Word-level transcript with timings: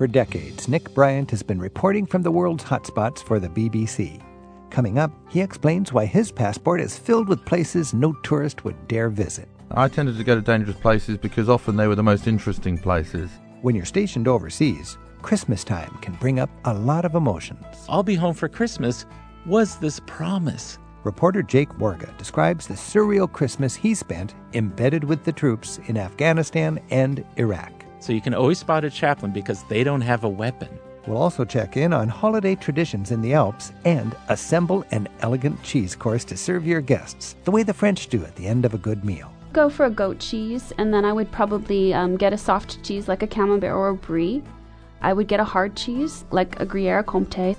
For 0.00 0.06
decades, 0.06 0.66
Nick 0.66 0.94
Bryant 0.94 1.30
has 1.30 1.42
been 1.42 1.60
reporting 1.60 2.06
from 2.06 2.22
the 2.22 2.30
world's 2.30 2.64
hotspots 2.64 3.22
for 3.22 3.38
the 3.38 3.50
BBC. 3.50 4.22
Coming 4.70 4.98
up, 4.98 5.12
he 5.28 5.42
explains 5.42 5.92
why 5.92 6.06
his 6.06 6.32
passport 6.32 6.80
is 6.80 6.98
filled 6.98 7.28
with 7.28 7.44
places 7.44 7.92
no 7.92 8.14
tourist 8.22 8.64
would 8.64 8.88
dare 8.88 9.10
visit. 9.10 9.46
I 9.72 9.88
tended 9.88 10.16
to 10.16 10.24
go 10.24 10.34
to 10.34 10.40
dangerous 10.40 10.78
places 10.78 11.18
because 11.18 11.50
often 11.50 11.76
they 11.76 11.86
were 11.86 11.96
the 11.96 12.02
most 12.02 12.26
interesting 12.26 12.78
places. 12.78 13.28
When 13.60 13.76
you're 13.76 13.84
stationed 13.84 14.26
overseas, 14.26 14.96
Christmas 15.20 15.64
time 15.64 15.98
can 16.00 16.14
bring 16.14 16.40
up 16.40 16.48
a 16.64 16.72
lot 16.72 17.04
of 17.04 17.14
emotions. 17.14 17.66
I'll 17.86 18.02
be 18.02 18.14
home 18.14 18.32
for 18.32 18.48
Christmas 18.48 19.04
was 19.44 19.76
this 19.76 20.00
promise. 20.06 20.78
Reporter 21.04 21.42
Jake 21.42 21.76
Warga 21.78 22.16
describes 22.16 22.66
the 22.66 22.72
surreal 22.72 23.30
Christmas 23.30 23.74
he 23.74 23.94
spent 23.94 24.34
embedded 24.54 25.04
with 25.04 25.24
the 25.24 25.32
troops 25.32 25.78
in 25.88 25.98
Afghanistan 25.98 26.80
and 26.88 27.22
Iraq. 27.36 27.79
So 28.00 28.12
you 28.12 28.20
can 28.20 28.34
always 28.34 28.58
spot 28.58 28.84
a 28.84 28.90
chaplain 28.90 29.30
because 29.30 29.62
they 29.64 29.84
don't 29.84 30.00
have 30.00 30.24
a 30.24 30.28
weapon. 30.28 30.68
We'll 31.06 31.18
also 31.18 31.44
check 31.44 31.76
in 31.76 31.92
on 31.92 32.08
holiday 32.08 32.54
traditions 32.54 33.10
in 33.10 33.20
the 33.22 33.34
Alps 33.34 33.72
and 33.84 34.14
assemble 34.28 34.84
an 34.90 35.08
elegant 35.20 35.62
cheese 35.62 35.94
course 35.94 36.24
to 36.26 36.36
serve 36.36 36.66
your 36.66 36.80
guests 36.80 37.36
the 37.44 37.50
way 37.50 37.62
the 37.62 37.74
French 37.74 38.08
do 38.08 38.24
at 38.24 38.36
the 38.36 38.46
end 38.46 38.64
of 38.64 38.74
a 38.74 38.78
good 38.78 39.04
meal. 39.04 39.32
Go 39.52 39.68
for 39.68 39.86
a 39.86 39.90
goat 39.90 40.18
cheese, 40.20 40.72
and 40.78 40.94
then 40.94 41.04
I 41.04 41.12
would 41.12 41.30
probably 41.32 41.92
um, 41.92 42.16
get 42.16 42.32
a 42.32 42.38
soft 42.38 42.82
cheese 42.84 43.08
like 43.08 43.22
a 43.22 43.26
camembert 43.26 43.72
or 43.72 43.88
a 43.88 43.94
brie. 43.94 44.42
I 45.02 45.12
would 45.12 45.26
get 45.26 45.40
a 45.40 45.44
hard 45.44 45.74
cheese 45.74 46.24
like 46.30 46.60
a 46.60 46.66
Gruyere 46.66 47.02
Comté, 47.02 47.56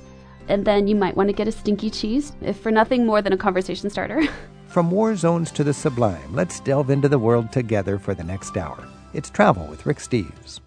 and 0.47 0.63
then 0.63 0.87
you 0.87 0.95
might 0.95 1.17
want 1.17 1.27
to 1.29 1.33
get 1.33 1.47
a 1.47 1.51
stinky 1.51 1.89
cheese, 1.89 2.33
if 2.41 2.57
for 2.57 2.71
nothing 2.71 3.05
more 3.05 3.21
than 3.21 3.33
a 3.33 3.37
conversation 3.37 3.89
starter. 3.89 4.23
From 4.67 4.89
war 4.89 5.15
zones 5.17 5.51
to 5.51 5.65
the 5.65 5.73
sublime, 5.73 6.33
let's 6.33 6.61
delve 6.61 6.89
into 6.89 7.09
the 7.09 7.19
world 7.19 7.51
together 7.51 7.99
for 7.99 8.13
the 8.13 8.23
next 8.23 8.55
hour. 8.55 8.87
It's 9.13 9.29
Travel 9.29 9.67
with 9.67 9.85
Rick 9.85 9.97
Steves. 9.97 10.61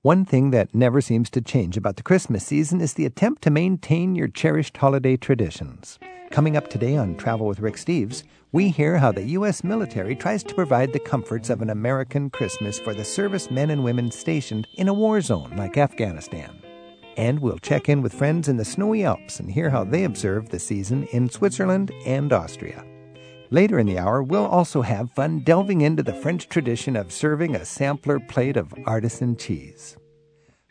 One 0.00 0.24
thing 0.24 0.50
that 0.52 0.74
never 0.74 1.02
seems 1.02 1.28
to 1.30 1.42
change 1.42 1.76
about 1.76 1.96
the 1.96 2.02
Christmas 2.02 2.42
season 2.42 2.80
is 2.80 2.94
the 2.94 3.04
attempt 3.04 3.42
to 3.42 3.50
maintain 3.50 4.14
your 4.14 4.28
cherished 4.28 4.78
holiday 4.78 5.18
traditions. 5.18 5.98
Coming 6.30 6.56
up 6.56 6.68
today 6.68 6.96
on 6.96 7.16
Travel 7.16 7.46
with 7.46 7.60
Rick 7.60 7.74
Steves, 7.74 8.22
we 8.52 8.70
hear 8.70 8.96
how 8.96 9.12
the 9.12 9.24
U.S. 9.24 9.62
military 9.62 10.16
tries 10.16 10.42
to 10.44 10.54
provide 10.54 10.94
the 10.94 10.98
comforts 10.98 11.50
of 11.50 11.60
an 11.60 11.68
American 11.68 12.30
Christmas 12.30 12.78
for 12.78 12.94
the 12.94 13.04
service 13.04 13.50
men 13.50 13.68
and 13.68 13.84
women 13.84 14.10
stationed 14.10 14.66
in 14.78 14.88
a 14.88 14.94
war 14.94 15.20
zone 15.20 15.54
like 15.54 15.76
Afghanistan. 15.76 16.58
And 17.18 17.40
we'll 17.40 17.58
check 17.58 17.90
in 17.90 18.00
with 18.00 18.14
friends 18.14 18.48
in 18.48 18.56
the 18.56 18.64
snowy 18.64 19.04
Alps 19.04 19.38
and 19.38 19.50
hear 19.50 19.68
how 19.68 19.84
they 19.84 20.04
observe 20.04 20.48
the 20.48 20.58
season 20.58 21.06
in 21.12 21.28
Switzerland 21.28 21.92
and 22.06 22.32
Austria. 22.32 22.86
Later 23.50 23.78
in 23.78 23.86
the 23.86 23.98
hour, 23.98 24.22
we'll 24.22 24.46
also 24.46 24.82
have 24.82 25.10
fun 25.12 25.40
delving 25.40 25.80
into 25.80 26.02
the 26.02 26.12
French 26.12 26.48
tradition 26.48 26.96
of 26.96 27.10
serving 27.10 27.56
a 27.56 27.64
sampler 27.64 28.20
plate 28.20 28.58
of 28.58 28.74
artisan 28.84 29.36
cheese. 29.36 29.96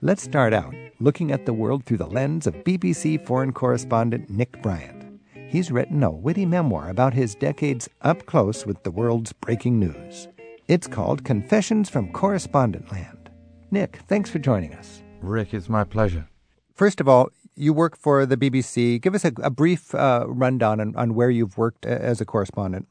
Let's 0.02 0.22
start 0.22 0.54
out 0.54 0.76
looking 1.00 1.32
at 1.32 1.48
the 1.48 1.54
world 1.54 1.86
through 1.86 1.98
the 1.98 2.06
lens 2.06 2.46
of 2.46 2.54
BBC 2.64 3.26
foreign 3.26 3.52
correspondent 3.52 4.30
Nick 4.30 4.62
Bryant. 4.62 5.20
He's 5.50 5.72
written 5.72 6.04
a 6.04 6.12
witty 6.12 6.46
memoir 6.46 6.90
about 6.90 7.16
his 7.16 7.34
decades 7.34 7.90
up 8.02 8.28
close 8.28 8.66
with 8.66 8.84
the 8.84 8.92
world's 8.92 9.34
breaking 9.34 9.80
news. 9.80 10.28
It's 10.68 10.88
called 10.88 11.24
Confessions 11.24 11.90
from 11.90 12.12
Correspondent 12.12 12.92
Land. 12.92 13.32
Nick, 13.72 14.02
thanks 14.08 14.30
for 14.30 14.38
joining 14.38 14.76
us. 14.76 15.02
Rick, 15.22 15.54
it's 15.56 15.68
my 15.68 15.84
pleasure. 15.84 16.28
First 16.76 17.02
of 17.02 17.08
all, 17.08 17.30
you 17.58 17.74
work 17.74 17.98
for 17.98 18.26
the 18.26 18.38
BBC. 18.38 19.02
Give 19.02 19.16
us 19.16 19.26
a, 19.26 19.34
a 19.42 19.50
brief 19.50 19.94
uh, 19.96 20.26
rundown 20.28 20.80
on, 20.80 20.96
on 20.96 21.16
where 21.16 21.30
you've 21.30 21.58
worked 21.58 21.86
as 21.86 22.22
a 22.22 22.26
correspondent. 22.26 22.88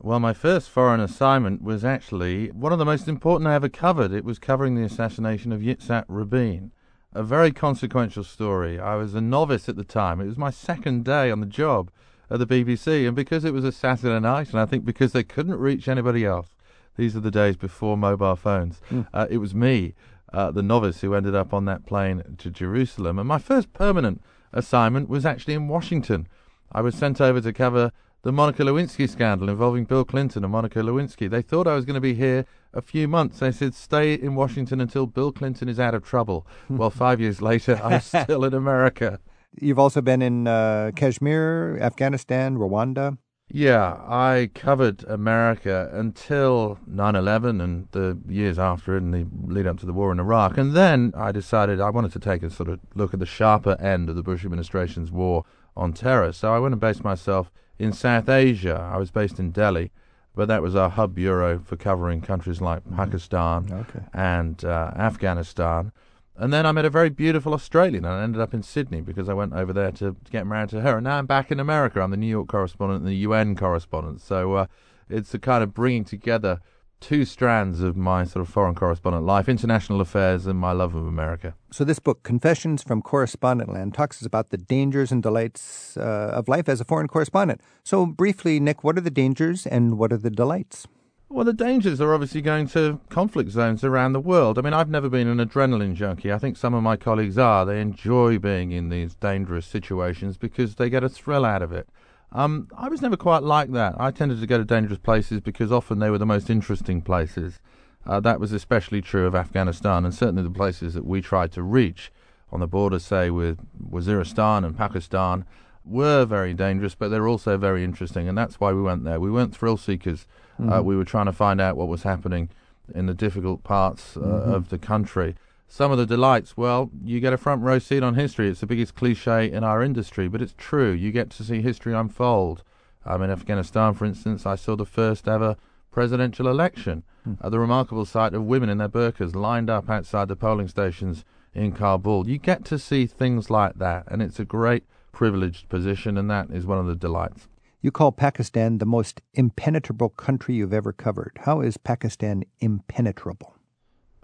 Well, 0.00 0.20
my 0.20 0.32
first 0.32 0.70
foreign 0.70 1.00
assignment 1.00 1.62
was 1.62 1.84
actually 1.84 2.50
one 2.50 2.72
of 2.72 2.78
the 2.78 2.84
most 2.84 3.08
important 3.08 3.48
I 3.48 3.54
ever 3.54 3.68
covered. 3.68 4.12
It 4.12 4.24
was 4.24 4.38
covering 4.38 4.74
the 4.74 4.84
assassination 4.84 5.50
of 5.52 5.60
Yitzhak 5.60 6.04
Rabin, 6.08 6.72
a 7.12 7.22
very 7.22 7.50
consequential 7.52 8.24
story. 8.24 8.78
I 8.78 8.96
was 8.96 9.14
a 9.14 9.20
novice 9.20 9.68
at 9.68 9.76
the 9.76 9.84
time. 9.84 10.20
It 10.20 10.26
was 10.26 10.38
my 10.38 10.50
second 10.50 11.04
day 11.04 11.30
on 11.30 11.40
the 11.40 11.46
job 11.46 11.90
at 12.30 12.38
the 12.38 12.46
BBC, 12.46 13.06
and 13.06 13.16
because 13.16 13.44
it 13.44 13.52
was 13.52 13.64
a 13.64 13.72
Saturday 13.72 14.20
night, 14.20 14.50
and 14.50 14.60
I 14.60 14.66
think 14.66 14.84
because 14.84 15.12
they 15.12 15.24
couldn't 15.24 15.58
reach 15.58 15.88
anybody 15.88 16.24
else, 16.24 16.48
these 16.96 17.16
are 17.16 17.20
the 17.20 17.30
days 17.30 17.56
before 17.56 17.96
mobile 17.96 18.36
phones, 18.36 18.80
mm. 18.90 19.06
uh, 19.14 19.26
it 19.30 19.38
was 19.38 19.54
me 19.54 19.94
uh, 20.32 20.50
the 20.50 20.62
novice 20.62 21.00
who 21.00 21.14
ended 21.14 21.34
up 21.34 21.52
on 21.52 21.64
that 21.66 21.86
plane 21.86 22.36
to 22.38 22.50
Jerusalem. 22.50 23.18
And 23.18 23.28
my 23.28 23.38
first 23.38 23.72
permanent 23.72 24.22
assignment 24.52 25.08
was 25.08 25.24
actually 25.24 25.54
in 25.54 25.68
Washington. 25.68 26.28
I 26.70 26.80
was 26.80 26.94
sent 26.94 27.20
over 27.20 27.40
to 27.40 27.52
cover 27.52 27.92
the 28.22 28.32
Monica 28.32 28.62
Lewinsky 28.62 29.08
scandal 29.08 29.48
involving 29.48 29.84
Bill 29.84 30.04
Clinton 30.04 30.44
and 30.44 30.52
Monica 30.52 30.80
Lewinsky. 30.80 31.30
They 31.30 31.42
thought 31.42 31.66
I 31.66 31.74
was 31.74 31.84
going 31.84 31.94
to 31.94 32.00
be 32.00 32.14
here 32.14 32.44
a 32.74 32.82
few 32.82 33.08
months. 33.08 33.38
They 33.38 33.52
said, 33.52 33.74
stay 33.74 34.14
in 34.14 34.34
Washington 34.34 34.80
until 34.80 35.06
Bill 35.06 35.32
Clinton 35.32 35.68
is 35.68 35.78
out 35.78 35.94
of 35.94 36.02
trouble. 36.02 36.46
well, 36.68 36.90
five 36.90 37.20
years 37.20 37.40
later, 37.40 37.80
I'm 37.82 38.00
still 38.00 38.44
in 38.44 38.54
America. 38.54 39.20
You've 39.60 39.78
also 39.78 40.02
been 40.02 40.20
in 40.20 40.46
uh, 40.46 40.90
Kashmir, 40.94 41.78
Afghanistan, 41.80 42.56
Rwanda. 42.58 43.16
Yeah, 43.50 43.94
I 44.06 44.50
covered 44.54 45.04
America 45.04 45.88
until 45.92 46.78
9 46.86 47.16
11 47.16 47.60
and 47.60 47.88
the 47.92 48.18
years 48.28 48.58
after 48.58 48.94
it 48.96 49.02
and 49.02 49.14
the 49.14 49.26
lead 49.52 49.66
up 49.66 49.78
to 49.80 49.86
the 49.86 49.92
war 49.94 50.12
in 50.12 50.20
Iraq. 50.20 50.58
And 50.58 50.74
then 50.74 51.14
I 51.16 51.32
decided 51.32 51.80
I 51.80 51.88
wanted 51.88 52.12
to 52.12 52.18
take 52.18 52.42
a 52.42 52.50
sort 52.50 52.68
of 52.68 52.80
look 52.94 53.14
at 53.14 53.20
the 53.20 53.26
sharper 53.26 53.80
end 53.80 54.10
of 54.10 54.16
the 54.16 54.22
Bush 54.22 54.44
administration's 54.44 55.10
war 55.10 55.44
on 55.76 55.94
terror. 55.94 56.32
So 56.32 56.52
I 56.52 56.58
went 56.58 56.74
and 56.74 56.80
based 56.80 57.02
myself 57.02 57.50
in 57.78 57.92
South 57.92 58.28
Asia. 58.28 58.90
I 58.92 58.98
was 58.98 59.10
based 59.10 59.38
in 59.38 59.50
Delhi, 59.50 59.92
but 60.34 60.46
that 60.48 60.60
was 60.60 60.76
our 60.76 60.90
hub 60.90 61.14
bureau 61.14 61.58
for 61.58 61.76
covering 61.76 62.20
countries 62.20 62.60
like. 62.60 62.82
Pakistan 62.94 63.68
okay. 63.72 64.04
and 64.12 64.62
uh, 64.62 64.92
Afghanistan. 64.94 65.92
And 66.40 66.52
then 66.52 66.66
I 66.66 66.72
met 66.72 66.84
a 66.84 66.90
very 66.90 67.10
beautiful 67.10 67.52
Australian 67.52 68.04
and 68.04 68.14
I 68.14 68.22
ended 68.22 68.40
up 68.40 68.54
in 68.54 68.62
Sydney 68.62 69.00
because 69.00 69.28
I 69.28 69.34
went 69.34 69.54
over 69.54 69.72
there 69.72 69.90
to, 69.90 70.16
to 70.24 70.30
get 70.30 70.46
married 70.46 70.68
to 70.70 70.82
her. 70.82 70.98
And 70.98 71.04
now 71.04 71.18
I'm 71.18 71.26
back 71.26 71.50
in 71.50 71.58
America. 71.58 72.00
I'm 72.00 72.12
the 72.12 72.16
New 72.16 72.28
York 72.28 72.46
correspondent 72.46 73.00
and 73.00 73.08
the 73.08 73.16
UN 73.16 73.56
correspondent. 73.56 74.20
So 74.20 74.54
uh, 74.54 74.66
it's 75.10 75.34
a 75.34 75.38
kind 75.40 75.64
of 75.64 75.74
bringing 75.74 76.04
together 76.04 76.60
two 77.00 77.24
strands 77.24 77.80
of 77.80 77.96
my 77.96 78.24
sort 78.24 78.46
of 78.46 78.52
foreign 78.52 78.74
correspondent 78.74 79.24
life 79.24 79.48
international 79.48 80.00
affairs 80.00 80.46
and 80.46 80.58
my 80.58 80.72
love 80.72 80.94
of 80.94 81.06
America. 81.06 81.54
So, 81.70 81.84
this 81.84 81.98
book, 81.98 82.22
Confessions 82.22 82.82
from 82.82 83.02
Correspondent 83.02 83.72
Land, 83.72 83.94
talks 83.94 84.24
about 84.24 84.50
the 84.50 84.56
dangers 84.56 85.12
and 85.12 85.22
delights 85.22 85.96
uh, 85.96 86.32
of 86.34 86.48
life 86.48 86.68
as 86.68 86.80
a 86.80 86.84
foreign 86.84 87.08
correspondent. 87.08 87.60
So, 87.84 88.06
briefly, 88.06 88.58
Nick, 88.58 88.82
what 88.82 88.98
are 88.98 89.02
the 89.02 89.10
dangers 89.10 89.66
and 89.66 89.98
what 89.98 90.12
are 90.12 90.16
the 90.16 90.30
delights? 90.30 90.86
Well, 91.30 91.44
the 91.44 91.52
dangers 91.52 92.00
are 92.00 92.14
obviously 92.14 92.40
going 92.40 92.68
to 92.68 93.00
conflict 93.10 93.50
zones 93.50 93.84
around 93.84 94.14
the 94.14 94.20
world. 94.20 94.58
I 94.58 94.62
mean, 94.62 94.72
I've 94.72 94.88
never 94.88 95.10
been 95.10 95.28
an 95.28 95.46
adrenaline 95.46 95.94
junkie. 95.94 96.32
I 96.32 96.38
think 96.38 96.56
some 96.56 96.72
of 96.72 96.82
my 96.82 96.96
colleagues 96.96 97.36
are. 97.36 97.66
They 97.66 97.82
enjoy 97.82 98.38
being 98.38 98.72
in 98.72 98.88
these 98.88 99.14
dangerous 99.14 99.66
situations 99.66 100.38
because 100.38 100.76
they 100.76 100.88
get 100.88 101.04
a 101.04 101.08
thrill 101.08 101.44
out 101.44 101.60
of 101.60 101.70
it. 101.70 101.86
Um, 102.32 102.68
I 102.74 102.88
was 102.88 103.02
never 103.02 103.16
quite 103.16 103.42
like 103.42 103.72
that. 103.72 103.94
I 103.98 104.10
tended 104.10 104.40
to 104.40 104.46
go 104.46 104.56
to 104.56 104.64
dangerous 104.64 104.98
places 104.98 105.40
because 105.40 105.70
often 105.70 105.98
they 105.98 106.08
were 106.08 106.16
the 106.16 106.24
most 106.24 106.48
interesting 106.48 107.02
places. 107.02 107.60
Uh, 108.06 108.20
that 108.20 108.40
was 108.40 108.52
especially 108.52 109.02
true 109.02 109.26
of 109.26 109.34
Afghanistan 109.34 110.06
and 110.06 110.14
certainly 110.14 110.42
the 110.42 110.50
places 110.50 110.94
that 110.94 111.04
we 111.04 111.20
tried 111.20 111.52
to 111.52 111.62
reach 111.62 112.10
on 112.50 112.60
the 112.60 112.66
border, 112.66 112.98
say, 112.98 113.28
with 113.28 113.58
Waziristan 113.78 114.64
and 114.64 114.78
Pakistan, 114.78 115.44
were 115.84 116.24
very 116.24 116.54
dangerous, 116.54 116.94
but 116.94 117.08
they're 117.08 117.28
also 117.28 117.58
very 117.58 117.84
interesting, 117.84 118.28
and 118.28 118.36
that's 118.36 118.60
why 118.60 118.72
we 118.72 118.80
went 118.80 119.04
there. 119.04 119.20
We 119.20 119.30
weren't 119.30 119.54
thrill 119.54 119.76
seekers 119.76 120.26
mm-hmm. 120.60 120.72
Uh, 120.72 120.82
we 120.82 120.96
were 120.96 121.04
trying 121.04 121.26
to 121.26 121.32
find 121.32 121.60
out 121.60 121.76
what 121.76 121.88
was 121.88 122.02
happening 122.02 122.48
in 122.94 123.06
the 123.06 123.14
difficult 123.14 123.62
parts 123.64 124.16
uh, 124.16 124.20
mm-hmm. 124.20 124.52
of 124.52 124.68
the 124.68 124.78
country. 124.78 125.34
Some 125.68 125.92
of 125.92 125.98
the 125.98 126.06
delights, 126.06 126.56
well, 126.56 126.90
you 127.04 127.20
get 127.20 127.34
a 127.34 127.36
front 127.36 127.62
row 127.62 127.78
seat 127.78 128.02
on 128.02 128.14
history. 128.14 128.48
It's 128.48 128.60
the 128.60 128.66
biggest 128.66 128.94
cliche 128.94 129.50
in 129.50 129.64
our 129.64 129.82
industry, 129.82 130.26
but 130.26 130.40
it's 130.40 130.54
true. 130.56 130.92
You 130.92 131.12
get 131.12 131.28
to 131.30 131.44
see 131.44 131.60
history 131.60 131.94
unfold. 131.94 132.62
Um, 133.04 133.22
in 133.22 133.30
Afghanistan, 133.30 133.94
for 133.94 134.04
instance, 134.04 134.46
I 134.46 134.56
saw 134.56 134.76
the 134.76 134.86
first 134.86 135.28
ever 135.28 135.56
presidential 135.90 136.48
election 136.48 137.02
mm. 137.26 137.36
at 137.42 137.50
the 137.50 137.58
remarkable 137.58 138.04
sight 138.04 138.34
of 138.34 138.44
women 138.44 138.68
in 138.68 138.78
their 138.78 138.88
burqas 138.88 139.34
lined 139.34 139.70
up 139.70 139.88
outside 139.88 140.28
the 140.28 140.36
polling 140.36 140.68
stations 140.68 141.24
in 141.54 141.72
Kabul. 141.72 142.28
You 142.28 142.38
get 142.38 142.64
to 142.66 142.78
see 142.78 143.06
things 143.06 143.50
like 143.50 143.74
that, 143.78 144.04
and 144.08 144.22
it's 144.22 144.38
a 144.38 144.44
great 144.44 144.84
privileged 145.12 145.68
position, 145.68 146.16
and 146.16 146.30
that 146.30 146.50
is 146.50 146.66
one 146.66 146.78
of 146.78 146.86
the 146.86 146.94
delights. 146.94 147.48
You 147.80 147.92
call 147.92 148.10
Pakistan 148.10 148.78
the 148.78 148.86
most 148.86 149.22
impenetrable 149.34 150.08
country 150.08 150.56
you've 150.56 150.72
ever 150.72 150.92
covered. 150.92 151.38
How 151.42 151.60
is 151.60 151.76
Pakistan 151.76 152.42
impenetrable? 152.58 153.54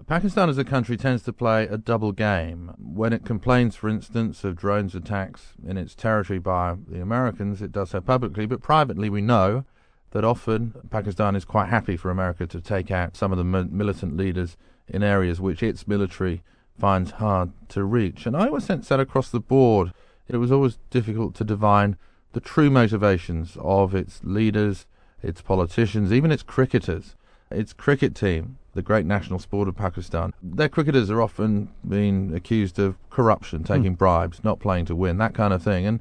Pakistan 0.09 0.51
as 0.51 0.59
a 0.59 0.65
country 0.65 0.97
tends 0.97 1.23
to 1.23 1.33
play 1.33 1.69
a 1.69 1.79
double 1.79 2.11
game. 2.11 2.75
When 2.79 3.13
it 3.13 3.25
complains, 3.25 3.77
for 3.77 3.89
instance, 3.89 4.43
of 4.43 4.57
drones 4.57 4.97
attacks 4.97 5.53
in 5.65 5.77
its 5.77 5.95
territory 5.95 6.41
by 6.41 6.75
the 6.89 7.01
Americans, 7.01 7.63
it 7.63 7.71
does 7.71 7.91
so 7.91 8.01
publicly, 8.01 8.45
but 8.45 8.61
privately 8.61 9.09
we 9.09 9.23
know 9.23 9.65
that 10.11 10.25
often 10.25 10.75
Pakistan 10.91 11.37
is 11.37 11.45
quite 11.45 11.69
happy 11.69 11.97
for 11.97 12.11
America 12.11 12.49
to 12.49 12.61
take 12.61 12.91
out 12.91 13.17
some 13.17 13.31
of 13.31 13.39
the 13.39 13.45
militant 13.45 14.17
leaders 14.17 14.57
in 14.89 15.05
areas 15.05 15.41
which 15.41 15.63
its 15.63 15.87
military 15.87 16.43
finds 16.77 17.13
hard 17.13 17.53
to 17.69 17.85
reach. 17.85 18.27
And 18.27 18.37
I 18.37 18.47
always 18.47 18.65
sense 18.65 18.89
that 18.89 18.99
across 18.99 19.31
the 19.31 19.41
board. 19.41 19.93
It 20.27 20.39
was 20.39 20.51
always 20.51 20.79
difficult 20.91 21.37
to 21.37 21.45
divine 21.45 21.97
the 22.35 22.41
true 22.41 22.71
motivations 22.71 23.57
of 23.61 23.95
its 23.95 24.21
leaders, 24.23 24.87
its 25.23 25.41
politicians, 25.41 26.13
even 26.13 26.31
its 26.31 26.43
cricketers. 26.43 27.17
Its 27.51 27.73
cricket 27.73 28.15
team 28.15 28.59
the 28.75 28.83
great 28.83 29.07
national 29.07 29.39
sport 29.39 29.69
of 29.69 29.77
Pakistan. 29.77 30.35
Their 30.43 30.69
cricketers 30.69 31.11
are 31.11 31.23
often 31.23 31.71
being 31.89 32.35
accused 32.35 32.79
of 32.79 32.97
corruption, 33.09 33.65
taking 33.65 33.95
mm. 33.95 33.99
bribes, 33.99 34.43
not 34.45 34.61
playing 34.61 34.87
to 34.87 34.97
win, 34.97 35.19
that 35.19 35.35
kind 35.35 35.55
of 35.55 35.63
thing. 35.63 35.87
And 35.87 36.01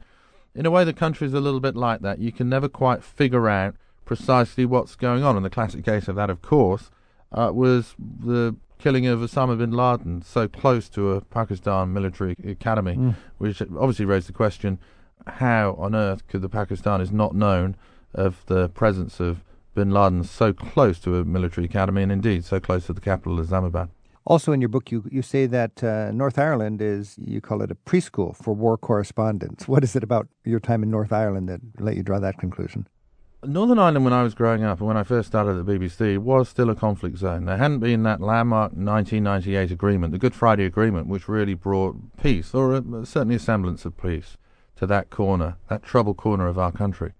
in 0.55 0.65
a 0.65 0.71
way, 0.71 0.83
the 0.83 0.93
country 0.93 1.27
is 1.27 1.33
a 1.33 1.39
little 1.39 1.59
bit 1.59 1.75
like 1.75 2.01
that. 2.01 2.19
You 2.19 2.31
can 2.31 2.49
never 2.49 2.67
quite 2.67 3.03
figure 3.03 3.47
out 3.47 3.75
precisely 4.05 4.65
what's 4.65 4.95
going 4.95 5.23
on. 5.23 5.35
And 5.35 5.45
the 5.45 5.49
classic 5.49 5.85
case 5.85 6.07
of 6.07 6.15
that, 6.15 6.29
of 6.29 6.41
course, 6.41 6.89
uh, 7.31 7.51
was 7.53 7.95
the 7.97 8.55
killing 8.79 9.05
of 9.07 9.19
Osama 9.19 9.57
bin 9.57 9.71
Laden 9.71 10.21
so 10.21 10.47
close 10.47 10.89
to 10.89 11.11
a 11.11 11.21
Pakistan 11.21 11.93
military 11.93 12.35
academy, 12.45 12.95
mm. 12.95 13.15
which 13.37 13.61
obviously 13.61 14.05
raised 14.05 14.27
the 14.27 14.33
question 14.33 14.79
how 15.27 15.75
on 15.79 15.95
earth 15.95 16.27
could 16.27 16.41
the 16.41 16.49
Pakistanis 16.49 17.11
not 17.11 17.35
known 17.35 17.75
of 18.13 18.45
the 18.47 18.69
presence 18.69 19.19
of 19.19 19.43
bin 19.73 19.91
Laden 19.91 20.23
so 20.23 20.53
close 20.53 20.99
to 20.99 21.17
a 21.17 21.25
military 21.25 21.65
academy 21.65 22.03
and 22.03 22.11
indeed 22.11 22.45
so 22.45 22.59
close 22.59 22.85
to 22.85 22.93
the 22.93 23.01
capital, 23.01 23.39
Islamabad? 23.39 23.89
Also, 24.25 24.53
in 24.53 24.61
your 24.61 24.69
book, 24.69 24.89
you, 24.89 25.03
you 25.11 25.21
say 25.21 25.45
that 25.47 25.83
uh, 25.83 26.09
North 26.11 26.39
Ireland 26.39 26.81
is, 26.81 27.15
you 27.17 27.41
call 27.41 27.61
it 27.61 27.71
a 27.71 27.75
preschool 27.75 28.35
for 28.35 28.53
war 28.53 28.77
correspondents. 28.77 29.67
What 29.67 29.83
is 29.83 29.95
it 29.97 30.03
about 30.03 30.27
your 30.45 30.61
time 30.61 30.81
in 30.81 30.89
North 30.89 31.11
Ireland 31.11 31.49
that 31.49 31.59
let 31.79 31.97
you 31.97 32.03
draw 32.03 32.19
that 32.19 32.37
conclusion? 32.37 32.87
Northern 33.45 33.77
Ireland, 33.77 34.05
when 34.05 34.13
I 34.13 34.23
was 34.23 34.33
growing 34.33 34.63
up 34.63 34.79
and 34.79 34.87
when 34.87 34.95
I 34.95 35.03
first 35.03 35.27
started 35.27 35.59
at 35.59 35.65
the 35.65 35.73
BBC, 35.73 36.17
was 36.17 36.47
still 36.47 36.69
a 36.69 36.75
conflict 36.75 37.17
zone. 37.17 37.43
There 37.43 37.57
hadn't 37.57 37.79
been 37.79 38.03
that 38.03 38.21
landmark 38.21 38.71
1998 38.71 39.71
agreement, 39.71 40.13
the 40.13 40.17
Good 40.17 40.33
Friday 40.33 40.63
Agreement, 40.63 41.07
which 41.07 41.27
really 41.27 41.53
brought 41.53 41.97
peace, 42.21 42.53
or 42.53 42.75
a, 42.75 43.05
certainly 43.05 43.35
a 43.35 43.39
semblance 43.39 43.83
of 43.83 43.97
peace, 43.97 44.37
to 44.83 44.87
that 44.87 45.09
corner, 45.09 45.57
that 45.69 45.83
troubled 45.83 46.17
corner 46.17 46.47
of 46.47 46.59
our 46.59 46.71
country. 46.71 47.13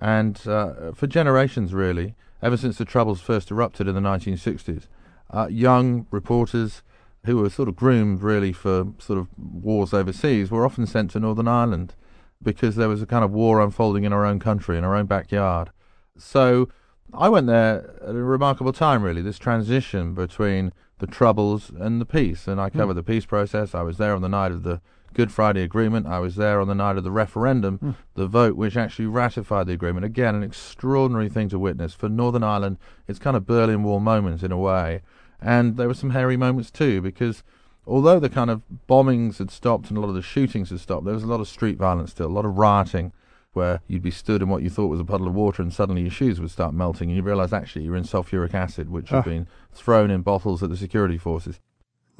And 0.00 0.40
uh, 0.46 0.92
for 0.92 1.06
generations, 1.06 1.74
really, 1.74 2.14
ever 2.40 2.56
since 2.56 2.78
the 2.78 2.84
Troubles 2.84 3.20
first 3.20 3.50
erupted 3.50 3.88
in 3.88 3.94
the 3.94 4.00
1960s, 4.00 4.86
uh, 5.30 5.48
young 5.50 6.06
reporters 6.10 6.82
who 7.24 7.38
were 7.38 7.50
sort 7.50 7.68
of 7.68 7.76
groomed, 7.76 8.22
really, 8.22 8.52
for 8.52 8.92
sort 8.98 9.18
of 9.18 9.28
wars 9.36 9.92
overseas 9.92 10.50
were 10.50 10.64
often 10.64 10.86
sent 10.86 11.10
to 11.10 11.20
Northern 11.20 11.48
Ireland 11.48 11.94
because 12.40 12.76
there 12.76 12.88
was 12.88 13.02
a 13.02 13.06
kind 13.06 13.24
of 13.24 13.32
war 13.32 13.60
unfolding 13.60 14.04
in 14.04 14.12
our 14.12 14.24
own 14.24 14.38
country, 14.38 14.78
in 14.78 14.84
our 14.84 14.94
own 14.94 15.06
backyard. 15.06 15.70
So 16.16 16.68
I 17.12 17.28
went 17.28 17.48
there 17.48 17.96
at 18.00 18.14
a 18.14 18.22
remarkable 18.22 18.72
time, 18.72 19.02
really, 19.02 19.22
this 19.22 19.38
transition 19.38 20.14
between 20.14 20.72
the 20.98 21.08
Troubles 21.08 21.70
and 21.70 22.00
the 22.00 22.06
peace. 22.06 22.46
And 22.46 22.60
I 22.60 22.68
hmm. 22.68 22.78
covered 22.78 22.92
mm. 22.92 22.96
the 22.96 23.02
peace 23.02 23.26
process. 23.26 23.74
I 23.74 23.82
was 23.82 23.98
there 23.98 24.14
on 24.14 24.22
the 24.22 24.28
night 24.28 24.52
of 24.52 24.62
the 24.62 24.80
Good 25.14 25.32
Friday 25.32 25.62
Agreement. 25.62 26.06
I 26.06 26.18
was 26.18 26.36
there 26.36 26.60
on 26.60 26.68
the 26.68 26.74
night 26.74 26.96
of 26.96 27.04
the 27.04 27.10
referendum, 27.10 27.78
mm. 27.78 27.94
the 28.14 28.26
vote 28.26 28.56
which 28.56 28.76
actually 28.76 29.06
ratified 29.06 29.66
the 29.66 29.72
agreement. 29.72 30.04
Again, 30.04 30.34
an 30.34 30.42
extraordinary 30.42 31.28
thing 31.28 31.48
to 31.48 31.58
witness. 31.58 31.94
For 31.94 32.08
Northern 32.08 32.44
Ireland, 32.44 32.78
it's 33.06 33.18
kind 33.18 33.36
of 33.36 33.46
Berlin 33.46 33.82
Wall 33.82 34.00
moments 34.00 34.42
in 34.42 34.52
a 34.52 34.58
way. 34.58 35.02
And 35.40 35.76
there 35.76 35.88
were 35.88 35.94
some 35.94 36.10
hairy 36.10 36.36
moments 36.36 36.70
too, 36.70 37.00
because 37.00 37.42
although 37.86 38.20
the 38.20 38.28
kind 38.28 38.50
of 38.50 38.62
bombings 38.88 39.38
had 39.38 39.50
stopped 39.50 39.88
and 39.88 39.98
a 39.98 40.00
lot 40.00 40.08
of 40.08 40.14
the 40.14 40.22
shootings 40.22 40.70
had 40.70 40.80
stopped, 40.80 41.04
there 41.04 41.14
was 41.14 41.22
a 41.22 41.28
lot 41.28 41.40
of 41.40 41.48
street 41.48 41.78
violence 41.78 42.10
still, 42.10 42.26
a 42.26 42.28
lot 42.28 42.44
of 42.44 42.58
rioting, 42.58 43.12
where 43.52 43.80
you'd 43.88 44.02
be 44.02 44.10
stood 44.10 44.42
in 44.42 44.48
what 44.48 44.62
you 44.62 44.70
thought 44.70 44.88
was 44.88 45.00
a 45.00 45.04
puddle 45.04 45.26
of 45.26 45.34
water 45.34 45.62
and 45.62 45.72
suddenly 45.72 46.02
your 46.02 46.10
shoes 46.10 46.40
would 46.40 46.50
start 46.50 46.74
melting 46.74 47.08
and 47.08 47.16
you 47.16 47.22
realise 47.22 47.52
actually 47.52 47.84
you're 47.84 47.96
in 47.96 48.04
sulfuric 48.04 48.54
acid, 48.54 48.88
which 48.90 49.10
had 49.10 49.18
ah. 49.18 49.22
been 49.22 49.48
thrown 49.72 50.10
in 50.10 50.22
bottles 50.22 50.62
at 50.62 50.70
the 50.70 50.76
security 50.76 51.18
forces. 51.18 51.60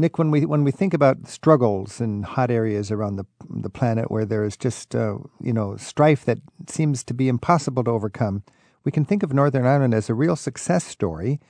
Nick, 0.00 0.17
when 0.17 0.31
we 0.31 0.47
when 0.47 0.62
we 0.62 0.71
think 0.71 0.95
about 0.95 1.27
struggles 1.27 2.00
in 2.00 2.23
hot 2.23 2.50
areas 2.50 2.91
around 2.91 3.17
the 3.17 3.27
the 3.50 3.71
planet 3.71 4.11
where 4.11 4.25
there 4.25 4.45
is 4.45 4.56
just 4.56 4.95
uh, 4.95 5.19
you 5.41 5.53
know 5.53 5.77
strife 5.77 6.25
that 6.25 6.39
seems 6.69 7.03
to 7.05 7.15
be 7.15 7.29
impossible 7.29 7.83
to 7.85 7.91
overcome, 7.91 8.45
we 8.85 8.93
can 8.93 9.05
think 9.05 9.23
of 9.23 9.33
Northern 9.33 9.67
Ireland 9.67 9.95
as 9.95 10.09
a 10.09 10.15
real 10.15 10.37
success 10.37 10.85
story. 10.85 11.41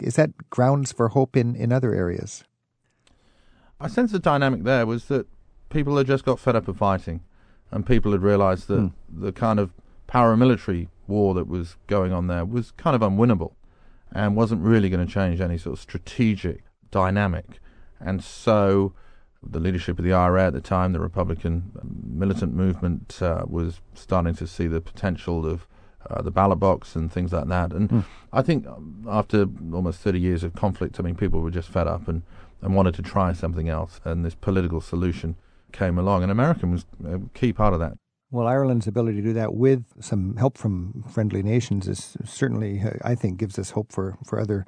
Is 0.00 0.14
that 0.16 0.50
grounds 0.50 0.92
for 0.92 1.08
hope 1.08 1.36
in, 1.36 1.56
in 1.56 1.72
other 1.72 1.94
areas? 1.94 2.44
I 3.80 3.88
sense 3.88 4.12
the 4.12 4.18
dynamic 4.18 4.62
there 4.62 4.86
was 4.86 5.06
that 5.06 5.26
people 5.70 5.96
had 5.96 6.06
just 6.06 6.24
got 6.24 6.38
fed 6.38 6.54
up 6.54 6.68
of 6.68 6.76
fighting, 6.76 7.22
and 7.70 7.84
people 7.84 8.12
had 8.12 8.22
realised 8.22 8.68
that 8.68 8.80
mm. 8.80 8.92
the 9.12 9.32
kind 9.32 9.58
of 9.58 9.72
paramilitary 10.06 10.88
war 11.08 11.34
that 11.34 11.48
was 11.48 11.76
going 11.86 12.12
on 12.12 12.28
there 12.28 12.44
was 12.44 12.70
kind 12.72 12.94
of 12.94 13.02
unwinnable, 13.02 13.54
and 14.12 14.36
wasn't 14.36 14.62
really 14.62 14.88
going 14.88 15.04
to 15.04 15.12
change 15.12 15.40
any 15.40 15.58
sort 15.58 15.74
of 15.74 15.80
strategic 15.80 16.62
dynamic. 16.90 17.58
And 18.00 18.22
so, 18.22 18.92
the 19.42 19.60
leadership 19.60 19.98
of 19.98 20.04
the 20.04 20.12
IRA 20.12 20.46
at 20.46 20.52
the 20.52 20.60
time, 20.60 20.92
the 20.92 21.00
Republican 21.00 21.72
militant 21.82 22.54
movement, 22.54 23.20
uh, 23.22 23.44
was 23.46 23.80
starting 23.94 24.34
to 24.34 24.46
see 24.46 24.66
the 24.66 24.80
potential 24.80 25.46
of 25.46 25.66
uh, 26.08 26.22
the 26.22 26.30
ballot 26.30 26.58
box 26.58 26.94
and 26.94 27.12
things 27.12 27.32
like 27.32 27.48
that. 27.48 27.72
And 27.72 27.88
mm. 27.88 28.04
I 28.32 28.42
think 28.42 28.66
um, 28.66 29.04
after 29.08 29.46
almost 29.72 30.00
30 30.00 30.20
years 30.20 30.44
of 30.44 30.54
conflict, 30.54 31.00
I 31.00 31.02
mean, 31.02 31.16
people 31.16 31.40
were 31.40 31.50
just 31.50 31.68
fed 31.68 31.86
up 31.86 32.08
and 32.08 32.22
and 32.62 32.74
wanted 32.74 32.94
to 32.94 33.02
try 33.02 33.32
something 33.32 33.68
else. 33.68 34.00
And 34.04 34.24
this 34.24 34.34
political 34.34 34.80
solution 34.80 35.36
came 35.72 35.98
along, 35.98 36.22
and 36.22 36.32
America 36.32 36.66
was 36.66 36.86
a 37.06 37.20
key 37.34 37.52
part 37.52 37.74
of 37.74 37.80
that. 37.80 37.94
Well, 38.30 38.46
Ireland's 38.46 38.86
ability 38.86 39.18
to 39.18 39.22
do 39.22 39.32
that 39.34 39.54
with 39.54 39.84
some 40.00 40.36
help 40.36 40.58
from 40.58 41.04
friendly 41.08 41.42
nations 41.42 41.86
is 41.86 42.16
certainly, 42.24 42.82
I 43.02 43.14
think, 43.14 43.38
gives 43.38 43.58
us 43.58 43.70
hope 43.70 43.92
for, 43.92 44.18
for 44.24 44.40
other 44.40 44.66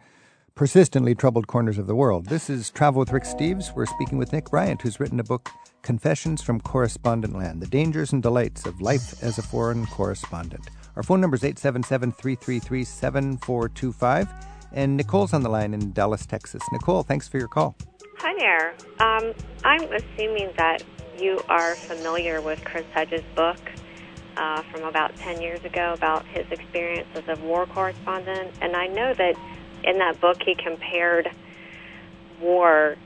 persistently 0.58 1.14
troubled 1.14 1.46
corners 1.46 1.78
of 1.78 1.86
the 1.86 1.94
world. 1.94 2.26
This 2.26 2.50
is 2.50 2.68
Travel 2.70 2.98
with 2.98 3.12
Rick 3.12 3.22
Steves. 3.22 3.76
We're 3.76 3.86
speaking 3.86 4.18
with 4.18 4.32
Nick 4.32 4.50
Bryant, 4.50 4.82
who's 4.82 4.98
written 4.98 5.20
a 5.20 5.22
book, 5.22 5.48
Confessions 5.82 6.42
from 6.42 6.60
Correspondent 6.60 7.38
Land 7.38 7.62
The 7.62 7.68
Dangers 7.68 8.12
and 8.12 8.20
Delights 8.20 8.66
of 8.66 8.80
Life 8.80 9.22
as 9.22 9.38
a 9.38 9.42
Foreign 9.42 9.86
Correspondent. 9.86 10.68
Our 10.96 11.04
phone 11.04 11.20
number 11.20 11.36
is 11.36 11.44
877 11.44 12.10
333 12.10 12.82
7425. 12.82 14.28
And 14.72 14.96
Nicole's 14.96 15.32
on 15.32 15.44
the 15.44 15.48
line 15.48 15.74
in 15.74 15.92
Dallas, 15.92 16.26
Texas. 16.26 16.60
Nicole, 16.72 17.04
thanks 17.04 17.28
for 17.28 17.38
your 17.38 17.46
call. 17.46 17.76
Hi 18.18 18.34
there. 18.36 18.74
Um, 18.98 19.32
I'm 19.62 19.88
assuming 19.92 20.50
that 20.56 20.82
you 21.20 21.40
are 21.48 21.76
familiar 21.76 22.40
with 22.40 22.64
Chris 22.64 22.84
Hedges' 22.92 23.22
book 23.36 23.60
uh, 24.36 24.62
from 24.72 24.82
about 24.82 25.14
10 25.14 25.40
years 25.40 25.64
ago 25.64 25.92
about 25.96 26.26
his 26.26 26.46
experience 26.50 27.06
as 27.14 27.38
a 27.38 27.40
war 27.42 27.66
correspondent. 27.66 28.54
And 28.60 28.74
I 28.74 28.88
know 28.88 29.14
that 29.14 29.36
in 29.84 29.98
that 29.98 30.20
book 30.20 30.38
he 30.44 30.54
compared 30.54 31.28
war 32.40 32.96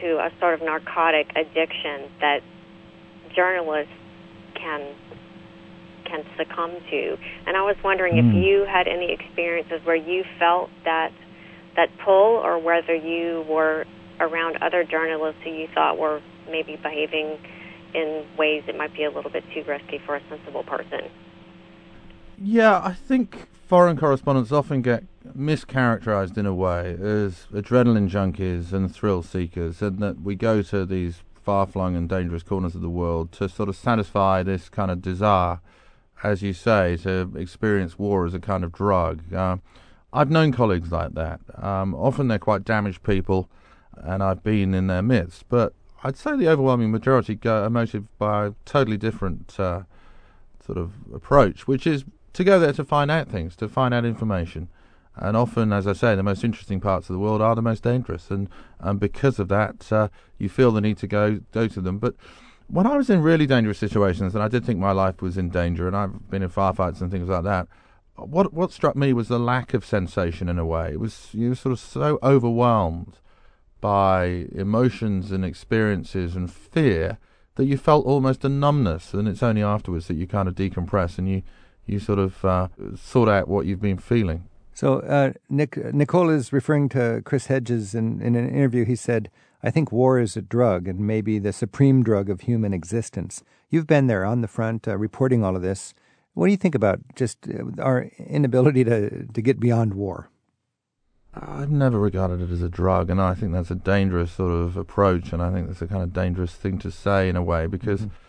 to 0.00 0.18
a 0.18 0.30
sort 0.38 0.54
of 0.54 0.62
narcotic 0.62 1.30
addiction 1.34 2.10
that 2.20 2.42
journalists 3.34 3.92
can 4.54 4.94
can 6.04 6.24
succumb 6.36 6.72
to. 6.88 7.18
And 7.46 7.56
I 7.56 7.62
was 7.62 7.76
wondering 7.82 8.14
mm. 8.14 8.18
if 8.18 8.32
hmm. 8.32 8.38
you 8.38 8.64
had 8.64 8.86
any 8.86 9.12
experiences 9.12 9.80
where 9.84 9.96
you 9.96 10.24
felt 10.38 10.70
that 10.84 11.12
that 11.74 11.90
pull, 12.04 12.36
or 12.36 12.58
whether 12.58 12.94
you 12.94 13.44
were 13.48 13.84
around 14.18 14.56
other 14.62 14.82
journalists 14.84 15.40
who 15.44 15.50
you 15.50 15.68
thought 15.74 15.98
were 15.98 16.22
maybe 16.48 16.76
behaving 16.76 17.38
in 17.94 18.24
ways 18.38 18.62
that 18.66 18.76
might 18.76 18.94
be 18.94 19.04
a 19.04 19.10
little 19.10 19.30
bit 19.30 19.44
too 19.52 19.62
risky 19.66 19.98
for 19.98 20.16
a 20.16 20.22
sensible 20.28 20.62
person. 20.62 21.02
Yeah, 22.38 22.78
I 22.78 22.92
think 22.92 23.46
foreign 23.66 23.96
correspondents 23.96 24.52
often 24.52 24.82
get 24.82 25.04
mischaracterized 25.36 26.38
in 26.38 26.46
a 26.46 26.54
way 26.54 26.92
as 27.00 27.46
adrenaline 27.52 28.08
junkies 28.08 28.72
and 28.72 28.94
thrill 28.94 29.22
seekers, 29.22 29.82
and 29.82 29.98
that 29.98 30.20
we 30.20 30.34
go 30.34 30.62
to 30.62 30.86
these 30.86 31.22
far 31.34 31.66
flung 31.66 31.94
and 31.94 32.08
dangerous 32.08 32.42
corners 32.42 32.74
of 32.74 32.80
the 32.80 32.90
world 32.90 33.32
to 33.32 33.48
sort 33.48 33.68
of 33.68 33.76
satisfy 33.76 34.42
this 34.42 34.68
kind 34.68 34.90
of 34.90 35.02
desire 35.02 35.60
as 36.22 36.42
you 36.42 36.52
say, 36.52 36.96
to 36.98 37.32
experience 37.36 37.98
war 37.98 38.26
as 38.26 38.34
a 38.34 38.40
kind 38.40 38.64
of 38.64 38.72
drug. 38.72 39.32
Uh, 39.32 39.56
I've 40.12 40.30
known 40.30 40.52
colleagues 40.52 40.90
like 40.90 41.14
that. 41.14 41.40
Um, 41.62 41.94
often 41.94 42.28
they're 42.28 42.38
quite 42.38 42.64
damaged 42.64 43.02
people, 43.02 43.50
and 43.96 44.22
I've 44.22 44.42
been 44.42 44.74
in 44.74 44.86
their 44.86 45.02
midst. 45.02 45.48
But 45.48 45.74
I'd 46.02 46.16
say 46.16 46.36
the 46.36 46.48
overwhelming 46.48 46.90
majority 46.90 47.34
go, 47.34 47.64
are 47.64 47.70
motivated 47.70 48.08
by 48.18 48.46
a 48.46 48.52
totally 48.64 48.96
different 48.96 49.58
uh, 49.58 49.82
sort 50.64 50.78
of 50.78 50.92
approach, 51.14 51.66
which 51.66 51.86
is 51.86 52.04
to 52.36 52.44
go 52.44 52.60
there 52.60 52.72
to 52.74 52.84
find 52.84 53.10
out 53.10 53.28
things, 53.28 53.56
to 53.56 53.66
find 53.66 53.94
out 53.94 54.04
information. 54.04 54.68
And 55.16 55.38
often, 55.38 55.72
as 55.72 55.86
I 55.86 55.94
say, 55.94 56.14
the 56.14 56.22
most 56.22 56.44
interesting 56.44 56.80
parts 56.80 57.08
of 57.08 57.14
the 57.14 57.18
world 57.18 57.40
are 57.40 57.54
the 57.54 57.62
most 57.62 57.82
dangerous, 57.82 58.30
and, 58.30 58.50
and 58.78 59.00
because 59.00 59.38
of 59.38 59.48
that, 59.48 59.90
uh, 59.90 60.08
you 60.36 60.50
feel 60.50 60.70
the 60.70 60.82
need 60.82 60.98
to 60.98 61.06
go 61.06 61.40
go 61.52 61.66
to 61.66 61.80
them. 61.80 61.98
But 61.98 62.14
when 62.68 62.86
I 62.86 62.98
was 62.98 63.08
in 63.08 63.22
really 63.22 63.46
dangerous 63.46 63.78
situations, 63.78 64.34
and 64.34 64.44
I 64.44 64.48
did 64.48 64.66
think 64.66 64.78
my 64.78 64.92
life 64.92 65.22
was 65.22 65.38
in 65.38 65.48
danger, 65.48 65.86
and 65.86 65.96
I've 65.96 66.30
been 66.30 66.42
in 66.42 66.50
firefights 66.50 67.00
and 67.00 67.10
things 67.10 67.30
like 67.30 67.44
that. 67.44 67.66
What 68.16 68.52
what 68.52 68.72
struck 68.72 68.96
me 68.96 69.14
was 69.14 69.28
the 69.28 69.38
lack 69.38 69.72
of 69.72 69.86
sensation 69.86 70.50
in 70.50 70.58
a 70.58 70.66
way. 70.66 70.92
It 70.92 71.00
was 71.00 71.28
you 71.32 71.50
were 71.50 71.54
sort 71.54 71.72
of 71.72 71.78
so 71.78 72.18
overwhelmed 72.22 73.18
by 73.80 74.46
emotions 74.54 75.32
and 75.32 75.44
experiences 75.44 76.36
and 76.36 76.52
fear 76.52 77.16
that 77.54 77.64
you 77.64 77.78
felt 77.78 78.04
almost 78.04 78.44
a 78.44 78.50
numbness, 78.50 79.14
and 79.14 79.26
it's 79.26 79.42
only 79.42 79.62
afterwards 79.62 80.08
that 80.08 80.16
you 80.16 80.26
kind 80.26 80.48
of 80.48 80.54
decompress 80.54 81.16
and 81.16 81.26
you 81.26 81.42
you 81.86 81.98
sort 81.98 82.18
of 82.18 82.44
uh, 82.44 82.68
sort 82.96 83.28
out 83.28 83.48
what 83.48 83.66
you've 83.66 83.80
been 83.80 83.98
feeling. 83.98 84.48
So, 84.74 85.00
uh, 85.00 85.32
Nick 85.48 85.76
Nicole 85.94 86.28
is 86.28 86.52
referring 86.52 86.90
to 86.90 87.22
Chris 87.24 87.46
Hedges 87.46 87.94
in, 87.94 88.20
in 88.20 88.34
an 88.34 88.48
interview. 88.48 88.84
He 88.84 88.96
said 88.96 89.30
I 89.62 89.70
think 89.70 89.90
war 89.90 90.20
is 90.20 90.36
a 90.36 90.42
drug 90.42 90.86
and 90.86 91.00
maybe 91.00 91.38
the 91.38 91.52
supreme 91.52 92.02
drug 92.02 92.30
of 92.30 92.42
human 92.42 92.72
existence. 92.72 93.42
You've 93.68 93.86
been 93.86 94.06
there 94.06 94.24
on 94.24 94.40
the 94.40 94.48
front 94.48 94.86
uh, 94.86 94.96
reporting 94.96 95.42
all 95.42 95.56
of 95.56 95.62
this. 95.62 95.94
What 96.34 96.46
do 96.46 96.52
you 96.52 96.56
think 96.56 96.74
about 96.74 97.00
just 97.14 97.38
uh, 97.48 97.82
our 97.82 98.10
inability 98.18 98.84
to, 98.84 99.26
to 99.26 99.42
get 99.42 99.58
beyond 99.58 99.94
war? 99.94 100.30
I've 101.34 101.70
never 101.70 101.98
regarded 101.98 102.40
it 102.40 102.50
as 102.50 102.62
a 102.62 102.68
drug, 102.68 103.10
and 103.10 103.20
I 103.20 103.34
think 103.34 103.52
that's 103.52 103.70
a 103.70 103.74
dangerous 103.74 104.32
sort 104.32 104.52
of 104.52 104.76
approach, 104.76 105.32
and 105.32 105.42
I 105.42 105.52
think 105.52 105.66
that's 105.66 105.82
a 105.82 105.86
kind 105.86 106.02
of 106.02 106.12
dangerous 106.12 106.52
thing 106.54 106.78
to 106.78 106.90
say 106.90 107.28
in 107.28 107.36
a 107.36 107.42
way 107.42 107.66
because. 107.66 108.02
Mm-hmm 108.02 108.22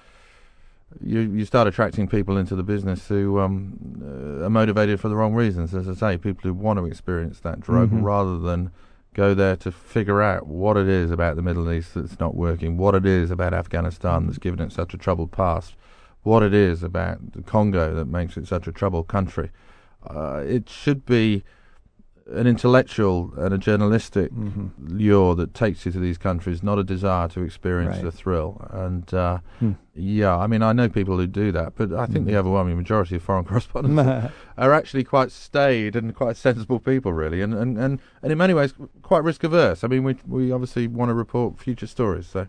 you 1.02 1.20
you 1.20 1.46
start 1.46 1.68
attracting 1.68 2.08
people 2.08 2.38
into 2.38 2.56
the 2.56 2.64
business 2.64 3.08
who 3.08 3.40
um, 3.40 3.78
uh, 4.02 4.46
are 4.46 4.50
motivated 4.50 5.00
for 5.00 5.10
the 5.10 5.16
wrong 5.16 5.34
reasons. 5.34 5.74
As 5.74 5.88
I 5.88 5.94
say, 5.94 6.18
people 6.18 6.44
who 6.44 6.54
want 6.54 6.80
to 6.80 6.86
experience 6.86 7.40
that 7.42 7.60
drug 7.60 7.90
mm-hmm. 7.90 8.04
rather 8.04 8.38
than 8.38 8.72
go 9.14 9.34
there 9.34 9.56
to 9.58 9.72
figure 9.72 10.22
out 10.22 10.48
what 10.48 10.78
it 10.78 10.88
is 10.88 11.12
about 11.12 11.36
the 11.36 11.42
Middle 11.42 11.72
East 11.72 11.96
that's 11.96 12.20
not 12.20 12.36
working, 12.36 12.78
what 12.78 12.96
it 12.96 13.06
is 13.06 13.32
about 13.32 13.54
Afghanistan 13.54 14.28
that's 14.28 14.38
given 14.38 14.60
it 14.60 14.72
such 14.72 14.94
a 14.94 14.98
troubled 14.98 15.32
past, 15.32 15.76
what 16.24 16.44
it 16.44 16.54
is 16.54 16.84
about 16.84 17.34
the 17.34 17.42
Congo 17.42 17.96
that 17.96 18.06
makes 18.06 18.38
it 18.38 18.48
such 18.48 18.68
a 18.68 18.72
troubled 18.72 19.08
country. 19.08 19.52
Uh, 20.08 20.44
it 20.46 20.70
should 20.70 21.06
be 21.06 21.44
an 22.32 22.48
intellectual 22.48 23.32
and 23.38 23.54
a 23.54 23.58
journalistic 23.58 24.32
mm-hmm. 24.32 24.68
lure 24.98 25.36
that 25.36 25.54
takes 25.54 25.86
you 25.86 25.92
to 25.92 26.00
these 26.00 26.18
countries, 26.18 26.62
not 26.62 26.78
a 26.78 26.84
desire 26.84 27.28
to 27.30 27.42
experience 27.42 27.96
right. 27.96 28.04
the 28.04 28.12
thrill. 28.12 28.68
And 28.72 29.12
uh, 29.14 29.40
hmm. 29.60 29.74
yeah, 29.96 30.36
I 30.36 30.48
mean, 30.48 30.62
I 30.62 30.74
know 30.74 30.90
people 30.90 31.18
who 31.18 31.28
do 31.28 31.52
that, 31.54 31.74
but 31.76 31.94
I 31.94 32.06
think 32.06 32.26
mm. 32.26 32.28
the 32.28 32.38
overwhelming 32.38 32.76
majority 32.78 33.16
of 33.16 33.24
foreign 33.24 33.46
correspondents 33.52 34.34
are 34.58 34.74
actually 34.74 35.04
quite 35.04 35.32
staid 35.32 35.96
and 35.96 36.14
quite 36.16 36.38
sensible 36.38 36.80
people, 36.80 37.14
really, 37.14 37.42
and, 37.42 37.54
and, 37.54 37.78
and, 37.78 38.00
and 38.22 38.32
in 38.32 38.38
many 38.38 38.54
ways 38.54 38.74
quite 39.02 39.24
risk 39.24 39.44
averse. 39.44 39.84
I 39.84 39.88
mean, 39.88 40.04
we 40.04 40.18
we 40.28 40.52
obviously 40.52 40.88
want 40.88 41.10
to 41.10 41.14
report 41.14 41.58
future 41.58 41.88
stories, 41.88 42.28
so 42.28 42.48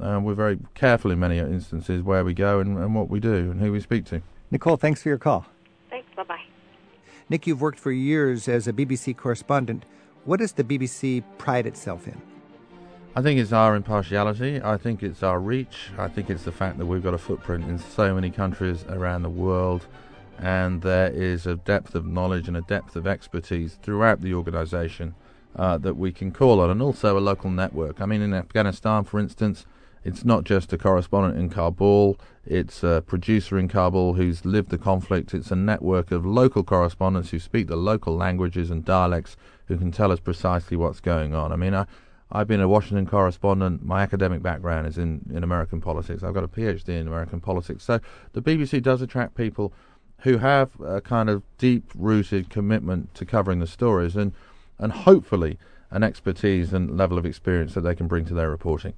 uh, 0.00 0.20
we're 0.22 0.34
very 0.34 0.58
careful 0.74 1.10
in 1.10 1.20
many 1.20 1.38
instances 1.38 2.02
where 2.02 2.24
we 2.24 2.34
go 2.34 2.60
and, 2.60 2.76
and 2.76 2.94
what 2.94 3.08
we 3.08 3.20
do 3.20 3.50
and 3.50 3.60
who 3.60 3.70
we 3.70 3.80
speak 3.80 4.04
to. 4.06 4.22
Nicole, 4.50 4.76
thanks 4.76 5.02
for 5.02 5.08
your 5.08 5.18
call. 5.18 5.46
Thanks. 5.90 6.08
Bye 6.16 6.24
bye. 6.24 6.42
Nick, 7.32 7.46
you've 7.46 7.62
worked 7.62 7.78
for 7.78 7.90
years 7.90 8.46
as 8.46 8.68
a 8.68 8.74
BBC 8.74 9.16
correspondent. 9.16 9.86
What 10.26 10.40
does 10.40 10.52
the 10.52 10.62
BBC 10.62 11.24
pride 11.38 11.66
itself 11.66 12.06
in? 12.06 12.20
I 13.16 13.22
think 13.22 13.40
it's 13.40 13.54
our 13.54 13.74
impartiality. 13.74 14.60
I 14.62 14.76
think 14.76 15.02
it's 15.02 15.22
our 15.22 15.40
reach. 15.40 15.88
I 15.96 16.08
think 16.08 16.28
it's 16.28 16.42
the 16.42 16.52
fact 16.52 16.76
that 16.76 16.84
we've 16.84 17.02
got 17.02 17.14
a 17.14 17.18
footprint 17.18 17.64
in 17.64 17.78
so 17.78 18.14
many 18.14 18.30
countries 18.30 18.84
around 18.86 19.22
the 19.22 19.30
world, 19.30 19.86
and 20.40 20.82
there 20.82 21.10
is 21.10 21.46
a 21.46 21.56
depth 21.56 21.94
of 21.94 22.04
knowledge 22.04 22.48
and 22.48 22.56
a 22.58 22.60
depth 22.60 22.96
of 22.96 23.06
expertise 23.06 23.78
throughout 23.80 24.20
the 24.20 24.34
organisation 24.34 25.14
uh, 25.56 25.78
that 25.78 25.96
we 25.96 26.12
can 26.12 26.32
call 26.32 26.60
on, 26.60 26.68
and 26.68 26.82
also 26.82 27.16
a 27.16 27.20
local 27.20 27.48
network. 27.48 28.02
I 28.02 28.04
mean, 28.04 28.20
in 28.20 28.34
Afghanistan, 28.34 29.04
for 29.04 29.18
instance, 29.18 29.64
it's 30.04 30.24
not 30.24 30.44
just 30.44 30.72
a 30.72 30.78
correspondent 30.78 31.38
in 31.38 31.48
Kabul, 31.48 32.18
it's 32.44 32.82
a 32.82 33.02
producer 33.06 33.56
in 33.58 33.68
Kabul 33.68 34.14
who's 34.14 34.44
lived 34.44 34.70
the 34.70 34.78
conflict. 34.78 35.32
It's 35.32 35.52
a 35.52 35.56
network 35.56 36.10
of 36.10 36.26
local 36.26 36.64
correspondents 36.64 37.30
who 37.30 37.38
speak 37.38 37.68
the 37.68 37.76
local 37.76 38.16
languages 38.16 38.70
and 38.70 38.84
dialects 38.84 39.36
who 39.66 39.76
can 39.76 39.92
tell 39.92 40.10
us 40.10 40.18
precisely 40.18 40.76
what's 40.76 41.00
going 41.00 41.34
on. 41.34 41.52
I 41.52 41.56
mean, 41.56 41.74
I, 41.74 41.86
I've 42.32 42.48
been 42.48 42.60
a 42.60 42.68
Washington 42.68 43.06
correspondent. 43.06 43.84
My 43.84 44.02
academic 44.02 44.42
background 44.42 44.88
is 44.88 44.98
in, 44.98 45.24
in 45.32 45.44
American 45.44 45.80
politics. 45.80 46.24
I've 46.24 46.34
got 46.34 46.44
a 46.44 46.48
PhD 46.48 46.88
in 46.88 47.06
American 47.06 47.40
politics. 47.40 47.84
So 47.84 48.00
the 48.32 48.42
BBC 48.42 48.82
does 48.82 49.02
attract 49.02 49.36
people 49.36 49.72
who 50.22 50.38
have 50.38 50.80
a 50.80 51.00
kind 51.00 51.30
of 51.30 51.42
deep 51.58 51.90
rooted 51.94 52.50
commitment 52.50 53.14
to 53.14 53.24
covering 53.24 53.60
the 53.60 53.66
stories 53.66 54.16
and, 54.16 54.32
and 54.78 54.92
hopefully 54.92 55.58
an 55.92 56.02
expertise 56.02 56.72
and 56.72 56.96
level 56.96 57.18
of 57.18 57.26
experience 57.26 57.74
that 57.74 57.82
they 57.82 57.94
can 57.94 58.08
bring 58.08 58.24
to 58.24 58.34
their 58.34 58.50
reporting 58.50 58.94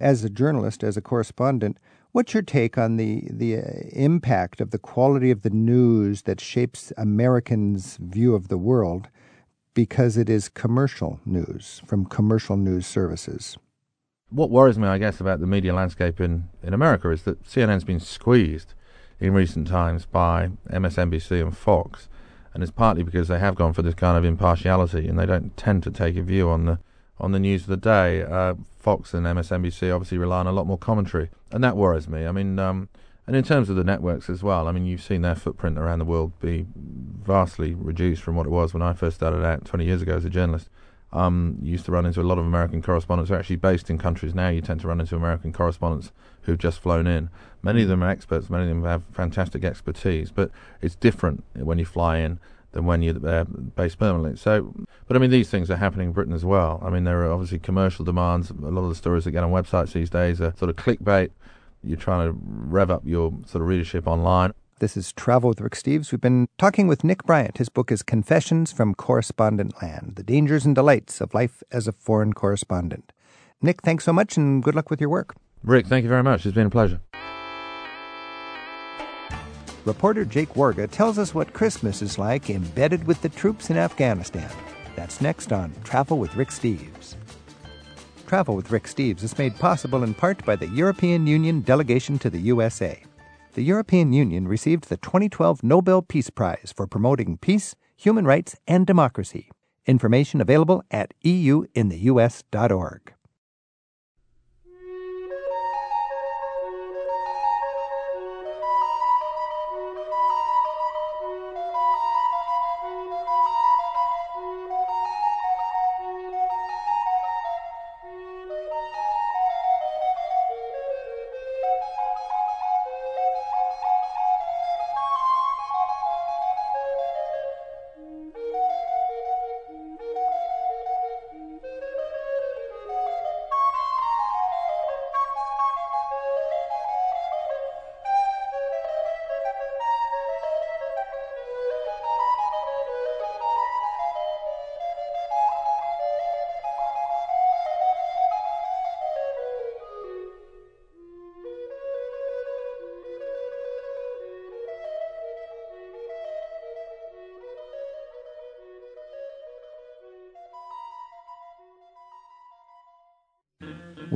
as 0.00 0.24
a 0.24 0.30
journalist, 0.30 0.82
as 0.82 0.96
a 0.96 1.00
correspondent, 1.00 1.78
what's 2.12 2.34
your 2.34 2.42
take 2.42 2.78
on 2.78 2.96
the 2.96 3.28
the 3.30 3.56
uh, 3.56 3.62
impact 3.92 4.60
of 4.60 4.70
the 4.70 4.78
quality 4.78 5.30
of 5.30 5.42
the 5.42 5.50
news 5.50 6.22
that 6.22 6.40
shapes 6.40 6.92
Americans' 6.96 7.98
view 8.00 8.34
of 8.34 8.48
the 8.48 8.58
world 8.58 9.08
because 9.74 10.16
it 10.16 10.28
is 10.28 10.48
commercial 10.48 11.20
news 11.24 11.82
from 11.86 12.04
commercial 12.04 12.56
news 12.56 12.86
services? 12.86 13.56
What 14.30 14.50
worries 14.50 14.78
me, 14.78 14.86
I 14.88 14.98
guess, 14.98 15.20
about 15.20 15.40
the 15.40 15.46
media 15.46 15.72
landscape 15.72 16.20
in, 16.20 16.48
in 16.62 16.74
America 16.74 17.10
is 17.10 17.22
that 17.22 17.44
CNN's 17.44 17.84
been 17.84 18.00
squeezed 18.00 18.74
in 19.20 19.32
recent 19.32 19.66
times 19.66 20.04
by 20.04 20.50
MSNBC 20.70 21.40
and 21.40 21.56
Fox. 21.56 22.08
And 22.52 22.62
it's 22.62 22.72
partly 22.72 23.02
because 23.02 23.28
they 23.28 23.38
have 23.38 23.54
gone 23.54 23.72
for 23.72 23.82
this 23.82 23.94
kind 23.94 24.18
of 24.18 24.24
impartiality 24.24 25.08
and 25.08 25.18
they 25.18 25.26
don't 25.26 25.56
tend 25.56 25.82
to 25.84 25.90
take 25.90 26.16
a 26.16 26.22
view 26.22 26.50
on 26.50 26.66
the 26.66 26.78
on 27.20 27.32
the 27.32 27.38
news 27.38 27.62
of 27.62 27.68
the 27.68 27.76
day. 27.76 28.22
Uh, 28.22 28.54
Fox 28.78 29.12
and 29.12 29.26
MSNBC 29.26 29.94
obviously 29.94 30.18
rely 30.18 30.40
on 30.40 30.46
a 30.46 30.52
lot 30.52 30.66
more 30.66 30.78
commentary, 30.78 31.30
and 31.50 31.62
that 31.62 31.76
worries 31.76 32.08
me. 32.08 32.26
I 32.26 32.32
mean, 32.32 32.58
um, 32.58 32.88
and 33.26 33.36
in 33.36 33.44
terms 33.44 33.68
of 33.68 33.76
the 33.76 33.84
networks 33.84 34.30
as 34.30 34.42
well, 34.42 34.68
I 34.68 34.72
mean, 34.72 34.86
you've 34.86 35.02
seen 35.02 35.22
their 35.22 35.34
footprint 35.34 35.78
around 35.78 35.98
the 35.98 36.06
world 36.06 36.32
be 36.40 36.66
vastly 36.74 37.74
reduced 37.74 38.22
from 38.22 38.36
what 38.36 38.46
it 38.46 38.50
was 38.50 38.72
when 38.72 38.82
I 38.82 38.94
first 38.94 39.16
started 39.16 39.44
out 39.44 39.66
20 39.66 39.84
years 39.84 40.00
ago 40.00 40.16
as 40.16 40.24
a 40.24 40.30
journalist. 40.30 40.70
Um, 41.12 41.58
you 41.62 41.72
used 41.72 41.86
to 41.86 41.92
run 41.92 42.06
into 42.06 42.20
a 42.20 42.22
lot 42.22 42.38
of 42.38 42.46
American 42.46 42.82
correspondents 42.82 43.28
who 43.28 43.34
are 43.34 43.38
actually 43.38 43.56
based 43.56 43.90
in 43.90 43.98
countries 43.98 44.34
now. 44.34 44.48
You 44.48 44.60
tend 44.60 44.80
to 44.80 44.88
run 44.88 45.00
into 45.00 45.16
American 45.16 45.52
correspondents 45.52 46.12
who've 46.42 46.58
just 46.58 46.80
flown 46.80 47.06
in. 47.06 47.30
Many 47.62 47.82
of 47.82 47.88
them 47.88 48.02
are 48.02 48.08
experts, 48.08 48.48
many 48.48 48.64
of 48.64 48.68
them 48.70 48.84
have 48.84 49.02
fantastic 49.12 49.64
expertise, 49.64 50.30
but 50.30 50.50
it's 50.80 50.94
different 50.94 51.44
when 51.54 51.78
you 51.78 51.84
fly 51.84 52.18
in 52.18 52.38
than 52.78 52.86
when 52.86 53.02
you're 53.02 53.28
uh, 53.28 53.44
based 53.44 53.98
permanently. 53.98 54.36
So, 54.36 54.72
but 55.08 55.16
I 55.16 55.20
mean, 55.20 55.30
these 55.30 55.50
things 55.50 55.68
are 55.68 55.76
happening 55.76 56.08
in 56.08 56.12
Britain 56.12 56.32
as 56.32 56.44
well. 56.44 56.80
I 56.84 56.90
mean, 56.90 57.02
there 57.02 57.20
are 57.22 57.32
obviously 57.32 57.58
commercial 57.58 58.04
demands. 58.04 58.50
A 58.50 58.54
lot 58.54 58.82
of 58.82 58.88
the 58.88 58.94
stories 58.94 59.24
that 59.24 59.32
get 59.32 59.42
on 59.42 59.50
websites 59.50 59.92
these 59.92 60.08
days 60.08 60.40
are 60.40 60.54
sort 60.56 60.70
of 60.70 60.76
clickbait. 60.76 61.30
You're 61.82 61.96
trying 61.96 62.28
to 62.28 62.38
rev 62.40 62.90
up 62.90 63.02
your 63.04 63.32
sort 63.46 63.62
of 63.62 63.68
readership 63.68 64.06
online. 64.06 64.52
This 64.78 64.96
is 64.96 65.12
Travel 65.12 65.48
with 65.48 65.60
Rick 65.60 65.72
Steves. 65.72 66.12
We've 66.12 66.20
been 66.20 66.46
talking 66.56 66.86
with 66.86 67.02
Nick 67.02 67.24
Bryant. 67.24 67.58
His 67.58 67.68
book 67.68 67.90
is 67.90 68.04
Confessions 68.04 68.70
from 68.70 68.94
Correspondent 68.94 69.82
Land 69.82 70.12
The 70.14 70.22
Dangers 70.22 70.64
and 70.64 70.74
Delights 70.74 71.20
of 71.20 71.34
Life 71.34 71.64
as 71.72 71.88
a 71.88 71.92
Foreign 71.92 72.32
Correspondent. 72.32 73.12
Nick, 73.60 73.82
thanks 73.82 74.04
so 74.04 74.12
much 74.12 74.36
and 74.36 74.62
good 74.62 74.76
luck 74.76 74.88
with 74.88 75.00
your 75.00 75.10
work. 75.10 75.34
Rick, 75.64 75.88
thank 75.88 76.04
you 76.04 76.08
very 76.08 76.22
much. 76.22 76.46
It's 76.46 76.54
been 76.54 76.68
a 76.68 76.70
pleasure. 76.70 77.00
Reporter 79.88 80.26
Jake 80.26 80.50
Warga 80.50 80.86
tells 80.86 81.18
us 81.18 81.34
what 81.34 81.54
Christmas 81.54 82.02
is 82.02 82.18
like 82.18 82.50
embedded 82.50 83.06
with 83.06 83.22
the 83.22 83.30
troops 83.30 83.70
in 83.70 83.78
Afghanistan. 83.78 84.50
That's 84.94 85.22
next 85.22 85.50
on 85.50 85.72
Travel 85.82 86.18
with 86.18 86.36
Rick 86.36 86.50
Steves. 86.50 87.14
Travel 88.26 88.54
with 88.54 88.70
Rick 88.70 88.84
Steves 88.84 89.22
is 89.22 89.38
made 89.38 89.58
possible 89.58 90.04
in 90.04 90.12
part 90.12 90.44
by 90.44 90.56
the 90.56 90.68
European 90.68 91.26
Union 91.26 91.62
delegation 91.62 92.18
to 92.18 92.28
the 92.28 92.38
USA. 92.40 93.02
The 93.54 93.62
European 93.62 94.12
Union 94.12 94.46
received 94.46 94.90
the 94.90 94.98
2012 94.98 95.62
Nobel 95.62 96.02
Peace 96.02 96.28
Prize 96.28 96.70
for 96.76 96.86
promoting 96.86 97.38
peace, 97.38 97.74
human 97.96 98.26
rights, 98.26 98.56
and 98.66 98.86
democracy. 98.86 99.50
Information 99.86 100.42
available 100.42 100.82
at 100.90 101.14
euintheus.org. 101.24 103.14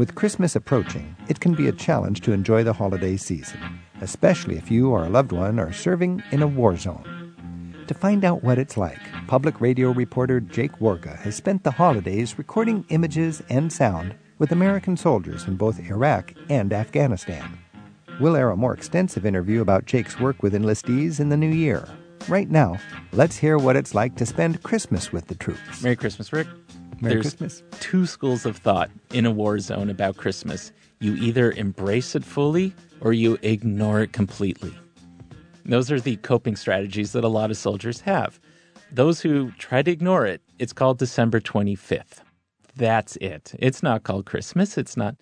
With 0.03 0.17
Christmas 0.17 0.57
approaching, 0.57 1.15
it 1.29 1.39
can 1.39 1.55
be 1.55 1.69
a 1.69 1.73
challenge 1.73 2.23
to 2.23 2.33
enjoy 2.33 2.65
the 2.65 2.73
holiday 2.73 3.17
season, 3.17 3.61
especially 4.01 4.57
if 4.57 4.69
you 4.69 4.91
or 4.91 5.05
a 5.05 5.09
loved 5.09 5.31
one 5.31 5.61
are 5.61 5.73
serving 5.73 6.25
in 6.33 6.43
a 6.43 6.47
war 6.49 6.77
zone. 6.77 7.85
To 7.87 7.95
find 7.95 8.25
out 8.25 8.43
what 8.43 8.59
it's 8.59 8.77
like, 8.77 8.99
public 9.29 9.61
radio 9.61 9.93
reporter 9.93 10.41
Jake 10.41 10.77
Warga 10.81 11.17
has 11.19 11.37
spent 11.37 11.63
the 11.63 11.71
holidays 11.71 12.37
recording 12.37 12.85
images 12.89 13.45
and 13.49 13.73
sound 13.73 14.17
with 14.41 14.51
American 14.51 14.97
soldiers 14.97 15.47
in 15.47 15.55
both 15.55 15.79
Iraq 15.79 16.35
and 16.51 16.73
Afghanistan. 16.73 17.57
We'll 18.19 18.35
air 18.35 18.51
a 18.51 18.57
more 18.57 18.75
extensive 18.75 19.25
interview 19.25 19.61
about 19.61 19.87
Jake's 19.87 20.19
work 20.19 20.43
with 20.43 20.53
enlistees 20.53 21.21
in 21.21 21.29
the 21.29 21.37
new 21.37 21.47
year. 21.47 21.89
Right 22.27 22.51
now, 22.51 22.77
let's 23.13 23.37
hear 23.37 23.57
what 23.57 23.77
it's 23.77 23.95
like 23.95 24.17
to 24.17 24.27
spend 24.27 24.65
Christmas 24.65 25.13
with 25.13 25.29
the 25.29 25.37
troops. 25.37 25.81
Merry 25.81 25.95
Christmas, 25.95 26.33
Rick. 26.33 26.49
Merry 27.03 27.15
There's 27.15 27.35
Christmas. 27.35 27.65
two 27.81 28.07
schools 28.07 28.47
of 28.47 28.59
thought 28.59 28.89
in 29.13 29.27
a 29.27 29.31
war 29.33 29.59
zone 29.59 29.91
about 29.91 30.17
Christmas. 30.17 30.71
You 31.01 31.17
either 31.17 31.51
embrace 31.51 32.15
it 32.15 32.25
fully 32.25 32.73
or 33.01 33.13
you 33.13 33.39
ignore 33.43 34.03
it 34.03 34.13
completely. 34.13 34.73
Those 35.65 35.91
are 35.91 35.99
the 35.99 36.15
coping 36.19 36.55
strategies 36.55 37.11
that 37.11 37.25
a 37.25 37.29
lot 37.29 37.51
of 37.51 37.57
soldiers 37.57 38.03
have. 38.03 38.39
Those 38.93 39.21
who 39.21 39.51
try 39.59 39.83
to 39.83 39.91
ignore 39.91 40.27
it, 40.27 40.43
it's 40.61 40.73
called 40.73 40.99
December 40.99 41.41
25th. 41.41 42.21
That's 42.77 43.17
it. 43.17 43.53
It's 43.59 43.83
not 43.83 44.05
called 44.05 44.25
Christmas. 44.25 44.79
It's 44.79 44.97
not. 44.97 45.17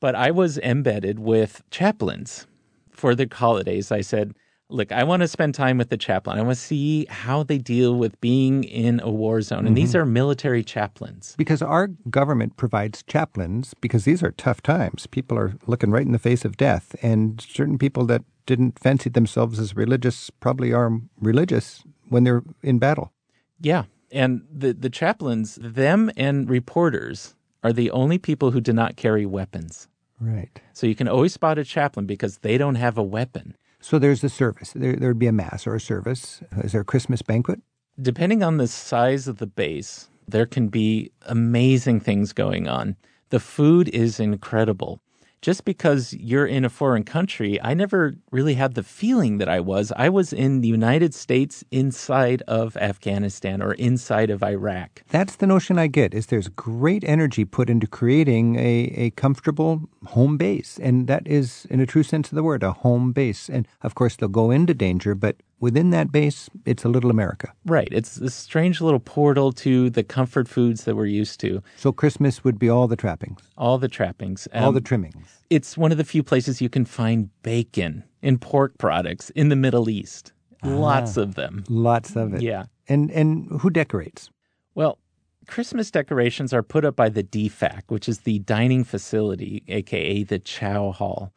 But 0.00 0.14
I 0.14 0.30
was 0.30 0.56
embedded 0.56 1.18
with 1.18 1.62
chaplains 1.70 2.46
for 2.90 3.14
the 3.14 3.28
holidays. 3.30 3.92
I 3.92 4.00
said, 4.00 4.34
look, 4.68 4.92
I 4.92 5.04
want 5.04 5.20
to 5.20 5.28
spend 5.28 5.54
time 5.54 5.78
with 5.78 5.90
the 5.90 5.96
chaplain. 5.96 6.38
I 6.38 6.42
want 6.42 6.56
to 6.56 6.62
see 6.62 7.06
how 7.08 7.42
they 7.42 7.58
deal 7.58 7.96
with 7.96 8.20
being 8.20 8.64
in 8.64 9.00
a 9.00 9.10
war 9.10 9.40
zone. 9.42 9.66
And 9.66 9.76
these 9.76 9.90
mm-hmm. 9.90 9.98
are 9.98 10.06
military 10.06 10.64
chaplains. 10.64 11.34
Because 11.36 11.62
our 11.62 11.88
government 12.10 12.56
provides 12.56 13.02
chaplains, 13.04 13.74
because 13.80 14.04
these 14.04 14.22
are 14.22 14.32
tough 14.32 14.62
times. 14.62 15.06
People 15.06 15.38
are 15.38 15.54
looking 15.66 15.90
right 15.90 16.06
in 16.06 16.12
the 16.12 16.18
face 16.18 16.44
of 16.44 16.56
death, 16.56 16.96
and 17.02 17.40
certain 17.40 17.78
people 17.78 18.06
that 18.06 18.24
didn't 18.46 18.78
fancy 18.78 19.08
themselves 19.08 19.58
as 19.58 19.74
religious 19.74 20.30
probably 20.30 20.72
are 20.72 20.98
religious 21.18 21.82
when 22.08 22.24
they're 22.24 22.42
in 22.62 22.78
battle. 22.78 23.12
Yeah. 23.60 23.84
And 24.12 24.42
the, 24.52 24.72
the 24.72 24.90
chaplains, 24.90 25.58
them 25.60 26.10
and 26.16 26.48
reporters, 26.48 27.34
are 27.62 27.72
the 27.72 27.90
only 27.90 28.18
people 28.18 28.50
who 28.50 28.60
do 28.60 28.72
not 28.72 28.96
carry 28.96 29.24
weapons. 29.24 29.88
Right. 30.20 30.60
So 30.72 30.86
you 30.86 30.94
can 30.94 31.08
always 31.08 31.32
spot 31.32 31.58
a 31.58 31.64
chaplain 31.64 32.06
because 32.06 32.38
they 32.38 32.58
don't 32.58 32.76
have 32.76 32.98
a 32.98 33.02
weapon. 33.02 33.56
So 33.84 33.98
there's 33.98 34.24
a 34.24 34.30
service. 34.30 34.72
There 34.74 34.96
there'd 34.96 35.18
be 35.18 35.26
a 35.26 35.32
mass 35.32 35.66
or 35.66 35.74
a 35.74 35.80
service. 35.80 36.40
Is 36.62 36.72
there 36.72 36.80
a 36.80 36.86
Christmas 36.86 37.20
banquet? 37.20 37.60
Depending 38.00 38.42
on 38.42 38.56
the 38.56 38.66
size 38.66 39.28
of 39.28 39.36
the 39.36 39.46
base, 39.46 40.08
there 40.26 40.46
can 40.46 40.68
be 40.68 41.12
amazing 41.26 42.00
things 42.00 42.32
going 42.32 42.66
on. 42.66 42.96
The 43.28 43.40
food 43.40 43.90
is 43.90 44.18
incredible. 44.18 45.02
Just 45.44 45.66
because 45.66 46.14
you're 46.14 46.46
in 46.46 46.64
a 46.64 46.70
foreign 46.70 47.04
country, 47.04 47.60
I 47.60 47.74
never 47.74 48.14
really 48.30 48.54
had 48.54 48.76
the 48.76 48.82
feeling 48.82 49.36
that 49.36 49.46
I 49.46 49.60
was. 49.60 49.92
I 49.94 50.08
was 50.08 50.32
in 50.32 50.62
the 50.62 50.68
United 50.68 51.12
States 51.12 51.62
inside 51.70 52.40
of 52.48 52.78
Afghanistan 52.78 53.60
or 53.60 53.74
inside 53.74 54.30
of 54.30 54.42
Iraq. 54.42 55.02
That's 55.10 55.36
the 55.36 55.46
notion 55.46 55.78
I 55.78 55.88
get. 55.88 56.14
Is 56.14 56.28
there's 56.28 56.48
great 56.48 57.04
energy 57.04 57.44
put 57.44 57.68
into 57.68 57.86
creating 57.86 58.56
a, 58.56 58.94
a 58.96 59.10
comfortable 59.10 59.82
home 60.06 60.38
base, 60.38 60.78
and 60.82 61.08
that 61.08 61.28
is, 61.28 61.66
in 61.68 61.78
a 61.78 61.84
true 61.84 62.04
sense 62.04 62.32
of 62.32 62.36
the 62.36 62.42
word, 62.42 62.62
a 62.62 62.72
home 62.72 63.12
base. 63.12 63.50
And 63.50 63.68
of 63.82 63.94
course, 63.94 64.16
they'll 64.16 64.30
go 64.30 64.50
into 64.50 64.72
danger, 64.72 65.14
but 65.14 65.36
within 65.64 65.90
that 65.90 66.12
base, 66.12 66.48
it's 66.64 66.84
a 66.84 66.88
little 66.88 67.10
America. 67.10 67.48
Right. 67.66 67.88
It's 67.90 68.16
this 68.16 68.34
strange 68.34 68.80
little 68.80 69.00
portal 69.00 69.50
to 69.64 69.90
the 69.90 70.04
comfort 70.04 70.46
foods 70.48 70.84
that 70.84 70.94
we're 70.94 71.06
used 71.22 71.40
to, 71.40 71.62
So 71.76 71.90
Christmas 71.92 72.44
would 72.44 72.58
be 72.58 72.68
all 72.68 72.86
the 72.88 72.96
trappings, 73.04 73.40
all 73.56 73.78
the 73.78 73.88
trappings. 73.88 74.46
all 74.54 74.68
Um, 74.68 74.74
the 74.74 74.80
trimmings. 74.80 75.28
it's 75.50 75.76
one 75.76 75.90
of 75.92 75.98
the 75.98 76.04
few 76.14 76.22
places 76.22 76.60
you 76.60 76.68
can 76.68 76.84
find 76.84 77.30
bacon 77.42 78.04
and 78.22 78.40
pork 78.40 78.72
products 78.78 79.30
in 79.30 79.48
the 79.48 79.56
Middle 79.56 79.88
East. 79.88 80.32
Lots 80.62 81.16
of 81.16 81.34
them. 81.34 81.64
Lots 81.68 82.16
of 82.16 82.34
it. 82.34 82.42
Yeah. 82.42 82.64
And 82.88 83.10
and 83.10 83.28
who 83.60 83.70
decorates? 83.70 84.30
Well, 84.74 84.98
Christmas 85.46 85.90
decorations 85.90 86.52
are 86.54 86.62
put 86.62 86.84
up 86.84 86.96
by 86.96 87.08
the 87.10 87.22
DFAC, 87.22 87.82
which 87.88 88.08
is 88.08 88.20
the 88.20 88.38
dining 88.40 88.84
facility, 88.84 89.62
aka 89.68 90.22
the 90.24 90.38
Chow 90.38 90.90
Hall. 90.92 91.32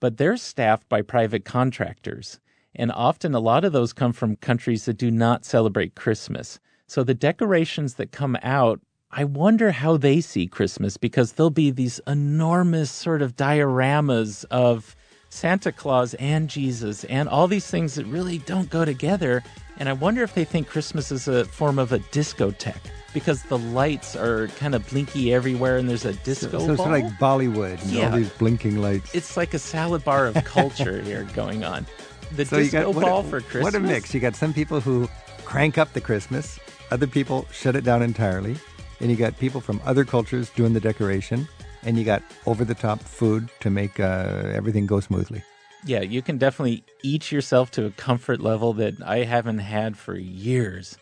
But 0.00 0.16
they're 0.16 0.36
staffed 0.36 0.88
by 0.88 1.02
private 1.02 1.44
contractors. 1.44 2.38
And 2.78 2.92
often 2.92 3.34
a 3.34 3.40
lot 3.40 3.64
of 3.64 3.72
those 3.72 3.92
come 3.92 4.12
from 4.12 4.36
countries 4.36 4.84
that 4.86 4.94
do 4.96 5.10
not 5.10 5.44
celebrate 5.44 5.96
Christmas. 5.96 6.60
So 6.86 7.02
the 7.02 7.12
decorations 7.14 7.94
that 7.94 8.12
come 8.12 8.38
out, 8.42 8.80
I 9.10 9.24
wonder 9.24 9.72
how 9.72 9.96
they 9.96 10.20
see 10.20 10.46
Christmas 10.46 10.96
because 10.96 11.32
there'll 11.32 11.50
be 11.50 11.70
these 11.70 12.00
enormous 12.06 12.90
sort 12.90 13.20
of 13.20 13.36
dioramas 13.36 14.44
of 14.50 14.94
Santa 15.30 15.72
Claus 15.72 16.14
and 16.14 16.48
Jesus 16.48 17.04
and 17.04 17.28
all 17.28 17.48
these 17.48 17.66
things 17.66 17.96
that 17.96 18.06
really 18.06 18.38
don't 18.38 18.70
go 18.70 18.84
together. 18.84 19.42
And 19.78 19.88
I 19.88 19.92
wonder 19.92 20.22
if 20.22 20.34
they 20.34 20.44
think 20.44 20.68
Christmas 20.68 21.10
is 21.12 21.28
a 21.28 21.44
form 21.46 21.78
of 21.78 21.92
a 21.92 21.98
discotheque 21.98 22.76
because 23.12 23.42
the 23.44 23.58
lights 23.58 24.14
are 24.16 24.48
kind 24.58 24.74
of 24.74 24.88
blinky 24.88 25.34
everywhere 25.34 25.76
and 25.78 25.88
there's 25.88 26.04
a 26.04 26.12
disco 26.14 26.58
so 26.58 26.72
it's 26.72 26.76
ball. 26.82 26.90
like 26.90 27.04
Bollywood 27.18 27.80
and 27.82 27.90
Yeah. 27.92 28.10
all 28.10 28.16
these 28.16 28.30
blinking 28.30 28.80
lights. 28.80 29.14
it's 29.14 29.36
like 29.36 29.52
a 29.54 29.58
salad 29.58 30.04
bar 30.04 30.26
of 30.26 30.34
culture 30.44 31.02
here 31.02 31.24
going 31.34 31.64
on. 31.64 31.86
The 32.32 32.44
so 32.44 32.58
you 32.58 32.64
disco 32.64 32.92
got 32.92 33.02
ball 33.02 33.20
a, 33.20 33.24
for 33.24 33.40
Christmas. 33.40 33.64
What 33.64 33.74
a 33.74 33.80
mix! 33.80 34.12
You 34.12 34.20
got 34.20 34.36
some 34.36 34.52
people 34.52 34.80
who 34.80 35.08
crank 35.44 35.78
up 35.78 35.92
the 35.92 36.00
Christmas, 36.00 36.58
other 36.90 37.06
people 37.06 37.46
shut 37.52 37.74
it 37.74 37.84
down 37.84 38.02
entirely, 38.02 38.56
and 39.00 39.10
you 39.10 39.16
got 39.16 39.38
people 39.38 39.60
from 39.60 39.80
other 39.84 40.04
cultures 40.04 40.50
doing 40.50 40.72
the 40.74 40.80
decoration, 40.80 41.48
and 41.82 41.98
you 41.98 42.04
got 42.04 42.22
over 42.46 42.64
the 42.64 42.74
top 42.74 43.00
food 43.00 43.48
to 43.60 43.70
make 43.70 43.98
uh, 43.98 44.50
everything 44.52 44.86
go 44.86 45.00
smoothly. 45.00 45.42
Yeah, 45.84 46.00
you 46.00 46.22
can 46.22 46.38
definitely 46.38 46.84
eat 47.02 47.30
yourself 47.30 47.70
to 47.72 47.86
a 47.86 47.90
comfort 47.92 48.40
level 48.40 48.72
that 48.74 49.00
I 49.02 49.18
haven't 49.18 49.60
had 49.60 49.96
for 49.96 50.16
years. 50.16 50.98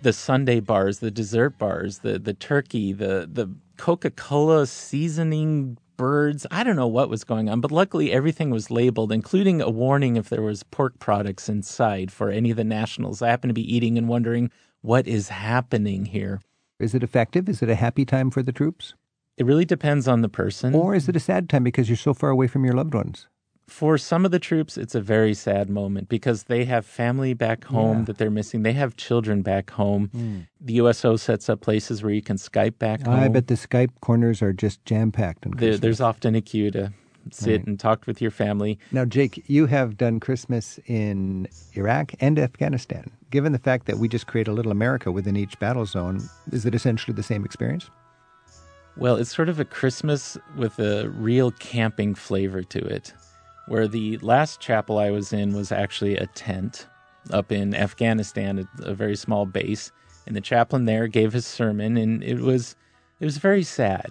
The 0.00 0.12
sundae 0.12 0.60
bars, 0.60 0.98
the 0.98 1.10
dessert 1.10 1.58
bars, 1.58 2.00
the 2.00 2.18
the 2.18 2.34
turkey, 2.34 2.92
the 2.92 3.28
the 3.30 3.54
Coca-Cola 3.76 4.66
seasoning 4.66 5.78
birds. 5.96 6.46
I 6.50 6.62
don't 6.64 6.76
know 6.76 6.86
what 6.86 7.08
was 7.10 7.24
going 7.24 7.48
on, 7.48 7.60
but 7.60 7.72
luckily 7.72 8.12
everything 8.12 8.50
was 8.50 8.70
labeled, 8.70 9.12
including 9.12 9.60
a 9.60 9.70
warning 9.70 10.16
if 10.16 10.28
there 10.28 10.42
was 10.42 10.62
pork 10.62 10.98
products 10.98 11.48
inside 11.48 12.10
for 12.12 12.30
any 12.30 12.50
of 12.50 12.56
the 12.56 12.64
nationals 12.64 13.22
I 13.22 13.28
happen 13.28 13.48
to 13.48 13.54
be 13.54 13.74
eating 13.74 13.96
and 13.98 14.08
wondering 14.08 14.50
what 14.82 15.06
is 15.06 15.28
happening 15.30 16.06
here. 16.06 16.40
Is 16.78 16.94
it 16.94 17.02
effective? 17.02 17.48
Is 17.48 17.62
it 17.62 17.70
a 17.70 17.74
happy 17.74 18.04
time 18.04 18.30
for 18.30 18.42
the 18.42 18.52
troops, 18.52 18.94
It 19.36 19.46
really 19.46 19.64
depends 19.64 20.06
on 20.08 20.22
the 20.22 20.28
person. 20.28 20.74
or 20.74 20.94
is 20.94 21.08
it 21.08 21.16
a 21.16 21.20
sad 21.20 21.48
time 21.48 21.64
because 21.64 21.88
you're 21.88 21.96
so 21.96 22.14
far 22.14 22.30
away 22.30 22.46
from 22.46 22.64
your 22.64 22.74
loved 22.74 22.94
ones? 22.94 23.26
For 23.68 23.98
some 23.98 24.24
of 24.24 24.30
the 24.30 24.38
troops, 24.38 24.76
it's 24.78 24.94
a 24.94 25.00
very 25.00 25.34
sad 25.34 25.68
moment 25.68 26.08
because 26.08 26.44
they 26.44 26.64
have 26.64 26.86
family 26.86 27.34
back 27.34 27.64
home 27.64 27.98
Yeah. 27.98 28.04
that 28.04 28.18
they're 28.18 28.30
missing. 28.30 28.62
They 28.62 28.72
have 28.74 28.96
children 28.96 29.42
back 29.42 29.70
home. 29.70 30.08
Hmm. 30.12 30.38
The 30.60 30.74
USO 30.74 31.16
sets 31.16 31.48
up 31.48 31.60
places 31.60 32.02
where 32.02 32.12
you 32.12 32.22
can 32.22 32.36
Skype 32.36 32.78
back 32.78 33.02
home. 33.02 33.14
I 33.14 33.28
bet 33.28 33.48
the 33.48 33.54
Skype 33.54 33.90
corners 34.00 34.40
are 34.40 34.52
just 34.52 34.84
jam 34.84 35.10
packed. 35.10 35.46
There, 35.58 35.76
there's 35.76 36.00
often 36.00 36.34
a 36.36 36.40
queue 36.40 36.70
to 36.70 36.92
sit 37.32 37.66
and 37.66 37.78
talk 37.80 38.06
with 38.06 38.22
your 38.22 38.30
family. 38.30 38.78
Now, 38.92 39.04
Jake, 39.04 39.42
you 39.48 39.66
have 39.66 39.96
done 39.96 40.20
Christmas 40.20 40.78
in 40.86 41.48
Iraq 41.74 42.14
and 42.20 42.38
Afghanistan. 42.38 43.10
Given 43.30 43.50
the 43.50 43.58
fact 43.58 43.86
that 43.86 43.98
we 43.98 44.08
just 44.08 44.28
create 44.28 44.46
a 44.46 44.52
little 44.52 44.70
America 44.70 45.10
within 45.10 45.36
each 45.36 45.58
battle 45.58 45.86
zone, 45.86 46.22
is 46.52 46.64
it 46.64 46.74
essentially 46.74 47.14
the 47.14 47.24
same 47.24 47.44
experience? 47.44 47.90
Well, 48.96 49.16
it's 49.16 49.34
sort 49.34 49.48
of 49.48 49.58
a 49.58 49.64
Christmas 49.64 50.38
with 50.56 50.78
a 50.78 51.08
real 51.10 51.50
camping 51.50 52.14
flavor 52.14 52.62
to 52.62 52.78
it. 52.78 53.12
Where 53.66 53.88
the 53.88 54.18
last 54.18 54.60
chapel 54.60 54.98
I 54.98 55.10
was 55.10 55.32
in 55.32 55.54
was 55.54 55.72
actually 55.72 56.16
a 56.16 56.26
tent 56.28 56.86
up 57.30 57.50
in 57.50 57.74
Afghanistan, 57.74 58.60
at 58.60 58.66
a 58.78 58.94
very 58.94 59.16
small 59.16 59.46
base, 59.46 59.90
and 60.26 60.36
the 60.36 60.40
chaplain 60.40 60.84
there 60.84 61.08
gave 61.08 61.32
his 61.32 61.46
sermon, 61.46 61.96
and 61.96 62.22
it 62.22 62.40
was 62.40 62.76
it 63.20 63.24
was 63.24 63.38
very 63.38 63.62
sad. 63.62 64.10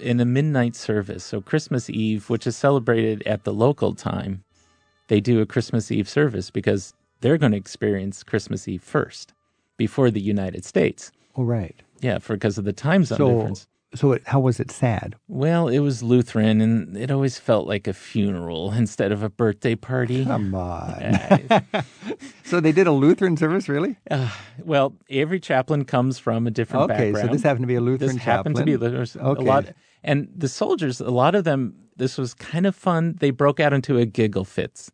In 0.00 0.18
a 0.20 0.24
midnight 0.24 0.74
service, 0.74 1.22
so 1.22 1.40
Christmas 1.40 1.88
Eve, 1.88 2.28
which 2.28 2.46
is 2.46 2.56
celebrated 2.56 3.22
at 3.26 3.44
the 3.44 3.52
local 3.52 3.94
time, 3.94 4.42
they 5.08 5.20
do 5.20 5.40
a 5.40 5.46
Christmas 5.46 5.90
Eve 5.90 6.08
service 6.08 6.50
because 6.50 6.94
they're 7.20 7.38
going 7.38 7.52
to 7.52 7.58
experience 7.58 8.22
Christmas 8.22 8.66
Eve 8.66 8.82
first 8.82 9.32
before 9.76 10.10
the 10.10 10.20
United 10.20 10.64
States. 10.64 11.12
Oh, 11.36 11.44
right. 11.44 11.76
Yeah, 12.00 12.18
for 12.18 12.34
because 12.34 12.58
of 12.58 12.64
the 12.64 12.72
time 12.72 13.04
zone 13.04 13.18
So, 13.18 13.34
difference. 13.36 13.66
So 13.94 14.12
it, 14.12 14.22
how 14.26 14.40
was 14.40 14.60
it 14.60 14.70
sad? 14.70 15.14
Well, 15.28 15.68
it 15.68 15.78
was 15.80 16.02
Lutheran, 16.02 16.60
and 16.60 16.96
it 16.96 17.10
always 17.10 17.38
felt 17.38 17.66
like 17.66 17.86
a 17.86 17.92
funeral 17.92 18.72
instead 18.76 19.12
of 19.12 19.22
a 19.22 19.28
birthday 19.30 19.74
party. 19.74 20.24
Come 20.24 20.54
on. 20.54 20.90
Uh, 21.02 21.60
so 22.44 22.60
they 22.60 22.72
did 22.72 22.86
a 22.86 22.92
Lutheran 22.92 23.36
service, 23.36 23.68
really? 23.68 23.96
uh, 24.10 24.30
well, 24.64 24.94
every 25.10 25.40
chaplain 25.40 25.84
comes 25.84 26.18
from 26.18 26.46
a 26.46 26.50
different 26.50 26.90
Okay, 26.90 27.12
background. 27.12 27.28
so 27.28 27.32
this 27.32 27.42
happened 27.42 27.62
to 27.62 27.66
be 27.68 27.76
a 27.76 27.80
Lutheran 27.80 28.14
This 28.16 28.22
happened 28.24 28.56
to 28.56 28.64
be 28.64 28.72
chaplain. 28.72 28.92
there's 28.92 29.16
Okay. 29.16 29.40
a 29.42 29.44
lot, 29.44 29.64
and 30.02 30.28
the 30.36 30.48
soldiers, 30.48 31.00
a 31.00 31.10
lot 31.10 31.34
of 31.34 31.44
them. 31.44 31.74
This 31.96 32.18
was 32.18 32.34
kind 32.34 32.66
of 32.66 32.74
fun. 32.74 33.16
They 33.20 33.30
broke 33.30 33.60
out 33.60 33.72
into 33.72 33.98
a 33.98 34.04
giggle 34.04 34.44
fits, 34.44 34.90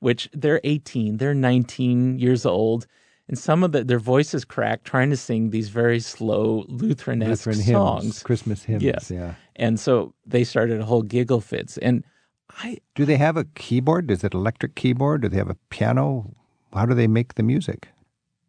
which 0.00 0.28
they're 0.32 0.60
18, 0.64 1.18
they're 1.18 1.32
19 1.34 2.18
years 2.18 2.44
old, 2.44 2.86
and 3.28 3.38
some 3.38 3.62
of 3.64 3.72
the, 3.72 3.84
their 3.84 3.98
voices 3.98 4.44
cracked 4.44 4.84
trying 4.84 5.10
to 5.10 5.16
sing 5.16 5.50
these 5.50 5.68
very 5.70 6.00
slow 6.00 6.64
Lutheran-esque 6.68 7.46
Lutheran 7.46 7.56
hymns, 7.56 7.70
songs. 7.76 8.22
Christmas 8.22 8.64
hymns. 8.64 8.82
Yes. 8.82 9.10
Yeah. 9.10 9.34
And 9.56 9.78
so 9.80 10.14
they 10.26 10.44
started 10.44 10.80
a 10.80 10.84
whole 10.84 11.02
giggle 11.02 11.40
fits, 11.40 11.78
and 11.78 12.04
I 12.62 12.78
Do 12.94 13.04
they 13.04 13.16
have 13.16 13.36
a 13.36 13.44
keyboard? 13.54 14.10
Is 14.10 14.22
it 14.24 14.34
electric 14.34 14.74
keyboard? 14.74 15.22
Do 15.22 15.28
they 15.28 15.38
have 15.38 15.50
a 15.50 15.56
piano? 15.70 16.34
How 16.72 16.86
do 16.86 16.94
they 16.94 17.06
make 17.08 17.34
the 17.34 17.42
music? 17.42 17.88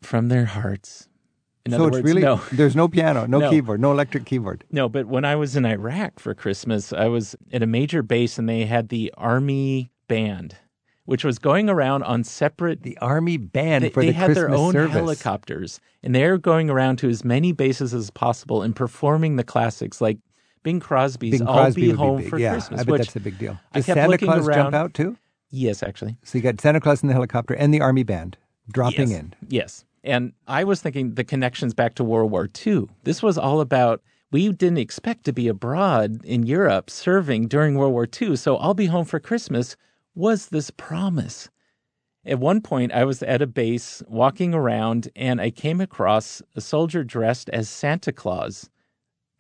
from 0.01 0.27
their 0.29 0.45
hearts. 0.45 1.07
In 1.65 1.71
so 1.71 1.77
other 1.77 1.87
it's 1.87 1.93
words, 1.95 2.05
really 2.05 2.21
no, 2.21 2.35
there's 2.51 2.75
no 2.75 2.87
piano, 2.87 3.25
no, 3.25 3.39
No. 3.39 3.49
keyboard, 3.49 3.79
no 3.81 3.91
electric 3.91 4.25
keyboard. 4.25 4.63
no. 4.71 4.87
But 4.87 5.07
when 5.07 5.25
I 5.25 5.35
was 5.35 5.55
in 5.55 5.65
Iraq 5.65 6.19
for 6.19 6.35
Christmas, 6.35 6.93
I 6.93 7.07
was 7.07 7.35
at 7.51 7.63
a 7.63 7.65
major 7.65 8.03
base, 8.03 8.37
and 8.37 8.47
they 8.47 8.65
had 8.65 8.89
the 8.89 9.11
army 9.17 9.89
band, 10.07 10.57
which 11.05 11.23
was 11.23 11.39
going 11.39 11.69
around 11.69 12.03
on 12.03 12.23
separate. 12.23 12.83
The 12.83 12.97
Army 12.99 13.37
band 13.37 13.85
they, 13.85 13.89
for 13.89 14.01
they 14.01 14.07
the 14.07 14.13
had 14.13 14.25
Christmas 14.25 14.49
their 14.49 14.55
own 14.55 14.73
service. 14.73 14.93
helicopters, 14.93 15.79
and 16.03 16.13
they're 16.13 16.37
going 16.37 16.69
around 16.69 16.97
to 16.97 17.09
as 17.09 17.23
many 17.23 17.51
bases 17.51 17.93
as 17.93 18.09
possible 18.09 18.61
and 18.61 18.75
performing 18.75 19.35
the 19.35 19.43
classics 19.43 20.01
like 20.01 20.17
Bing 20.63 20.79
Crosby's 20.79 21.39
Bing 21.39 21.47
"I'll 21.47 21.73
Be 21.73 21.91
Home 21.91 22.21
big. 22.21 22.29
for 22.29 22.39
yeah, 22.39 22.51
Christmas." 22.51 22.81
I 22.81 22.83
bet 22.83 22.97
that's 22.97 23.15
a 23.15 23.19
big 23.19 23.37
deal. 23.37 23.57
I 23.71 23.79
Does 23.79 23.85
kept 23.85 23.97
Santa 23.97 24.11
looking 24.11 24.27
Claus 24.27 24.47
around. 24.47 24.57
jump 24.57 24.75
out 24.75 24.93
too? 24.93 25.17
Yes, 25.49 25.83
actually. 25.83 26.17
So 26.23 26.37
you 26.37 26.41
got 26.41 26.59
Santa 26.59 26.81
Claus 26.81 27.01
in 27.01 27.07
the 27.07 27.13
helicopter 27.13 27.53
and 27.53 27.73
the 27.73 27.81
Army 27.81 28.03
band 28.03 28.37
dropping 28.71 29.09
yes. 29.09 29.19
in. 29.19 29.33
Yes. 29.47 29.85
And 30.03 30.33
I 30.47 30.63
was 30.63 30.81
thinking 30.81 31.15
the 31.15 31.23
connections 31.23 31.73
back 31.73 31.95
to 31.95 32.03
World 32.03 32.31
War 32.31 32.49
II. 32.65 32.87
This 33.03 33.23
was 33.23 33.37
all 33.37 33.61
about 33.61 34.01
we 34.31 34.49
didn't 34.49 34.77
expect 34.77 35.23
to 35.25 35.33
be 35.33 35.47
abroad 35.47 36.23
in 36.25 36.45
Europe 36.45 36.89
serving 36.89 37.47
during 37.47 37.75
World 37.75 37.93
War 37.93 38.07
II. 38.21 38.35
So 38.35 38.57
I'll 38.57 38.73
be 38.73 38.87
home 38.87 39.05
for 39.05 39.19
Christmas 39.19 39.75
was 40.15 40.47
this 40.47 40.71
promise. 40.71 41.49
At 42.25 42.39
one 42.39 42.61
point, 42.61 42.91
I 42.91 43.03
was 43.03 43.21
at 43.21 43.41
a 43.41 43.47
base 43.47 44.01
walking 44.07 44.53
around 44.53 45.09
and 45.15 45.39
I 45.39 45.51
came 45.51 45.79
across 45.79 46.41
a 46.55 46.61
soldier 46.61 47.03
dressed 47.03 47.49
as 47.49 47.69
Santa 47.69 48.11
Claus, 48.11 48.69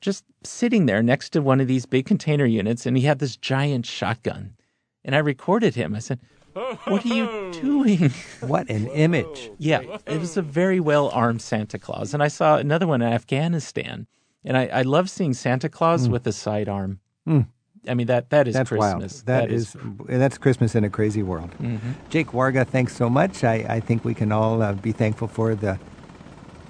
just 0.01 0.23
sitting 0.43 0.85
there 0.85 1.01
next 1.01 1.29
to 1.29 1.41
one 1.41 1.59
of 1.59 1.67
these 1.67 1.87
big 1.87 2.05
container 2.05 2.45
units, 2.45 2.85
and 2.85 2.95
he 2.95 3.03
had 3.03 3.17
this 3.17 3.37
giant 3.37 3.87
shotgun. 3.87 4.55
And 5.03 5.15
I 5.15 5.19
recorded 5.19 5.73
him. 5.73 5.95
I 5.95 5.99
said, 5.99 6.19
What 6.53 7.05
are 7.05 7.07
you 7.07 7.51
doing? 7.61 8.11
What 8.41 8.69
an 8.69 8.87
image. 8.87 9.49
Yeah, 9.57 9.97
it 10.05 10.19
was 10.19 10.37
a 10.37 10.43
very 10.43 10.79
well 10.79 11.09
armed 11.09 11.41
Santa 11.41 11.79
Claus. 11.79 12.13
And 12.13 12.21
I 12.21 12.27
saw 12.27 12.57
another 12.57 12.85
one 12.85 13.01
in 13.01 13.11
Afghanistan. 13.11 14.05
And 14.43 14.55
I, 14.55 14.67
I 14.67 14.81
love 14.83 15.09
seeing 15.09 15.33
Santa 15.33 15.69
Claus 15.69 16.07
with 16.07 16.27
a 16.27 16.31
sidearm. 16.31 16.99
Mm. 17.27 17.47
I 17.87 17.93
mean 17.93 18.07
that 18.07 18.29
that 18.31 18.47
is 18.47 18.53
That's 18.53 18.69
Christmas. 18.69 19.23
wild. 19.23 19.25
that 19.27 19.51
is, 19.51 19.75
that's 20.07 20.37
Christmas 20.37 20.75
in 20.75 20.83
a 20.83 20.89
crazy 20.89 21.23
world. 21.23 21.51
Mm-hmm. 21.61 21.91
Jake 22.09 22.27
Warga, 22.27 22.65
thanks 22.65 22.95
so 22.95 23.09
much. 23.09 23.43
I, 23.43 23.65
I 23.67 23.79
think 23.79 24.03
we 24.03 24.13
can 24.13 24.31
all 24.31 24.61
uh, 24.61 24.73
be 24.73 24.91
thankful 24.91 25.27
for 25.27 25.55
the 25.55 25.79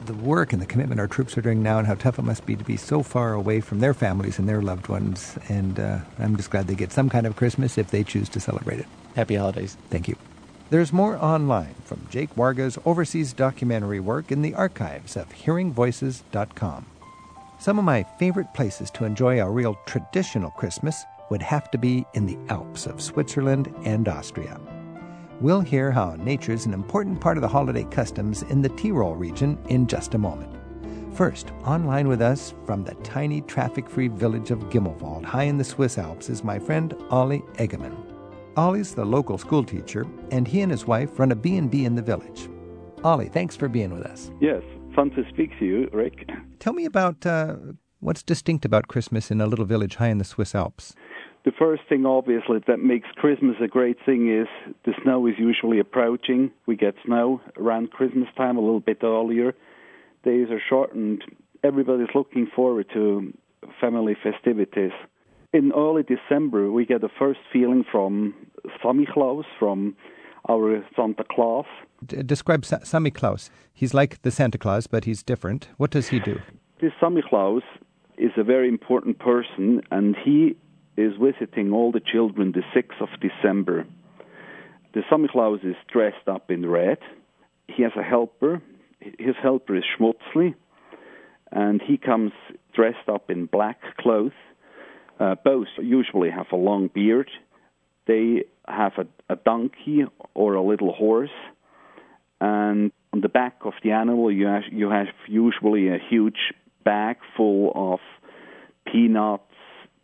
the 0.06 0.14
work 0.14 0.54
and 0.54 0.62
the 0.62 0.66
commitment 0.66 1.00
our 1.00 1.08
troops 1.08 1.36
are 1.38 1.42
doing 1.42 1.64
now, 1.64 1.80
and 1.80 1.88
how 1.88 1.96
tough 1.96 2.20
it 2.20 2.22
must 2.22 2.46
be 2.46 2.56
to 2.56 2.64
be 2.64 2.78
so 2.78 3.02
far 3.02 3.34
away 3.34 3.60
from 3.60 3.80
their 3.80 3.94
families 3.94 4.38
and 4.38 4.48
their 4.48 4.62
loved 4.62 4.88
ones. 4.88 5.38
And 5.50 5.80
uh, 5.80 6.00
I'm 6.20 6.36
just 6.38 6.52
glad 6.52 6.68
they 6.68 6.76
get 6.76 6.92
some 6.92 7.10
kind 7.10 7.26
of 7.26 7.36
Christmas 7.36 7.78
if 7.78 7.90
they 7.90 8.04
choose 8.04 8.30
to 8.30 8.40
celebrate 8.40 8.80
it. 8.80 8.86
Happy 9.16 9.36
holidays. 9.36 9.78
Thank 9.90 10.08
you. 10.08 10.16
There's 10.70 10.92
more 10.92 11.16
online 11.18 11.76
from 11.86 12.08
Jake 12.10 12.36
Warga's 12.36 12.78
overseas 12.86 13.34
documentary 13.34 14.00
work 14.00 14.32
in 14.32 14.42
the 14.42 14.54
archives 14.56 15.16
of 15.16 15.30
hearingvoices.com. 15.30 16.86
Some 17.66 17.80
of 17.80 17.86
my 17.86 18.04
favorite 18.04 18.54
places 18.54 18.92
to 18.92 19.06
enjoy 19.06 19.42
a 19.42 19.50
real 19.50 19.74
traditional 19.88 20.52
Christmas 20.52 21.04
would 21.32 21.42
have 21.42 21.72
to 21.72 21.80
be 21.80 22.06
in 22.14 22.28
the 22.28 22.38
Alps 22.50 22.86
of 22.86 23.02
Switzerland 23.02 23.74
and 23.84 24.08
Austria. 24.08 24.62
We'll 25.42 25.62
hear 25.62 25.90
how 25.90 26.14
nature 26.14 26.52
is 26.52 26.68
an 26.68 26.76
important 26.76 27.20
part 27.20 27.38
of 27.38 27.42
the 27.42 27.48
holiday 27.48 27.84
customs 27.86 28.44
in 28.44 28.62
the 28.62 28.70
Tyrol 28.70 29.16
region 29.16 29.58
in 29.68 29.88
just 29.88 30.14
a 30.14 30.20
moment. 30.20 30.56
First, 31.16 31.54
online 31.64 32.08
with 32.08 32.22
us 32.22 32.54
from 32.68 32.84
the 32.84 32.94
tiny 33.02 33.42
traffic 33.42 33.90
free 33.90 34.10
village 34.10 34.52
of 34.52 34.70
Gimmelwald, 34.70 35.26
high 35.26 35.46
in 35.46 35.58
the 35.58 35.64
Swiss 35.64 35.98
Alps, 35.98 36.30
is 36.30 36.44
my 36.44 36.60
friend 36.60 36.94
Ollie 37.10 37.42
Eggimann. 37.56 37.98
Ollie's 38.58 38.94
the 38.94 39.04
local 39.04 39.40
school 39.40 39.64
teacher, 39.64 40.06
and 40.30 40.48
he 40.48 40.62
and 40.62 40.72
his 40.72 40.86
wife 40.86 41.18
run 41.18 41.32
a 41.32 41.36
B&B 41.36 41.84
in 41.84 41.96
the 41.96 42.04
village. 42.04 42.48
Ollie, 43.04 43.30
thanks 43.30 43.56
for 43.56 43.68
being 43.68 43.92
with 43.92 44.04
us. 44.04 44.30
Yes, 44.40 44.62
fun 44.96 45.12
to 45.12 45.24
speak 45.30 45.52
to 45.60 45.66
you, 45.66 45.90
Rick. 45.92 46.30
Tell 46.60 46.74
me 46.74 46.86
about 46.86 47.26
uh, 47.26 47.56
what's 48.00 48.24
distinct 48.24 48.66
about 48.66 48.88
Christmas 48.88 49.30
in 49.30 49.42
a 49.42 49.48
little 49.48 49.66
village 49.66 49.96
high 49.96 50.08
in 50.08 50.18
the 50.18 50.24
Swiss 50.24 50.56
Alps. 50.56 50.96
The 51.44 51.52
first 51.52 51.84
thing, 51.88 52.08
obviously, 52.08 52.60
that 52.66 52.80
makes 52.80 53.08
Christmas 53.18 53.56
a 53.62 53.68
great 53.68 53.98
thing 54.04 54.34
is 54.34 54.48
the 54.84 54.94
snow 55.04 55.28
is 55.28 55.36
usually 55.38 55.80
approaching. 55.80 56.50
We 56.66 56.76
get 56.76 56.96
snow 57.06 57.40
around 57.58 57.92
Christmas 57.92 58.28
time 58.36 58.58
a 58.58 58.62
little 58.62 58.80
bit 58.80 59.04
earlier. 59.04 59.54
Days 60.24 60.48
are 60.50 60.62
shortened. 60.68 61.24
Everybody's 61.64 62.16
looking 62.16 62.48
forward 62.56 62.88
to 62.94 63.32
family 63.80 64.16
festivities. 64.24 64.92
In 65.54 65.72
early 65.72 66.04
December, 66.04 66.72
we 66.72 66.86
get 66.86 67.02
the 67.02 67.10
first 67.20 67.40
feeling 67.54 67.86
from 67.92 68.34
Samichlaus, 68.84 69.46
from 69.60 69.96
our 70.50 70.86
Santa 70.96 71.24
Claus. 71.30 71.66
D- 72.06 72.22
describe 72.24 72.66
Sa- 72.66 72.80
Samichlaus. 72.80 73.50
He's 73.74 73.94
like 73.94 74.22
the 74.22 74.32
Santa 74.32 74.58
Claus, 74.58 74.88
but 74.88 75.06
he's 75.06 75.24
different. 75.24 75.70
What 75.78 75.92
does 75.92 76.10
he 76.10 76.20
do? 76.20 76.40
This 76.82 76.92
Samichlaus 77.02 77.64
is 78.18 78.32
a 78.38 78.44
very 78.44 78.68
important 78.68 79.20
person, 79.20 79.82
and 79.92 80.16
he 80.24 80.56
is 80.98 81.14
visiting 81.22 81.72
all 81.74 81.92
the 81.92 82.00
children 82.00 82.54
the 82.54 82.64
6th 82.76 83.02
of 83.02 83.10
December. 83.20 83.86
The 84.94 85.02
Samichlaus 85.12 85.66
is 85.66 85.76
dressed 85.92 86.28
up 86.28 86.50
in 86.50 86.66
red. 86.70 87.00
He 87.68 87.84
has 87.84 87.92
a 87.98 88.04
helper. 88.04 88.62
His 89.00 89.36
helper 89.42 89.76
is 89.76 89.84
Schmutzli, 89.98 90.56
and 91.52 91.82
he 91.82 91.98
comes 91.98 92.32
dressed 92.74 93.10
up 93.10 93.30
in 93.30 93.46
black 93.46 93.80
clothes. 93.98 94.32
Uh, 95.20 95.36
both 95.44 95.68
usually 95.82 96.30
have 96.30 96.48
a 96.52 96.56
long 96.56 96.90
beard. 96.94 97.30
They 98.08 98.46
have 98.68 98.94
a, 98.98 99.34
a 99.34 99.36
donkey 99.36 100.06
or 100.34 100.54
a 100.54 100.62
little 100.62 100.94
horse, 100.94 101.38
and 102.40 102.92
on 103.14 103.22
the 103.22 103.30
back 103.30 103.58
of 103.64 103.74
the 103.84 103.92
animal 103.92 104.32
you 104.32 104.46
have, 104.48 104.64
you 104.72 104.90
have 104.90 105.08
usually 105.28 105.88
a 105.88 105.98
huge 105.98 106.54
bag 106.84 107.18
full 107.36 107.72
of 107.76 108.00
peanuts, 108.92 109.44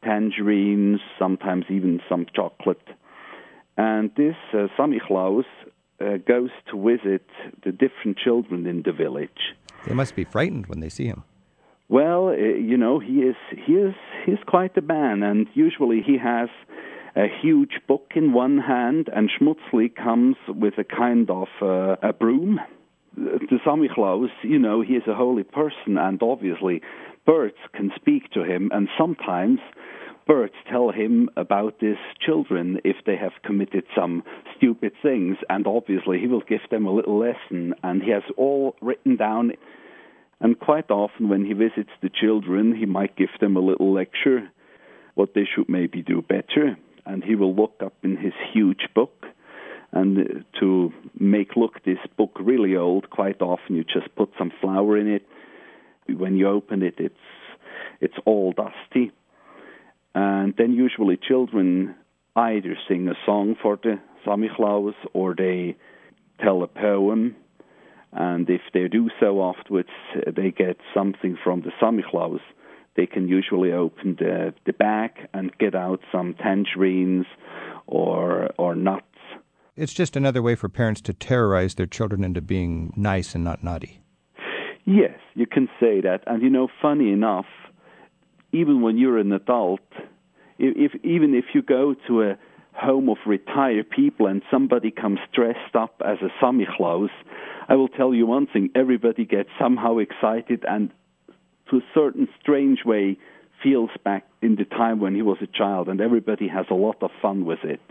tangerines, 0.04 1.00
sometimes 1.20 1.66
even 1.70 2.00
some 2.10 2.26
chocolate. 2.34 2.88
And 3.78 4.12
this 4.16 4.36
uh, 4.54 4.68
Samichlaus 4.78 5.46
uh, 6.00 6.18
goes 6.28 6.50
to 6.72 6.82
visit 6.82 7.28
the 7.64 7.72
different 7.72 8.18
children 8.18 8.66
in 8.66 8.84
the 8.84 8.92
village. 8.92 9.56
They 9.86 9.94
must 9.94 10.16
be 10.16 10.24
frightened 10.24 10.68
when 10.68 10.80
they 10.80 10.90
see 10.90 11.06
him. 11.06 11.24
Well, 11.90 12.30
uh, 12.30 12.34
you 12.34 12.78
know, 12.78 13.00
he 13.00 13.16
is 13.22 13.36
he 13.66 13.74
is 13.74 13.94
he's 14.26 14.44
quite 14.48 14.78
a 14.78 14.82
man, 14.82 15.24
and 15.24 15.48
usually 15.54 16.02
he 16.02 16.18
has 16.18 16.50
a 17.16 17.26
huge 17.42 17.80
book 17.88 18.12
in 18.16 18.34
one 18.34 18.58
hand, 18.58 19.10
and 19.14 19.30
Schmutzli 19.30 19.94
comes 19.94 20.38
with 20.48 20.76
a 20.78 20.84
kind 20.84 21.30
of 21.30 21.48
uh, 21.62 21.96
a 22.02 22.14
broom. 22.14 22.60
The 23.16 23.60
Samichlaus, 23.66 24.30
you 24.44 24.58
know, 24.58 24.82
he 24.82 24.94
is 24.94 25.04
a 25.08 25.14
holy 25.14 25.44
person, 25.44 25.98
and 25.98 26.22
obviously 26.24 26.82
birds 27.26 27.58
can 27.74 27.92
speak 27.96 28.32
to 28.32 28.44
him, 28.44 28.70
and 28.74 28.88
sometimes 28.98 29.60
birds 30.26 30.54
tell 30.70 30.92
him 30.92 31.30
about 31.36 31.76
his 31.82 31.98
children 32.26 32.80
if 32.86 32.96
they 33.06 33.18
have 33.18 33.34
committed 33.44 33.84
some 33.94 34.24
stupid 34.56 34.94
things, 35.04 35.36
and 35.50 35.68
obviously 35.68 36.20
he 36.20 36.28
will 36.28 36.44
give 36.48 36.62
them 36.70 36.86
a 36.86 36.94
little 36.94 37.20
lesson, 37.20 37.74
and 37.84 38.02
he 38.02 38.12
has 38.12 38.24
all 38.38 38.76
written 38.82 39.18
down. 39.18 39.52
And 40.40 40.58
quite 40.58 40.90
often, 40.90 41.28
when 41.28 41.46
he 41.46 41.54
visits 41.54 41.92
the 42.02 42.10
children, 42.10 42.74
he 42.74 42.86
might 42.86 43.18
give 43.18 43.30
them 43.42 43.58
a 43.58 43.60
little 43.60 43.94
lecture, 43.94 44.50
what 45.16 45.34
they 45.36 45.46
should 45.54 45.68
maybe 45.68 46.02
do 46.02 46.22
better. 46.22 46.78
And 47.06 47.24
he 47.24 47.36
will 47.36 47.56
look 47.56 47.82
up 47.84 47.94
in 48.04 48.18
his 48.18 48.34
huge 48.54 48.88
book. 48.94 49.26
And 49.92 50.46
to 50.60 50.94
make 51.20 51.56
look 51.56 51.84
this 51.84 51.98
book 52.18 52.38
really 52.40 52.76
old, 52.76 53.10
quite 53.10 53.42
often 53.42 53.76
you 53.76 53.84
just 53.84 54.16
put 54.16 54.30
some 54.38 54.52
flour 54.62 54.98
in 54.98 55.08
it. 55.08 55.26
When 56.08 56.38
you 56.38 56.48
open 56.48 56.82
it, 56.84 56.96
it's 56.98 57.16
it's 58.00 58.16
all 58.26 58.54
dusty. 58.54 59.12
And 60.16 60.54
then 60.58 60.74
usually 60.74 61.18
children 61.18 61.96
either 62.36 62.78
sing 62.88 63.08
a 63.08 63.16
song 63.26 63.56
for 63.62 63.78
the 63.82 64.00
Samichlaus 64.26 64.96
or 65.14 65.36
they 65.36 65.78
tell 66.42 66.64
a 66.64 66.68
poem 66.68 67.36
and 68.14 68.50
if 68.50 68.62
they 68.74 68.88
do 68.88 69.10
so 69.20 69.42
afterwards, 69.44 69.90
they 70.36 70.52
get 70.52 70.78
something 70.94 71.38
from 71.42 71.62
the 71.62 71.72
Samichlaus. 71.82 72.42
They 72.96 73.06
can 73.06 73.28
usually 73.28 73.72
open 73.72 74.18
the, 74.20 74.54
the 74.66 74.74
bag 74.74 75.12
and 75.34 75.58
get 75.58 75.76
out 75.76 76.02
some 76.12 76.34
tangerines 76.34 77.26
or 77.88 78.50
or 78.58 78.76
nuts. 78.76 79.06
It's 79.78 79.94
just 79.94 80.18
another 80.18 80.42
way 80.42 80.56
for 80.56 80.68
parents 80.68 81.02
to 81.02 81.14
terrorize 81.14 81.76
their 81.76 81.86
children 81.86 82.24
into 82.24 82.42
being 82.42 82.94
nice 82.98 83.34
and 83.34 83.44
not 83.44 83.64
naughty. 83.64 84.02
Yes, 84.86 85.18
you 85.36 85.48
can 85.48 85.70
say 85.80 86.02
that. 86.02 86.24
And 86.28 86.44
you 86.44 86.50
know, 86.50 86.68
funny 86.82 87.12
enough, 87.12 87.46
even 88.52 88.82
when 88.82 88.98
you're 88.98 89.18
an 89.18 89.32
adult, 89.32 89.80
if, 90.60 90.94
if 90.94 91.06
even 91.06 91.34
if 91.34 91.46
you 91.54 91.62
go 91.62 91.96
to 92.08 92.24
a 92.24 92.38
home 92.74 93.10
of 93.10 93.18
retired 93.26 93.90
people 93.90 94.28
and 94.28 94.42
somebody 94.52 94.92
comes 94.92 95.20
dressed 95.34 95.76
up 95.76 96.02
as 96.06 96.18
a 96.22 96.30
Sammy 96.40 96.68
Claus, 96.78 97.10
I 97.70 97.76
will 97.76 97.88
tell 97.88 98.14
you 98.14 98.26
one 98.26 98.48
thing: 98.48 98.70
everybody 98.76 99.26
gets 99.26 99.50
somehow 99.60 99.98
excited 100.00 100.66
and, 100.68 100.92
to 101.72 101.78
a 101.78 101.82
certain 101.94 102.28
strange 102.40 102.80
way, 102.86 103.18
feels 103.64 103.90
back 104.04 104.26
in 104.42 104.56
the 104.56 104.66
time 104.66 105.00
when 105.00 105.16
he 105.16 105.22
was 105.22 105.38
a 105.42 105.48
child, 105.48 105.88
and 105.88 106.02
everybody 106.02 106.48
has 106.48 106.66
a 106.70 106.76
lot 106.76 106.98
of 107.02 107.12
fun 107.22 107.46
with 107.46 107.64
it. 107.64 107.82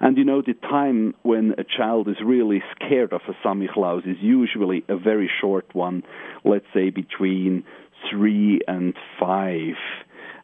And 0.00 0.16
you 0.16 0.24
know, 0.24 0.42
the 0.42 0.54
time 0.54 1.14
when 1.22 1.54
a 1.58 1.64
child 1.64 2.08
is 2.08 2.16
really 2.24 2.62
scared 2.74 3.12
of 3.12 3.20
a 3.28 3.46
Samichlaus 3.46 4.06
is 4.06 4.16
usually 4.20 4.84
a 4.88 4.96
very 4.96 5.30
short 5.40 5.74
one, 5.74 6.02
let's 6.44 6.66
say 6.74 6.90
between 6.90 7.64
three 8.10 8.60
and 8.66 8.94
five. 9.18 9.74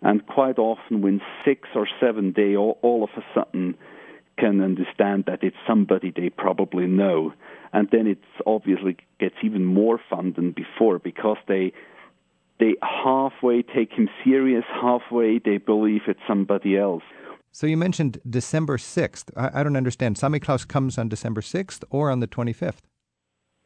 And 0.00 0.24
quite 0.26 0.58
often, 0.58 1.02
when 1.02 1.20
six 1.44 1.68
or 1.74 1.88
seven, 2.00 2.32
they 2.36 2.56
all, 2.56 2.78
all 2.82 3.02
of 3.02 3.10
a 3.16 3.24
sudden 3.34 3.74
can 4.38 4.60
understand 4.62 5.24
that 5.26 5.42
it's 5.42 5.56
somebody 5.66 6.12
they 6.14 6.30
probably 6.30 6.86
know. 6.86 7.32
And 7.72 7.88
then 7.90 8.06
it 8.06 8.18
obviously 8.46 8.96
gets 9.18 9.34
even 9.42 9.64
more 9.64 10.00
fun 10.08 10.34
than 10.36 10.52
before 10.52 11.00
because 11.00 11.38
they 11.48 11.72
they 12.60 12.74
halfway 12.82 13.62
take 13.62 13.92
him 13.92 14.08
serious, 14.24 14.64
halfway 14.80 15.38
they 15.38 15.58
believe 15.58 16.02
it's 16.08 16.20
somebody 16.26 16.76
else. 16.76 17.02
So 17.52 17.66
you 17.66 17.76
mentioned 17.76 18.20
December 18.28 18.76
6th. 18.76 19.30
I, 19.36 19.60
I 19.60 19.62
don't 19.62 19.76
understand. 19.76 20.18
Santa 20.18 20.40
Claus 20.40 20.64
comes 20.64 20.98
on 20.98 21.08
December 21.08 21.40
6th 21.40 21.82
or 21.90 22.10
on 22.10 22.20
the 22.20 22.28
25th? 22.28 22.80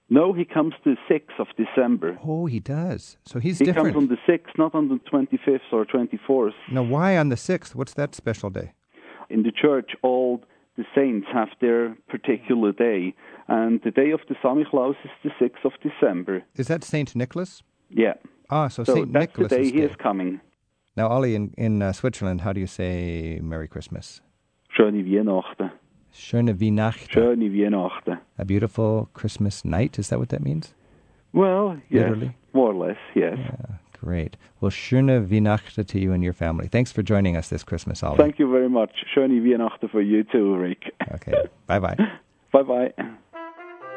No, 0.09 0.33
he 0.33 0.45
comes 0.45 0.75
the 0.85 0.97
6th 1.11 1.39
of 1.39 1.47
December. 1.57 2.19
Oh, 2.23 2.47
he 2.47 2.61
does. 2.61 3.17
So 3.25 3.39
he's 3.39 3.59
he 3.59 3.65
different. 3.65 3.95
comes 3.95 4.05
on 4.05 4.09
the 4.09 4.33
6th, 4.33 4.59
not 4.59 4.75
on 4.75 4.89
the 4.89 5.01
25th 5.11 5.61
or 5.73 5.87
24th. 5.87 6.53
Now, 6.71 6.83
why 6.83 7.17
on 7.17 7.31
the 7.31 7.37
6th? 7.37 7.75
What's 7.75 7.95
that 7.95 8.15
special 8.15 8.51
day? 8.51 8.73
In 9.31 9.43
the 9.43 9.53
church, 9.53 9.93
all 10.03 10.43
the 10.77 10.85
saints 10.95 11.27
have 11.33 11.49
their 11.61 11.97
particular 12.09 12.73
day, 12.73 13.15
and 13.49 13.81
the 13.85 13.91
day 13.91 14.11
of 14.11 14.21
the 14.29 14.35
Santa 14.43 14.65
Claus 14.69 14.97
is 15.05 15.11
the 15.25 15.31
6th 15.45 15.65
of 15.65 15.73
December. 15.83 16.43
Is 16.57 16.69
that 16.69 16.85
St. 16.85 17.15
Nicholas? 17.17 17.63
Yeah. 17.89 18.15
Ah, 18.53 18.69
so, 18.69 18.85
So 18.85 18.95
St. 18.97 19.11
Nicholas 19.11 19.51
is 19.53 19.71
he 19.71 19.81
is 19.81 19.97
coming. 19.97 20.39
Now, 20.95 21.09
Ollie, 21.09 21.35
in, 21.35 21.55
in 21.57 21.81
uh, 21.81 21.93
Switzerland, 21.93 22.43
how 22.43 22.53
do 22.53 22.61
you 22.61 22.67
say 22.67 23.41
Merry 23.43 23.67
Christmas? 23.67 24.21
Schöne 24.77 25.03
Weihnachten. 25.07 25.71
Schöne 26.15 26.61
Weihnachten. 26.61 27.09
Schöne 27.09 27.51
Weihnachten. 27.51 28.19
A 28.39 28.45
beautiful 28.45 29.09
Christmas 29.15 29.65
night. 29.65 29.99
Is 29.99 30.09
that 30.11 30.19
what 30.19 30.29
that 30.29 30.43
means? 30.43 30.75
Well, 31.33 31.79
yes, 31.89 32.03
Literally? 32.03 32.37
more 32.53 32.73
or 32.73 32.89
less, 32.89 32.99
yes. 33.15 33.39
Yeah, 33.39 33.77
great. 33.99 34.37
Well, 34.61 34.71
schöne 34.71 35.27
Weihnachten 35.31 35.87
to 35.87 35.99
you 35.99 36.13
and 36.13 36.23
your 36.23 36.35
family. 36.35 36.69
Thanks 36.69 36.93
for 36.93 37.03
joining 37.03 37.39
us 37.39 37.49
this 37.49 37.65
Christmas, 37.65 38.03
Ollie. 38.03 38.19
Thank 38.19 38.39
you 38.39 38.51
very 38.51 38.69
much. 38.69 38.91
Schöne 39.15 39.41
Weihnachten 39.43 39.89
for 39.91 40.03
you 40.03 40.25
too, 40.25 40.57
Rick. 40.57 40.93
Okay. 41.15 41.33
bye 41.67 41.79
bye. 41.79 41.97
Bye 42.53 42.63
bye. 42.65 42.93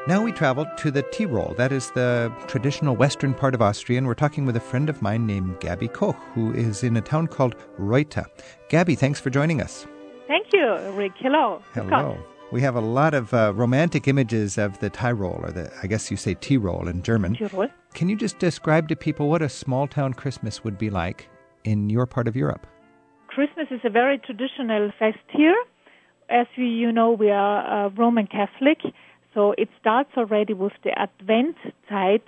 Now 0.08 0.22
we 0.22 0.32
travel 0.32 0.68
to 0.78 0.92
the 0.92 1.02
Tyrol. 1.02 1.56
That 1.56 1.72
is 1.72 1.90
the 1.90 2.32
traditional 2.46 2.96
western 2.96 3.34
part 3.34 3.56
of 3.56 3.62
Austria, 3.64 3.98
and 3.98 4.06
we're 4.06 4.14
talking 4.14 4.46
with 4.46 4.56
a 4.56 4.60
friend 4.60 4.88
of 4.88 5.02
mine 5.02 5.26
named 5.26 5.60
Gabby 5.60 5.88
Koch, 5.88 6.16
who 6.36 6.54
is 6.54 6.84
in 6.84 6.96
a 6.96 7.02
town 7.02 7.26
called 7.26 7.56
Reutte. 7.80 8.24
Gabby, 8.70 8.94
thanks 8.94 9.20
for 9.20 9.32
joining 9.32 9.62
us. 9.62 9.88
Thank 10.28 10.54
you, 10.54 10.76
Rick. 10.92 11.14
Hello. 11.18 11.60
Hello. 11.74 12.20
We 12.52 12.62
have 12.62 12.76
a 12.76 12.82
lot 12.82 13.16
of 13.16 13.34
uh, 13.34 13.54
romantic 13.56 14.08
images 14.08 14.60
of 14.60 14.78
the 14.78 14.92
Tyrol, 14.92 15.40
or 15.42 15.50
the 15.50 15.72
I 15.82 15.88
guess 15.88 16.12
you 16.12 16.18
say 16.18 16.36
Tyrol 16.36 16.88
in 16.88 17.02
German. 17.02 17.34
Tyrol. 17.36 17.70
Can 17.96 18.08
you 18.08 18.16
just 18.16 18.38
describe 18.38 18.88
to 18.90 18.96
people 18.96 19.28
what 19.28 19.42
a 19.42 19.50
small 19.50 19.88
town 19.88 20.14
Christmas 20.14 20.64
would 20.64 20.78
be 20.78 20.92
like 20.92 21.30
in 21.64 21.90
your 21.90 22.06
part 22.06 22.28
of 22.28 22.36
Europe? 22.36 22.68
Christmas 23.26 23.70
is 23.72 23.82
a 23.84 23.90
very 23.90 24.20
traditional 24.20 24.92
fest 25.00 25.18
here. 25.30 25.56
As 26.30 26.46
we, 26.60 26.66
you 26.66 26.92
know, 26.92 27.12
we 27.12 27.32
are 27.32 27.88
uh, 27.88 27.90
Roman 27.90 28.28
Catholic, 28.28 28.80
so 29.36 29.54
it 29.58 29.70
starts 29.80 30.10
already 30.18 30.54
with 30.54 30.74
the 30.84 30.98
Advent 30.98 31.58
tide. 31.88 32.24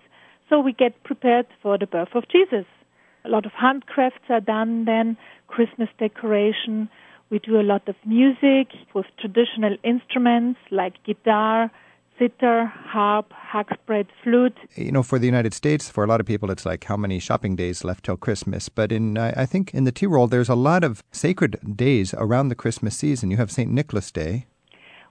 So 0.50 0.60
we 0.60 0.74
get 0.74 1.04
prepared 1.04 1.48
for 1.63 1.78
the 1.78 1.88
birth 1.88 2.13
of 2.13 2.28
Jesus. 2.30 2.65
A 3.26 3.30
lot 3.30 3.46
of 3.46 3.54
handcrafts 3.54 4.30
are 4.30 4.41
done 4.41 4.86
then, 4.86 5.17
Christmas 5.48 5.89
decoration. 5.98 6.89
We 7.30 7.39
do 7.39 7.60
a 7.60 7.63
lot 7.63 7.88
of 7.88 7.96
music 8.06 8.67
with 8.93 9.06
traditional 9.20 9.76
instruments 9.84 10.60
like 10.70 11.04
guitar, 11.04 11.72
sitar, 12.17 12.65
harp, 12.65 13.32
hackbrett, 13.32 14.08
flute. 14.24 14.58
You 14.76 14.91
know, 14.91 15.04
for 15.04 15.20
the 15.20 15.26
United 15.26 15.54
States, 15.54 15.89
for 15.89 16.04
a 16.04 16.08
lot 16.08 16.20
of 16.20 16.26
people, 16.26 16.52
it's 16.52 16.65
like 16.65 16.86
how 16.86 16.98
many 16.98 17.20
shopping 17.20 17.56
days 17.56 17.84
left 17.84 18.06
till 18.06 18.17
Christmas. 18.17 18.70
But 18.70 18.91
in, 18.91 19.17
I 19.17 19.46
think 19.46 19.74
in 19.74 19.84
the 19.84 19.91
Tyrol, 19.91 20.28
there's 20.28 20.50
a 20.50 20.56
lot 20.56 20.84
of 20.84 21.04
sacred 21.12 21.60
days 21.76 22.13
around 22.13 22.48
the 22.48 22.56
Christmas 22.56 22.96
season. 22.96 23.32
You 23.32 23.38
have 23.38 23.52
St. 23.52 23.72
Nicholas 23.72 24.12
Day. 24.12 24.48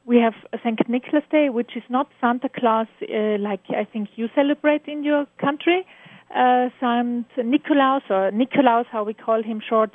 We 0.06 0.18
have 0.18 0.34
St. 0.62 0.88
Nicholas 0.88 1.24
Day, 1.32 1.48
which 1.48 1.72
is 1.74 1.82
not 1.88 2.06
Santa 2.20 2.48
Claus 2.48 2.86
uh, 3.02 3.38
like 3.40 3.62
I 3.70 3.82
think 3.82 4.10
you 4.14 4.28
celebrate 4.36 4.82
in 4.86 5.02
your 5.02 5.26
country. 5.40 5.84
Uh, 6.30 6.68
Saint 6.80 7.26
Nikolaus, 7.36 8.02
or 8.08 8.30
Nikolaus, 8.30 8.86
how 8.86 9.02
we 9.02 9.14
call 9.14 9.42
him 9.42 9.60
short, 9.68 9.90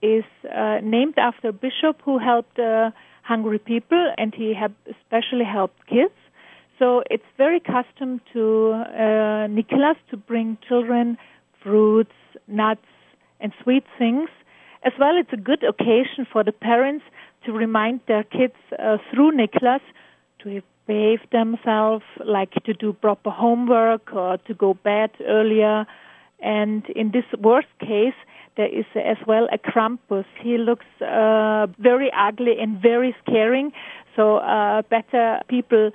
is 0.00 0.22
uh, 0.44 0.78
named 0.80 1.18
after 1.18 1.48
a 1.48 1.52
bishop 1.52 2.00
who 2.04 2.18
helped 2.18 2.56
uh, 2.60 2.92
hungry 3.22 3.58
people, 3.58 4.12
and 4.16 4.32
he 4.32 4.54
especially 4.88 5.44
helped 5.44 5.84
kids. 5.88 6.14
So 6.78 7.02
it's 7.10 7.30
very 7.36 7.58
custom 7.58 8.20
to 8.34 8.74
uh, 8.74 9.48
Nicholas 9.48 9.96
to 10.10 10.16
bring 10.16 10.56
children 10.68 11.18
fruits, 11.64 12.14
nuts, 12.46 12.86
and 13.40 13.52
sweet 13.64 13.84
things. 13.98 14.28
As 14.84 14.92
well, 15.00 15.16
it's 15.18 15.32
a 15.32 15.36
good 15.36 15.64
occasion 15.64 16.28
for 16.32 16.44
the 16.44 16.52
parents 16.52 17.04
to 17.44 17.52
remind 17.52 18.00
their 18.08 18.24
kids 18.24 18.54
uh, 18.78 18.98
through 19.10 19.32
Nicholas 19.32 19.82
to 20.42 20.62
behave 20.86 21.20
themselves, 21.30 22.04
like 22.24 22.52
to 22.64 22.72
do 22.74 22.92
proper 22.92 23.30
homework 23.30 24.12
or 24.12 24.38
to 24.38 24.54
go 24.54 24.74
bed 24.74 25.10
earlier. 25.26 25.86
And 26.40 26.84
in 26.96 27.10
this 27.12 27.24
worst 27.38 27.68
case, 27.80 28.14
there 28.56 28.66
is 28.66 28.86
as 28.94 29.18
well 29.26 29.48
a 29.52 29.58
Krampus. 29.58 30.24
He 30.42 30.58
looks 30.58 30.86
uh, 31.00 31.66
very 31.78 32.10
ugly 32.16 32.56
and 32.60 32.80
very 32.80 33.14
scaring. 33.22 33.72
So 34.16 34.38
uh, 34.38 34.82
better 34.82 35.40
people 35.48 35.90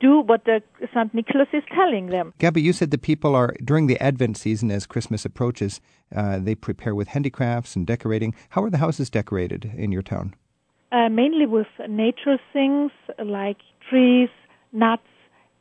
do 0.00 0.20
what 0.20 0.44
the 0.44 0.62
St. 0.94 1.12
Nicholas 1.12 1.48
is 1.52 1.62
telling 1.74 2.06
them. 2.06 2.32
Gabby, 2.38 2.62
you 2.62 2.72
said 2.72 2.90
the 2.90 2.98
people 2.98 3.34
are, 3.34 3.54
during 3.64 3.86
the 3.86 4.00
Advent 4.00 4.36
season 4.36 4.70
as 4.70 4.86
Christmas 4.86 5.24
approaches, 5.24 5.80
uh, 6.14 6.38
they 6.38 6.54
prepare 6.54 6.94
with 6.94 7.08
handicrafts 7.08 7.76
and 7.76 7.86
decorating. 7.86 8.34
How 8.50 8.62
are 8.62 8.70
the 8.70 8.78
houses 8.78 9.10
decorated 9.10 9.72
in 9.76 9.92
your 9.92 10.02
town? 10.02 10.34
Uh, 10.90 11.08
mainly 11.10 11.44
with 11.44 11.66
nature 11.86 12.38
things 12.52 12.90
like 13.22 13.58
trees, 13.90 14.30
nuts, 14.72 15.02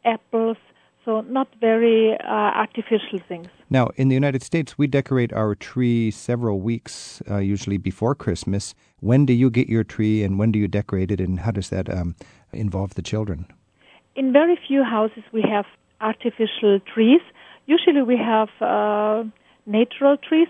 apples, 0.05 0.55
so 1.03 1.19
not 1.21 1.49
very 1.59 2.13
uh, 2.13 2.51
artificial 2.63 3.19
things. 3.27 3.47
Now, 3.69 3.89
in 3.97 4.07
the 4.07 4.13
United 4.13 4.41
States, 4.41 4.77
we 4.77 4.87
decorate 4.87 5.33
our 5.33 5.53
tree 5.53 6.11
several 6.11 6.61
weeks, 6.61 7.21
uh, 7.29 7.39
usually 7.39 7.77
before 7.77 8.15
Christmas. 8.15 8.73
When 9.01 9.25
do 9.25 9.33
you 9.33 9.49
get 9.49 9.67
your 9.67 9.83
tree 9.83 10.23
and 10.23 10.39
when 10.39 10.51
do 10.53 10.59
you 10.59 10.67
decorate 10.69 11.11
it, 11.11 11.19
and 11.19 11.41
how 11.41 11.51
does 11.51 11.69
that 11.69 11.89
um, 11.93 12.15
involve 12.53 12.95
the 12.95 13.01
children? 13.01 13.47
In 14.15 14.31
very 14.31 14.57
few 14.67 14.83
houses, 14.83 15.23
we 15.33 15.41
have 15.41 15.65
artificial 15.99 16.79
trees. 16.93 17.21
Usually, 17.65 18.01
we 18.01 18.17
have 18.17 18.49
uh, 18.61 19.25
natural 19.65 20.15
trees, 20.15 20.47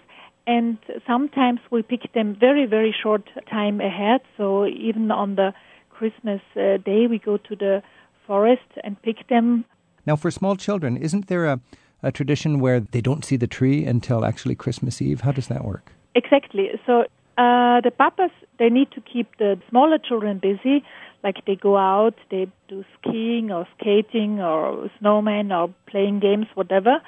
and 0.47 0.77
sometimes 1.05 1.59
we 1.69 1.81
pick 1.81 2.13
them 2.13 2.35
very, 2.39 2.65
very 2.65 2.95
short 3.03 3.29
time 3.49 3.81
ahead. 3.81 4.21
So 4.37 4.65
even 4.65 5.11
on 5.11 5.35
the 5.35 5.53
Christmas 5.89 6.41
uh, 6.55 6.77
day, 6.77 7.05
we 7.07 7.19
go 7.19 7.35
to 7.37 7.55
the 7.55 7.83
forest 8.25 8.69
and 8.83 8.99
pick 9.01 9.27
them. 9.27 9.65
Now, 10.05 10.15
for 10.15 10.31
small 10.31 10.55
children, 10.55 10.95
isn't 10.95 11.27
there 11.27 11.45
a, 11.45 11.59
a 12.01 12.13
tradition 12.13 12.59
where 12.61 12.79
they 12.79 13.01
don't 13.01 13.25
see 13.25 13.35
the 13.35 13.47
tree 13.47 13.85
until 13.85 14.23
actually 14.23 14.55
Christmas 14.55 15.01
Eve? 15.01 15.21
How 15.21 15.33
does 15.33 15.47
that 15.47 15.65
work? 15.65 15.91
Exactly. 16.15 16.69
So 16.85 17.01
uh, 17.37 17.81
the 17.81 17.91
papas 17.95 18.31
they 18.57 18.69
need 18.69 18.89
to 18.91 19.01
keep 19.01 19.37
the 19.37 19.59
smaller 19.69 19.97
children 19.97 20.39
busy. 20.39 20.83
Like 21.23 21.45
they 21.45 21.55
go 21.55 21.75
out, 21.75 22.15
they 22.31 22.47
do 22.69 22.85
skiing 22.97 23.51
or 23.51 23.67
skating 23.77 24.39
or 24.39 24.89
snowman 24.99 25.51
or 25.51 25.73
playing 25.87 26.21
games, 26.21 26.45
whatever, 26.53 27.01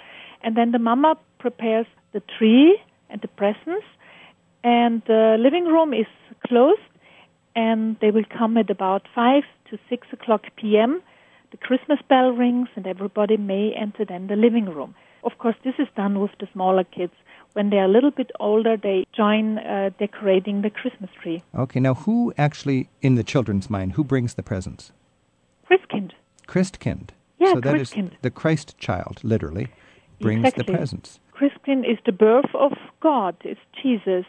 and 0.43 0.57
then 0.57 0.71
the 0.71 0.79
mama 0.79 1.15
prepares 1.39 1.85
the 2.11 2.21
tree 2.37 2.77
and 3.09 3.21
the 3.21 3.27
presents, 3.27 3.85
and 4.63 5.01
the 5.07 5.37
living 5.39 5.65
room 5.65 5.93
is 5.93 6.07
closed, 6.47 6.79
and 7.55 7.97
they 8.01 8.11
will 8.11 8.25
come 8.37 8.57
at 8.57 8.69
about 8.69 9.03
five 9.13 9.43
to 9.69 9.77
six 9.89 10.07
o'clock 10.11 10.43
p.m. 10.57 11.01
The 11.51 11.57
Christmas 11.57 11.99
bell 12.07 12.31
rings, 12.31 12.69
and 12.75 12.85
everybody 12.85 13.37
may 13.37 13.73
enter 13.73 14.05
then 14.05 14.27
the 14.27 14.35
living 14.35 14.65
room. 14.65 14.95
Of 15.23 15.37
course, 15.37 15.55
this 15.63 15.73
is 15.79 15.87
done 15.95 16.19
with 16.19 16.31
the 16.39 16.47
smaller 16.53 16.83
kids. 16.83 17.13
When 17.53 17.71
they 17.71 17.77
are 17.77 17.85
a 17.85 17.89
little 17.89 18.11
bit 18.11 18.31
older, 18.39 18.77
they 18.77 19.05
join 19.15 19.57
uh, 19.57 19.89
decorating 19.97 20.61
the 20.61 20.69
Christmas 20.69 21.09
tree. 21.21 21.41
Okay, 21.55 21.79
now 21.79 21.95
who 21.95 22.33
actually, 22.37 22.89
in 23.01 23.15
the 23.15 23.23
children's 23.23 23.69
mind, 23.69 23.93
who 23.93 24.03
brings 24.03 24.35
the 24.35 24.43
presents? 24.43 24.91
Christkind. 25.69 26.11
Christkind. 26.47 27.09
Yeah, 27.39 27.53
so 27.53 27.61
that 27.61 27.75
is 27.75 27.91
Christkind. 27.91 28.11
the 28.21 28.29
Christ 28.29 28.77
child, 28.77 29.19
literally, 29.23 29.67
brings 30.19 30.45
Exactly. 30.45 30.63
the 30.63 30.77
presents. 30.77 31.19
Christkind 31.39 31.89
is 31.89 31.97
the 32.05 32.11
birth 32.11 32.53
of 32.53 32.73
God. 33.01 33.35
It's 33.43 33.59
Jesus. 33.81 34.25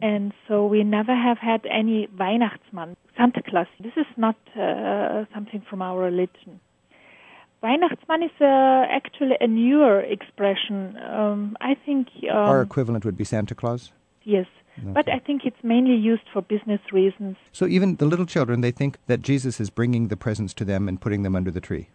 And 0.00 0.32
so 0.48 0.66
we 0.66 0.82
never 0.84 1.14
have 1.14 1.38
had 1.38 1.64
any 1.70 2.08
Weihnachtsmann, 2.18 2.96
Santa 3.16 3.42
Claus. 3.48 3.66
This 3.80 3.92
is 3.96 4.06
not 4.16 4.36
uh, 4.58 5.24
something 5.34 5.62
from 5.68 5.80
our 5.82 5.98
religion. 5.98 6.60
Weihnachtsmann 7.62 8.24
is 8.24 8.30
uh, 8.40 8.84
actually 8.90 9.36
a 9.40 9.46
newer 9.46 10.00
expression. 10.00 10.96
Um, 10.98 11.56
I 11.60 11.74
think 11.86 12.08
um, 12.30 12.36
Our 12.36 12.62
equivalent 12.62 13.04
would 13.04 13.16
be 13.16 13.24
Santa 13.24 13.54
Claus. 13.54 13.92
yes, 14.24 14.46
but 14.82 15.06
I 15.08 15.18
think 15.18 15.42
it's 15.44 15.62
mainly 15.62 15.94
used 15.94 16.22
for 16.32 16.42
business 16.42 16.80
reasons. 16.92 17.36
So 17.52 17.66
even 17.66 17.96
the 17.96 18.06
little 18.06 18.26
children, 18.26 18.62
they 18.62 18.70
think 18.70 18.96
that 19.06 19.20
Jesus 19.20 19.60
is 19.60 19.70
bringing 19.70 20.08
the 20.08 20.16
presents 20.16 20.54
to 20.54 20.64
them 20.64 20.88
and 20.88 21.00
putting 21.00 21.22
them 21.22 21.36
under 21.36 21.50
the 21.50 21.60
tree. 21.60 21.90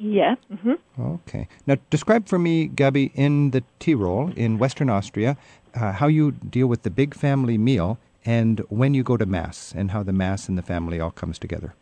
Yeah. 0.00 0.36
hmm 0.48 0.74
Okay. 0.98 1.46
Now, 1.66 1.76
describe 1.90 2.26
for 2.26 2.38
me, 2.38 2.68
Gabi, 2.68 3.10
in 3.14 3.50
the 3.50 3.62
Tyrol, 3.78 4.32
in 4.34 4.58
Western 4.58 4.88
Austria, 4.88 5.36
uh, 5.74 5.92
how 5.92 6.06
you 6.06 6.32
deal 6.32 6.66
with 6.66 6.82
the 6.84 6.90
big 6.90 7.14
family 7.14 7.58
meal 7.58 7.98
and 8.24 8.60
when 8.70 8.94
you 8.94 9.02
go 9.02 9.16
to 9.16 9.26
Mass 9.26 9.74
and 9.76 9.90
how 9.90 10.02
the 10.02 10.12
Mass 10.12 10.48
and 10.48 10.56
the 10.56 10.62
family 10.62 11.00
all 11.00 11.10
comes 11.10 11.38
together. 11.38 11.74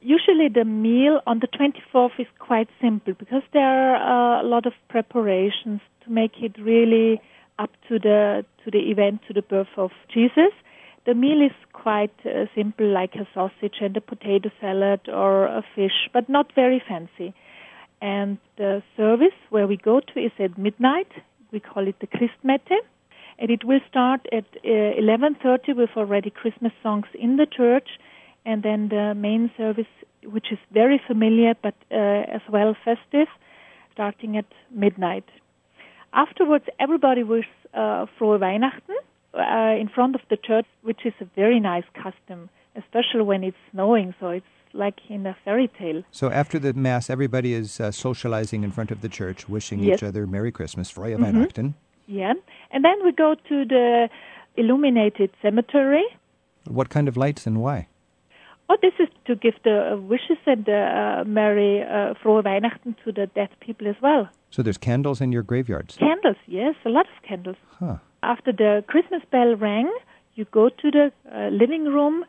usually 0.00 0.48
the 0.48 0.64
meal 0.64 1.20
on 1.26 1.40
the 1.40 1.48
24th 1.48 2.16
is 2.18 2.26
quite 2.38 2.68
simple 2.80 3.14
because 3.14 3.42
there 3.52 3.96
are 3.96 4.40
a 4.40 4.46
lot 4.54 4.66
of 4.66 4.74
preparations 4.88 5.80
to 6.02 6.10
make 6.10 6.34
it 6.42 6.54
really 6.58 7.20
up 7.58 7.70
to 7.88 7.98
the 7.98 8.44
to 8.62 8.70
the 8.70 8.82
event 8.92 9.20
to 9.26 9.32
the 9.32 9.42
birth 9.42 9.74
of 9.76 9.90
Jesus. 10.12 10.52
The 11.06 11.14
meal 11.14 11.40
is 11.42 11.56
quite 11.72 12.14
uh, 12.24 12.46
simple, 12.54 12.86
like 12.86 13.14
a 13.14 13.26
sausage 13.34 13.78
and 13.80 13.96
a 13.96 14.00
potato 14.00 14.50
salad 14.60 15.00
or 15.08 15.46
a 15.46 15.62
fish, 15.74 15.98
but 16.12 16.28
not 16.28 16.46
very 16.54 16.80
fancy. 16.88 17.34
And 18.04 18.36
the 18.58 18.82
service 18.98 19.38
where 19.48 19.66
we 19.66 19.78
go 19.78 19.98
to 19.98 20.20
is 20.20 20.32
at 20.38 20.58
midnight. 20.58 21.10
We 21.52 21.58
call 21.58 21.88
it 21.88 21.96
the 22.00 22.06
Christmette, 22.06 22.70
and 23.38 23.50
it 23.50 23.64
will 23.64 23.80
start 23.88 24.20
at 24.30 24.44
uh, 24.62 25.00
11:30 25.00 25.74
with 25.74 25.88
already 25.96 26.28
Christmas 26.28 26.74
songs 26.82 27.06
in 27.14 27.38
the 27.38 27.46
church, 27.46 27.88
and 28.44 28.62
then 28.62 28.90
the 28.90 29.14
main 29.14 29.50
service, 29.56 29.92
which 30.22 30.52
is 30.52 30.58
very 30.70 31.00
familiar 31.06 31.54
but 31.62 31.76
uh, 31.90 32.36
as 32.36 32.42
well 32.50 32.76
festive, 32.84 33.28
starting 33.94 34.36
at 34.36 34.50
midnight. 34.70 35.24
Afterwards, 36.12 36.66
everybody 36.78 37.22
wishes 37.22 37.58
uh, 37.72 38.04
frohe 38.18 38.38
Weihnachten 38.44 38.98
uh, 39.32 39.80
in 39.82 39.88
front 39.88 40.14
of 40.14 40.20
the 40.28 40.36
church, 40.36 40.66
which 40.82 41.06
is 41.06 41.14
a 41.22 41.28
very 41.42 41.58
nice 41.58 41.88
custom, 41.94 42.50
especially 42.76 43.24
when 43.30 43.42
it's 43.44 43.64
snowing. 43.70 44.14
So 44.20 44.28
it's 44.28 44.53
like 44.74 44.98
in 45.08 45.26
a 45.26 45.34
fairy 45.44 45.68
tale. 45.78 46.02
So 46.10 46.30
after 46.30 46.58
the 46.58 46.72
Mass, 46.74 47.08
everybody 47.08 47.54
is 47.54 47.80
uh, 47.80 47.90
socializing 47.92 48.64
in 48.64 48.70
front 48.72 48.90
of 48.90 49.00
the 49.00 49.08
church, 49.08 49.48
wishing 49.48 49.78
Yes. 49.80 49.98
each 49.98 50.02
other 50.02 50.26
Merry 50.26 50.52
Christmas, 50.52 50.92
Mhm. 50.92 51.18
Weihnachten. 51.20 51.74
Yeah. 52.06 52.34
And 52.72 52.84
then 52.84 52.96
we 53.04 53.12
go 53.12 53.34
to 53.48 53.64
the 53.64 54.08
illuminated 54.56 55.30
cemetery. 55.42 56.04
What 56.68 56.88
kind 56.88 57.08
of 57.08 57.16
lights 57.16 57.46
and 57.46 57.60
why? 57.60 57.86
Oh, 58.68 58.76
this 58.80 58.94
is 58.98 59.08
to 59.26 59.34
give 59.36 59.54
the 59.62 59.92
uh, 59.92 59.96
wishes 59.96 60.38
and 60.46 60.64
the 60.64 60.72
uh, 61.20 61.24
Merry 61.24 61.82
uh, 61.82 62.14
frohe 62.22 62.42
Weihnachten 62.42 62.94
to 63.04 63.12
the 63.12 63.26
dead 63.26 63.50
people 63.60 63.86
as 63.86 63.96
well. 64.00 64.28
So 64.50 64.62
there's 64.62 64.78
candles 64.78 65.20
in 65.20 65.32
your 65.32 65.42
graveyards. 65.42 65.96
Candles, 65.96 66.36
yes, 66.46 66.74
a 66.84 66.88
lot 66.88 67.06
of 67.06 67.22
candles. 67.28 67.56
Huh. 67.78 67.96
After 68.22 68.52
the 68.52 68.82
Christmas 68.86 69.22
bell 69.30 69.54
rang, 69.56 69.92
you 70.34 70.46
go 70.46 70.68
to 70.70 70.90
the 70.90 71.12
uh, 71.30 71.48
living 71.50 71.84
room. 71.84 72.24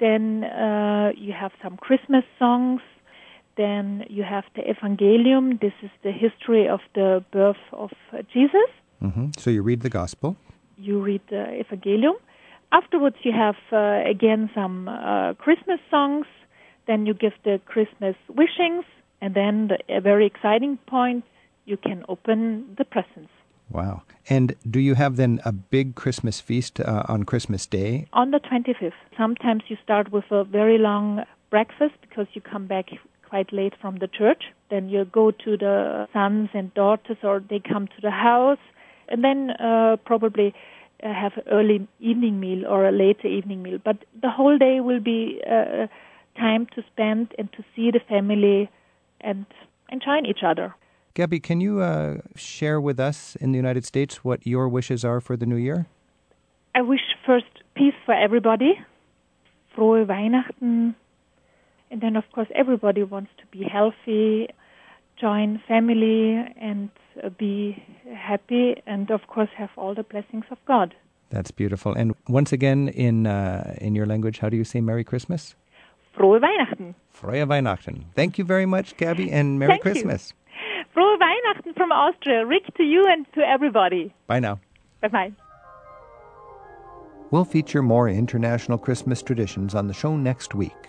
Then 0.00 0.44
uh, 0.44 1.12
you 1.16 1.32
have 1.32 1.52
some 1.62 1.76
Christmas 1.76 2.24
songs. 2.38 2.80
Then 3.56 4.04
you 4.08 4.22
have 4.22 4.44
the 4.56 4.62
Evangelium. 4.62 5.60
This 5.60 5.74
is 5.82 5.90
the 6.02 6.12
history 6.12 6.66
of 6.66 6.80
the 6.94 7.22
birth 7.32 7.64
of 7.72 7.90
uh, 8.12 8.22
Jesus. 8.32 8.70
hmm 9.00 9.26
So 9.36 9.50
you 9.50 9.62
read 9.62 9.82
the 9.82 9.90
gospel. 9.90 10.36
You 10.78 11.00
read 11.00 11.20
the 11.28 11.44
Evangelium. 11.62 12.16
Afterwards, 12.72 13.16
you 13.22 13.32
have 13.32 13.56
uh, 13.72 14.08
again 14.08 14.48
some 14.54 14.88
uh, 14.88 15.34
Christmas 15.34 15.80
songs. 15.90 16.26
Then 16.86 17.06
you 17.06 17.14
give 17.14 17.34
the 17.44 17.60
Christmas 17.66 18.16
wishings, 18.28 18.84
and 19.20 19.34
then 19.34 19.68
the, 19.68 19.78
a 19.98 20.00
very 20.00 20.26
exciting 20.26 20.78
point: 20.86 21.24
you 21.66 21.76
can 21.76 22.04
open 22.08 22.74
the 22.78 22.84
presents. 22.84 23.32
Wow. 23.70 24.02
And 24.28 24.54
do 24.68 24.80
you 24.80 24.94
have 24.94 25.16
then 25.16 25.40
a 25.44 25.52
big 25.52 25.94
Christmas 25.94 26.40
feast 26.40 26.80
uh, 26.80 27.04
on 27.08 27.24
Christmas 27.24 27.66
Day? 27.66 28.06
On 28.12 28.30
the 28.30 28.40
25th, 28.40 28.92
sometimes 29.16 29.62
you 29.68 29.76
start 29.82 30.12
with 30.12 30.24
a 30.30 30.44
very 30.44 30.78
long 30.78 31.24
breakfast 31.50 31.94
because 32.00 32.26
you 32.32 32.40
come 32.40 32.66
back 32.66 32.90
quite 33.28 33.52
late 33.52 33.74
from 33.80 33.96
the 33.96 34.08
church. 34.08 34.44
Then 34.70 34.88
you 34.88 35.04
go 35.04 35.30
to 35.30 35.56
the 35.56 36.08
sons 36.12 36.50
and 36.52 36.72
daughters, 36.74 37.16
or 37.22 37.42
they 37.48 37.60
come 37.60 37.86
to 37.86 38.00
the 38.02 38.10
house, 38.10 38.58
and 39.08 39.22
then 39.24 39.50
uh, 39.50 39.96
probably 40.04 40.54
uh, 41.02 41.12
have 41.12 41.32
an 41.36 41.44
early 41.50 41.88
evening 42.00 42.40
meal 42.40 42.66
or 42.66 42.86
a 42.86 42.92
later 42.92 43.28
evening 43.28 43.62
meal. 43.62 43.78
But 43.82 43.98
the 44.20 44.30
whole 44.30 44.58
day 44.58 44.80
will 44.80 45.00
be 45.00 45.40
uh, 45.48 45.86
time 46.36 46.66
to 46.74 46.82
spend 46.92 47.34
and 47.38 47.52
to 47.52 47.64
see 47.74 47.90
the 47.90 48.00
family 48.00 48.68
and 49.20 49.46
enjoy 49.90 50.20
each 50.28 50.42
other. 50.44 50.74
Gabby, 51.14 51.40
can 51.40 51.60
you 51.60 51.80
uh, 51.80 52.18
share 52.36 52.80
with 52.80 53.00
us 53.00 53.36
in 53.36 53.52
the 53.52 53.56
United 53.56 53.84
States 53.84 54.24
what 54.24 54.46
your 54.46 54.68
wishes 54.68 55.04
are 55.04 55.20
for 55.20 55.36
the 55.36 55.46
new 55.46 55.56
year? 55.56 55.86
I 56.74 56.82
wish 56.82 57.00
first 57.26 57.46
peace 57.74 57.94
for 58.06 58.14
everybody, 58.14 58.78
frohe 59.76 60.06
Weihnachten, 60.06 60.94
and 61.90 62.00
then 62.00 62.14
of 62.14 62.24
course 62.32 62.48
everybody 62.54 63.02
wants 63.02 63.30
to 63.38 63.46
be 63.50 63.64
healthy, 63.64 64.48
join 65.20 65.60
family, 65.66 66.36
and 66.60 66.90
uh, 67.22 67.28
be 67.30 67.82
happy, 68.14 68.80
and 68.86 69.10
of 69.10 69.26
course 69.26 69.50
have 69.56 69.70
all 69.76 69.94
the 69.94 70.04
blessings 70.04 70.44
of 70.50 70.58
God. 70.66 70.94
That's 71.30 71.50
beautiful. 71.50 71.92
And 71.94 72.14
once 72.28 72.52
again, 72.52 72.88
in 72.88 73.26
uh, 73.26 73.76
in 73.80 73.94
your 73.94 74.06
language, 74.06 74.38
how 74.38 74.48
do 74.48 74.56
you 74.56 74.64
say 74.64 74.80
Merry 74.80 75.04
Christmas? 75.04 75.56
Frohe 76.16 76.40
Weihnachten. 76.40 76.94
Freie 77.10 77.46
Weihnachten. 77.46 78.04
Thank 78.14 78.38
you 78.38 78.44
very 78.44 78.66
much, 78.66 78.96
Gabby, 78.96 79.30
and 79.30 79.58
Merry 79.58 79.72
Thank. 79.72 79.82
Christmas. 79.82 80.32
Frohe 80.32 80.39
Weihnachten 81.50 81.76
from 81.76 81.92
Austria. 81.92 82.46
Rick 82.46 82.74
to 82.76 82.82
you 82.82 83.06
and 83.08 83.26
to 83.34 83.40
everybody. 83.40 84.14
Bye 84.26 84.40
now. 84.40 84.60
Bye 85.00 85.08
bye. 85.08 85.32
We'll 87.30 87.44
feature 87.44 87.82
more 87.82 88.08
international 88.08 88.78
Christmas 88.78 89.22
traditions 89.22 89.74
on 89.74 89.86
the 89.86 89.94
show 89.94 90.16
next 90.16 90.54
week. 90.54 90.88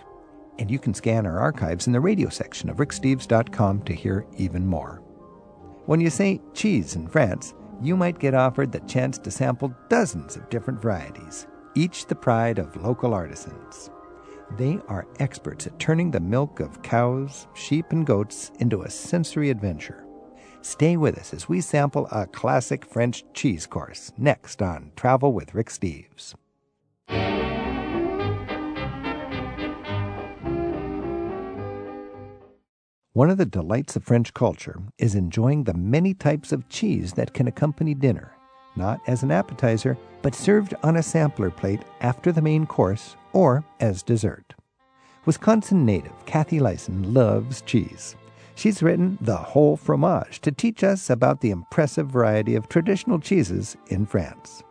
And 0.58 0.70
you 0.70 0.78
can 0.78 0.92
scan 0.92 1.24
our 1.24 1.38
archives 1.38 1.86
in 1.86 1.92
the 1.92 2.00
radio 2.00 2.28
section 2.28 2.68
of 2.68 2.76
ricksteves.com 2.76 3.82
to 3.82 3.94
hear 3.94 4.26
even 4.36 4.66
more. 4.66 5.02
When 5.86 6.00
you 6.00 6.10
say 6.10 6.40
cheese 6.52 6.94
in 6.94 7.08
France, 7.08 7.54
you 7.80 7.96
might 7.96 8.18
get 8.18 8.34
offered 8.34 8.70
the 8.70 8.80
chance 8.80 9.18
to 9.18 9.30
sample 9.30 9.74
dozens 9.88 10.36
of 10.36 10.48
different 10.50 10.80
varieties, 10.80 11.46
each 11.74 12.06
the 12.06 12.14
pride 12.14 12.58
of 12.58 12.76
local 12.76 13.14
artisans. 13.14 13.90
They 14.58 14.78
are 14.88 15.06
experts 15.18 15.66
at 15.66 15.78
turning 15.78 16.10
the 16.10 16.20
milk 16.20 16.60
of 16.60 16.82
cows, 16.82 17.46
sheep, 17.54 17.86
and 17.90 18.06
goats 18.06 18.52
into 18.58 18.82
a 18.82 18.90
sensory 18.90 19.50
adventure. 19.50 20.04
Stay 20.62 20.96
with 20.96 21.18
us 21.18 21.34
as 21.34 21.48
we 21.48 21.60
sample 21.60 22.06
a 22.12 22.24
classic 22.24 22.84
French 22.84 23.24
cheese 23.34 23.66
course 23.66 24.12
next 24.16 24.62
on 24.62 24.92
Travel 24.94 25.32
with 25.32 25.54
Rick 25.54 25.68
Steves. 25.68 26.34
One 33.14 33.28
of 33.28 33.38
the 33.38 33.44
delights 33.44 33.96
of 33.96 34.04
French 34.04 34.32
culture 34.32 34.80
is 34.98 35.16
enjoying 35.16 35.64
the 35.64 35.74
many 35.74 36.14
types 36.14 36.52
of 36.52 36.68
cheese 36.68 37.12
that 37.14 37.34
can 37.34 37.48
accompany 37.48 37.92
dinner, 37.92 38.32
not 38.76 39.00
as 39.08 39.24
an 39.24 39.32
appetizer, 39.32 39.98
but 40.22 40.34
served 40.34 40.74
on 40.84 40.96
a 40.96 41.02
sampler 41.02 41.50
plate 41.50 41.82
after 42.00 42.30
the 42.30 42.40
main 42.40 42.66
course 42.66 43.16
or 43.32 43.64
as 43.80 44.02
dessert. 44.02 44.54
Wisconsin 45.26 45.84
native 45.84 46.24
Kathy 46.24 46.60
Lison 46.60 47.12
loves 47.12 47.62
cheese. 47.62 48.16
She's 48.54 48.82
written 48.82 49.18
The 49.20 49.36
Whole 49.36 49.76
Fromage 49.76 50.40
to 50.40 50.52
teach 50.52 50.84
us 50.84 51.10
about 51.10 51.40
the 51.40 51.50
impressive 51.50 52.08
variety 52.08 52.54
of 52.54 52.68
traditional 52.68 53.18
cheeses 53.18 53.76
in 53.88 54.06
France. 54.06 54.62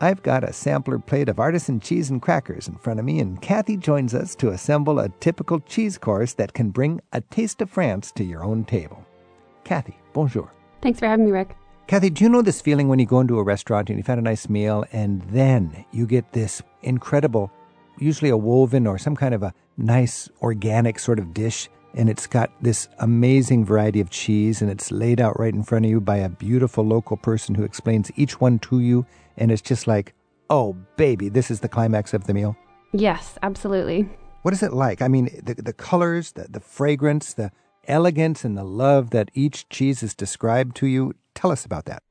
I've 0.00 0.22
got 0.22 0.44
a 0.44 0.52
sampler 0.52 0.98
plate 0.98 1.28
of 1.28 1.40
artisan 1.40 1.80
cheese 1.80 2.10
and 2.10 2.20
crackers 2.20 2.68
in 2.68 2.76
front 2.76 3.00
of 3.00 3.06
me, 3.06 3.18
and 3.20 3.40
Kathy 3.40 3.78
joins 3.78 4.14
us 4.14 4.34
to 4.36 4.50
assemble 4.50 4.98
a 4.98 5.08
typical 5.08 5.58
cheese 5.60 5.96
course 5.96 6.34
that 6.34 6.52
can 6.52 6.70
bring 6.70 7.00
a 7.12 7.20
taste 7.22 7.62
of 7.62 7.70
France 7.70 8.12
to 8.12 8.24
your 8.24 8.44
own 8.44 8.64
table. 8.64 9.04
Kathy, 9.64 9.96
bonjour. 10.12 10.52
Thanks 10.82 10.98
for 10.98 11.06
having 11.06 11.24
me, 11.24 11.32
Rick. 11.32 11.56
Kathy, 11.86 12.10
do 12.10 12.24
you 12.24 12.30
know 12.30 12.42
this 12.42 12.60
feeling 12.60 12.88
when 12.88 12.98
you 12.98 13.06
go 13.06 13.20
into 13.20 13.38
a 13.38 13.42
restaurant 13.42 13.88
and 13.88 13.98
you've 13.98 14.06
had 14.06 14.18
a 14.18 14.22
nice 14.22 14.48
meal 14.48 14.84
and 14.92 15.22
then 15.30 15.84
you 15.92 16.06
get 16.06 16.32
this 16.32 16.60
incredible, 16.82 17.50
usually 17.98 18.30
a 18.30 18.36
woven 18.36 18.86
or 18.86 18.98
some 18.98 19.16
kind 19.16 19.34
of 19.34 19.42
a 19.42 19.54
nice 19.78 20.28
organic 20.42 20.98
sort 20.98 21.18
of 21.18 21.32
dish, 21.32 21.70
and 21.96 22.10
it's 22.10 22.26
got 22.26 22.50
this 22.62 22.88
amazing 22.98 23.64
variety 23.64 24.00
of 24.00 24.10
cheese 24.10 24.60
and 24.60 24.70
it's 24.70 24.92
laid 24.92 25.20
out 25.20 25.38
right 25.40 25.54
in 25.54 25.62
front 25.62 25.86
of 25.86 25.90
you 25.90 26.00
by 26.00 26.18
a 26.18 26.28
beautiful 26.28 26.84
local 26.84 27.16
person 27.16 27.54
who 27.54 27.64
explains 27.64 28.12
each 28.16 28.40
one 28.40 28.58
to 28.60 28.80
you, 28.80 29.06
and 29.36 29.50
it's 29.50 29.62
just 29.62 29.86
like, 29.86 30.14
oh, 30.50 30.74
baby, 30.96 31.28
this 31.28 31.50
is 31.50 31.60
the 31.60 31.68
climax 31.68 32.14
of 32.14 32.24
the 32.24 32.34
meal? 32.34 32.56
Yes, 32.92 33.38
absolutely. 33.42 34.08
What 34.42 34.54
is 34.54 34.62
it 34.62 34.72
like? 34.72 35.02
I 35.02 35.08
mean, 35.08 35.28
the, 35.42 35.54
the 35.54 35.72
colors, 35.72 36.32
the, 36.32 36.46
the 36.48 36.60
fragrance, 36.60 37.32
the 37.32 37.50
elegance, 37.88 38.44
and 38.44 38.56
the 38.56 38.64
love 38.64 39.10
that 39.10 39.30
each 39.34 39.68
cheese 39.68 40.02
is 40.02 40.14
described 40.14 40.76
to 40.76 40.86
you. 40.86 41.14
Tell 41.34 41.50
us 41.50 41.64
about 41.64 41.86
that. 41.86 42.02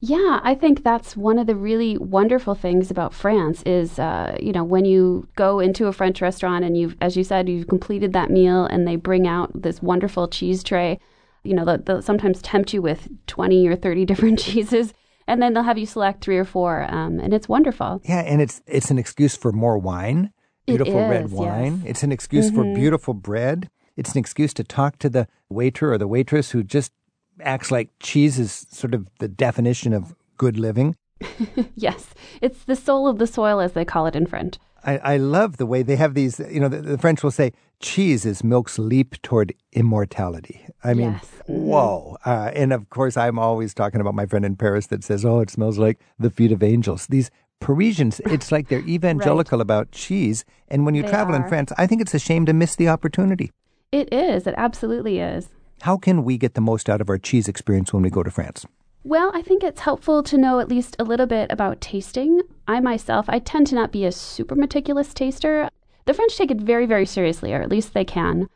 Yeah, 0.00 0.40
I 0.42 0.54
think 0.54 0.84
that's 0.84 1.16
one 1.16 1.38
of 1.38 1.46
the 1.46 1.54
really 1.54 1.96
wonderful 1.96 2.54
things 2.54 2.90
about 2.90 3.14
France 3.14 3.62
is, 3.64 3.98
uh, 3.98 4.36
you 4.40 4.52
know, 4.52 4.62
when 4.64 4.84
you 4.84 5.26
go 5.34 5.60
into 5.60 5.86
a 5.86 5.92
French 5.92 6.20
restaurant 6.20 6.64
and 6.64 6.76
you've, 6.76 6.94
as 7.00 7.16
you 7.16 7.24
said, 7.24 7.48
you've 7.48 7.68
completed 7.68 8.12
that 8.12 8.30
meal 8.30 8.66
and 8.66 8.86
they 8.86 8.96
bring 8.96 9.26
out 9.26 9.50
this 9.62 9.80
wonderful 9.80 10.28
cheese 10.28 10.62
tray, 10.62 10.98
you 11.42 11.54
know, 11.54 11.64
they'll, 11.64 11.78
they'll 11.78 12.02
sometimes 12.02 12.42
tempt 12.42 12.74
you 12.74 12.82
with 12.82 13.08
20 13.28 13.66
or 13.66 13.76
30 13.76 14.04
different 14.10 14.38
cheeses 14.38 14.92
and 15.26 15.40
then 15.40 15.54
they'll 15.54 15.62
have 15.62 15.78
you 15.78 15.86
select 15.86 16.22
three 16.22 16.36
or 16.36 16.44
four 16.44 16.82
um, 16.92 17.18
and 17.18 17.32
it's 17.32 17.48
wonderful. 17.48 18.02
Yeah, 18.04 18.20
and 18.20 18.42
it's 18.42 18.60
it's 18.66 18.90
an 18.90 18.98
excuse 18.98 19.36
for 19.36 19.52
more 19.52 19.78
wine, 19.78 20.32
beautiful 20.66 21.00
red 21.06 21.30
wine. 21.30 21.80
yes. 21.82 21.90
It's 21.90 22.02
an 22.02 22.12
excuse 22.12 22.50
for 22.50 22.62
Mhm. 22.64 22.74
beautiful 22.74 23.14
bread. 23.14 23.70
It's 23.96 24.12
an 24.12 24.18
excuse 24.18 24.52
to 24.54 24.64
talk 24.64 24.98
to 24.98 25.08
the 25.08 25.26
waiter 25.48 25.92
or 25.92 25.96
the 25.98 26.08
waitress 26.08 26.50
who 26.50 26.62
just 26.62 26.92
acts 27.40 27.70
like 27.70 27.90
cheese 28.00 28.38
is 28.38 28.66
sort 28.70 28.94
of 28.94 29.06
the 29.18 29.28
definition 29.28 29.92
of 29.92 30.14
good 30.36 30.58
living. 30.58 30.96
yes, 31.74 32.10
it's 32.40 32.64
the 32.64 32.76
soul 32.76 33.06
of 33.08 33.18
the 33.18 33.26
soil, 33.26 33.60
as 33.60 33.72
they 33.72 33.84
call 33.84 34.06
it 34.06 34.16
in 34.16 34.26
French. 34.26 34.56
I, 34.86 34.98
I 34.98 35.16
love 35.16 35.56
the 35.56 35.64
way 35.66 35.82
they 35.82 35.96
have 35.96 36.12
these. 36.14 36.38
You 36.40 36.60
know, 36.60 36.68
the, 36.68 36.82
the 36.82 36.98
French 36.98 37.22
will 37.22 37.30
say 37.30 37.52
cheese 37.80 38.26
is 38.26 38.44
milk's 38.44 38.78
leap 38.78 39.20
toward 39.22 39.54
immortality. 39.72 40.66
I 40.82 40.92
mean, 40.94 41.12
Yes. 41.12 41.30
Mhm. 41.48 41.54
whoa! 41.62 42.16
Uh, 42.26 42.50
and 42.54 42.72
of 42.72 42.90
course, 42.90 43.16
I'm 43.16 43.38
always 43.38 43.72
talking 43.74 44.00
about 44.00 44.14
my 44.14 44.26
friend 44.26 44.44
in 44.44 44.56
Paris 44.56 44.88
that 44.88 45.02
says, 45.04 45.24
"Oh, 45.24 45.40
it 45.40 45.50
smells 45.50 45.78
like 45.78 45.98
the 46.18 46.30
feet 46.30 46.52
of 46.52 46.62
angels." 46.62 47.06
These 47.06 47.30
Parisians, 47.60 48.20
it's 48.26 48.52
like 48.52 48.68
they're 48.68 48.80
evangelical 48.96 49.60
about 49.62 49.90
cheese. 49.92 50.44
And 50.68 50.84
when 50.84 50.94
you 50.94 51.02
They 51.02 51.08
travel 51.08 51.34
in. 51.34 51.48
France, 51.48 51.72
I 51.78 51.86
think 51.86 52.02
it's 52.02 52.12
a 52.14 52.18
shame 52.18 52.44
to 52.46 52.52
miss 52.52 52.76
the 52.76 52.88
opportunity. 52.88 53.52
It 53.92 54.12
is. 54.12 54.46
It 54.46 54.54
absolutely 54.58 55.18
is. 55.20 55.48
How 55.84 55.98
can 55.98 56.24
we 56.24 56.38
get 56.38 56.54
the 56.54 56.62
most 56.62 56.88
out 56.88 57.02
of 57.02 57.10
our 57.10 57.18
cheese 57.18 57.46
experience 57.46 57.92
when 57.92 58.02
we 58.02 58.08
go 58.08 58.22
to 58.22 58.30
France? 58.30 58.64
Well, 59.02 59.30
I 59.34 59.42
think 59.42 59.62
it's 59.62 59.82
helpful 59.82 60.22
to 60.22 60.38
know 60.38 60.58
at 60.58 60.70
least 60.70 60.96
a 60.98 61.04
little 61.04 61.26
bit 61.26 61.52
about 61.52 61.82
tasting. 61.82 62.40
I 62.66 62.80
myself, 62.80 63.26
I 63.28 63.38
tend 63.38 63.66
to 63.66 63.74
not 63.74 63.92
be 63.92 64.06
a 64.06 64.10
super 64.10 64.54
meticulous 64.54 65.12
taster. 65.12 65.68
The 66.06 66.14
French 66.14 66.38
take 66.38 66.50
it 66.50 66.56
very, 66.56 66.86
very 66.86 67.04
seriously, 67.04 67.52
or 67.52 67.60
at 67.60 67.68
least 67.68 67.92
they 67.92 68.06
can. 68.06 68.48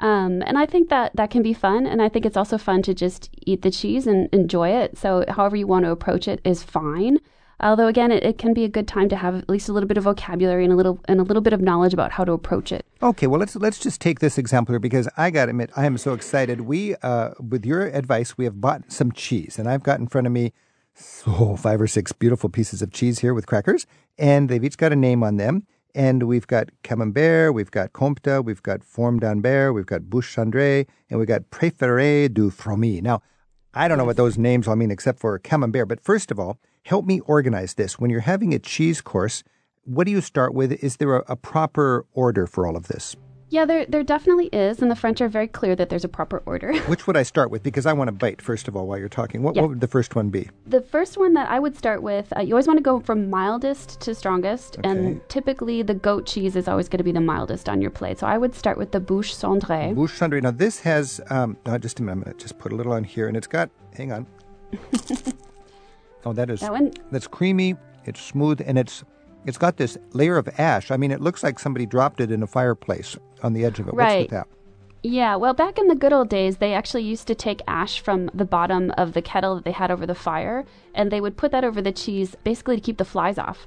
Um, 0.00 0.42
and 0.44 0.58
I 0.58 0.66
think 0.66 0.90
that 0.90 1.16
that 1.16 1.30
can 1.30 1.42
be 1.42 1.54
fun. 1.54 1.86
And 1.86 2.02
I 2.02 2.10
think 2.10 2.26
it's 2.26 2.36
also 2.36 2.58
fun 2.58 2.82
to 2.82 2.92
just 2.92 3.30
eat 3.46 3.62
the 3.62 3.70
cheese 3.70 4.06
and 4.06 4.28
enjoy 4.30 4.68
it. 4.68 4.98
So, 4.98 5.24
however 5.26 5.56
you 5.56 5.66
want 5.66 5.86
to 5.86 5.90
approach 5.90 6.28
it 6.28 6.42
is 6.44 6.62
fine. 6.62 7.18
Although, 7.64 7.86
again, 7.86 8.12
it, 8.12 8.22
it 8.22 8.36
can 8.36 8.52
be 8.52 8.64
a 8.64 8.68
good 8.68 8.86
time 8.86 9.08
to 9.08 9.16
have 9.16 9.34
at 9.34 9.48
least 9.48 9.70
a 9.70 9.72
little 9.72 9.88
bit 9.88 9.96
of 9.96 10.04
vocabulary 10.04 10.64
and 10.64 10.72
a 10.72 10.76
little 10.76 11.00
and 11.06 11.18
a 11.18 11.22
little 11.22 11.40
bit 11.40 11.54
of 11.54 11.62
knowledge 11.62 11.94
about 11.94 12.12
how 12.12 12.22
to 12.22 12.32
approach 12.32 12.70
it. 12.70 12.84
Okay, 13.02 13.26
well 13.26 13.40
let's 13.40 13.56
let's 13.56 13.78
just 13.78 14.02
take 14.02 14.20
this 14.20 14.36
example 14.36 14.74
here 14.74 14.78
because 14.78 15.08
I 15.16 15.30
got 15.30 15.46
to 15.46 15.50
admit 15.50 15.70
I 15.74 15.86
am 15.86 15.96
so 15.96 16.12
excited. 16.12 16.60
We, 16.60 16.94
uh, 16.96 17.30
with 17.40 17.64
your 17.64 17.86
advice, 17.86 18.36
we 18.36 18.44
have 18.44 18.60
bought 18.60 18.92
some 18.92 19.12
cheese, 19.12 19.58
and 19.58 19.66
I've 19.66 19.82
got 19.82 19.98
in 19.98 20.08
front 20.08 20.26
of 20.26 20.32
me 20.34 20.52
so 20.92 21.56
five 21.56 21.80
or 21.80 21.86
six 21.86 22.12
beautiful 22.12 22.50
pieces 22.50 22.82
of 22.82 22.92
cheese 22.92 23.20
here 23.20 23.32
with 23.32 23.46
crackers, 23.46 23.86
and 24.18 24.50
they've 24.50 24.62
each 24.62 24.76
got 24.76 24.92
a 24.92 24.96
name 24.96 25.24
on 25.24 25.38
them. 25.38 25.66
And 25.96 26.24
we've 26.24 26.46
got 26.46 26.70
Camembert, 26.82 27.54
we've 27.54 27.70
got 27.70 27.92
Comte, 27.92 28.44
we've 28.44 28.62
got 28.62 28.82
Fourme 28.82 29.20
d'Ambert, 29.20 29.74
we've 29.74 29.86
got 29.86 30.02
Bouche 30.02 30.34
Cendrée, 30.34 30.86
and 31.08 31.20
we've 31.20 31.28
got 31.28 31.50
Préféré 31.50 32.32
du 32.34 32.50
Fromy. 32.50 33.00
Now, 33.00 33.22
I 33.72 33.86
don't 33.86 33.96
know 33.96 34.04
what 34.04 34.16
those 34.16 34.36
names 34.36 34.66
all 34.66 34.74
mean 34.74 34.90
except 34.90 35.20
for 35.20 35.38
Camembert, 35.38 35.86
but 35.88 36.00
first 36.00 36.32
of 36.32 36.40
all, 36.40 36.58
help 36.84 37.04
me 37.04 37.20
organize 37.20 37.74
this. 37.74 37.98
When 37.98 38.10
you're 38.10 38.20
having 38.20 38.54
a 38.54 38.58
cheese 38.58 39.00
course, 39.00 39.42
what 39.84 40.04
do 40.04 40.12
you 40.12 40.20
start 40.20 40.54
with? 40.54 40.72
Is 40.72 40.96
there 40.98 41.16
a, 41.16 41.24
a 41.28 41.36
proper 41.36 42.06
order 42.14 42.46
for 42.46 42.66
all 42.66 42.76
of 42.76 42.88
this? 42.88 43.16
Yeah, 43.50 43.66
there 43.66 43.86
there 43.86 44.02
definitely 44.02 44.46
is, 44.46 44.82
and 44.82 44.90
the 44.90 44.96
French 44.96 45.20
are 45.20 45.28
very 45.28 45.46
clear 45.46 45.76
that 45.76 45.88
there's 45.88 46.02
a 46.04 46.08
proper 46.08 46.42
order. 46.44 46.74
Which 46.88 47.06
would 47.06 47.16
I 47.16 47.22
start 47.22 47.50
with? 47.50 47.62
Because 47.62 47.86
I 47.86 47.92
want 47.92 48.08
to 48.08 48.12
bite, 48.12 48.42
first 48.42 48.66
of 48.66 48.74
all, 48.74 48.86
while 48.88 48.98
you're 48.98 49.08
talking. 49.08 49.42
What, 49.44 49.54
Yeah. 49.54 49.62
what 49.62 49.68
would 49.68 49.80
the 49.80 49.86
first 49.86 50.16
one 50.16 50.30
be? 50.30 50.48
The 50.66 50.80
first 50.80 51.16
one 51.18 51.34
that 51.34 51.48
I 51.50 51.60
would 51.60 51.76
start 51.76 52.02
with, 52.02 52.32
uh, 52.36 52.40
you 52.40 52.54
always 52.54 52.66
want 52.66 52.78
to 52.78 52.82
go 52.82 52.98
from 53.00 53.30
mildest 53.30 54.00
to 54.00 54.14
strongest, 54.14 54.78
Okay. 54.78 54.88
and 54.88 55.20
typically 55.28 55.82
the 55.82 55.94
goat 55.94 56.26
cheese 56.26 56.56
is 56.56 56.66
always 56.66 56.88
going 56.88 56.98
to 56.98 57.04
be 57.04 57.12
the 57.12 57.20
mildest 57.20 57.68
on 57.68 57.80
your 57.80 57.90
plate. 57.92 58.18
So 58.18 58.26
I 58.26 58.38
would 58.38 58.54
start 58.56 58.76
with 58.76 58.90
the 58.90 59.00
bouche 59.00 59.32
cendrée. 59.34 59.94
Bouche 59.94 60.18
Cendrée. 60.18 60.42
Now, 60.42 60.50
this 60.50 60.80
has, 60.80 61.20
um, 61.30 61.56
no, 61.64 61.78
just 61.78 62.00
a 62.00 62.02
minute, 62.02 62.12
I'm 62.16 62.22
going 62.24 62.36
to 62.36 62.42
just 62.42 62.58
put 62.58 62.72
a 62.72 62.76
little 62.76 62.92
on 62.94 63.04
here, 63.04 63.28
and 63.28 63.36
it's 63.36 63.46
got, 63.46 63.70
hang 63.96 64.10
on. 64.10 64.26
oh, 66.24 66.32
that 66.32 66.50
is, 66.50 66.60
That 66.60 66.72
one, 66.72 66.92
that's 67.10 67.26
creamy, 67.26 67.76
it's 68.04 68.20
smooth, 68.20 68.60
and 68.64 68.78
it's, 68.78 69.04
it's 69.46 69.58
got 69.58 69.76
this 69.76 69.96
layer 70.12 70.36
of 70.36 70.48
ash. 70.58 70.90
I 70.90 70.96
mean, 70.96 71.10
it 71.10 71.20
looks 71.20 71.42
like 71.42 71.58
somebody 71.58 71.86
dropped 71.86 72.20
it 72.20 72.30
in 72.30 72.42
a 72.42 72.46
fireplace 72.46 73.16
on 73.42 73.52
the 73.52 73.64
edge 73.64 73.78
of 73.78 73.88
it. 73.88 73.94
What's 73.94 73.98
Right. 74.04 74.22
with 74.22 74.30
that? 74.30 74.46
yeah. 75.02 75.36
Well, 75.36 75.52
back 75.52 75.78
in 75.78 75.88
the 75.88 75.94
good 75.94 76.12
old 76.14 76.30
days, 76.30 76.56
they 76.56 76.72
actually 76.72 77.02
used 77.02 77.26
to 77.26 77.34
take 77.34 77.60
ash 77.68 78.00
from 78.00 78.30
the 78.32 78.46
bottom 78.46 78.90
of 78.96 79.12
the 79.12 79.20
kettle 79.20 79.54
that 79.56 79.64
they 79.64 79.72
had 79.72 79.90
over 79.90 80.06
the 80.06 80.14
fire, 80.14 80.64
and 80.94 81.10
they 81.12 81.20
would 81.20 81.36
put 81.36 81.52
that 81.52 81.62
over 81.62 81.82
the 81.82 81.92
cheese, 81.92 82.34
basically 82.42 82.76
to 82.76 82.80
keep 82.82 82.96
the 82.96 83.04
flies 83.04 83.36
off. 83.38 83.66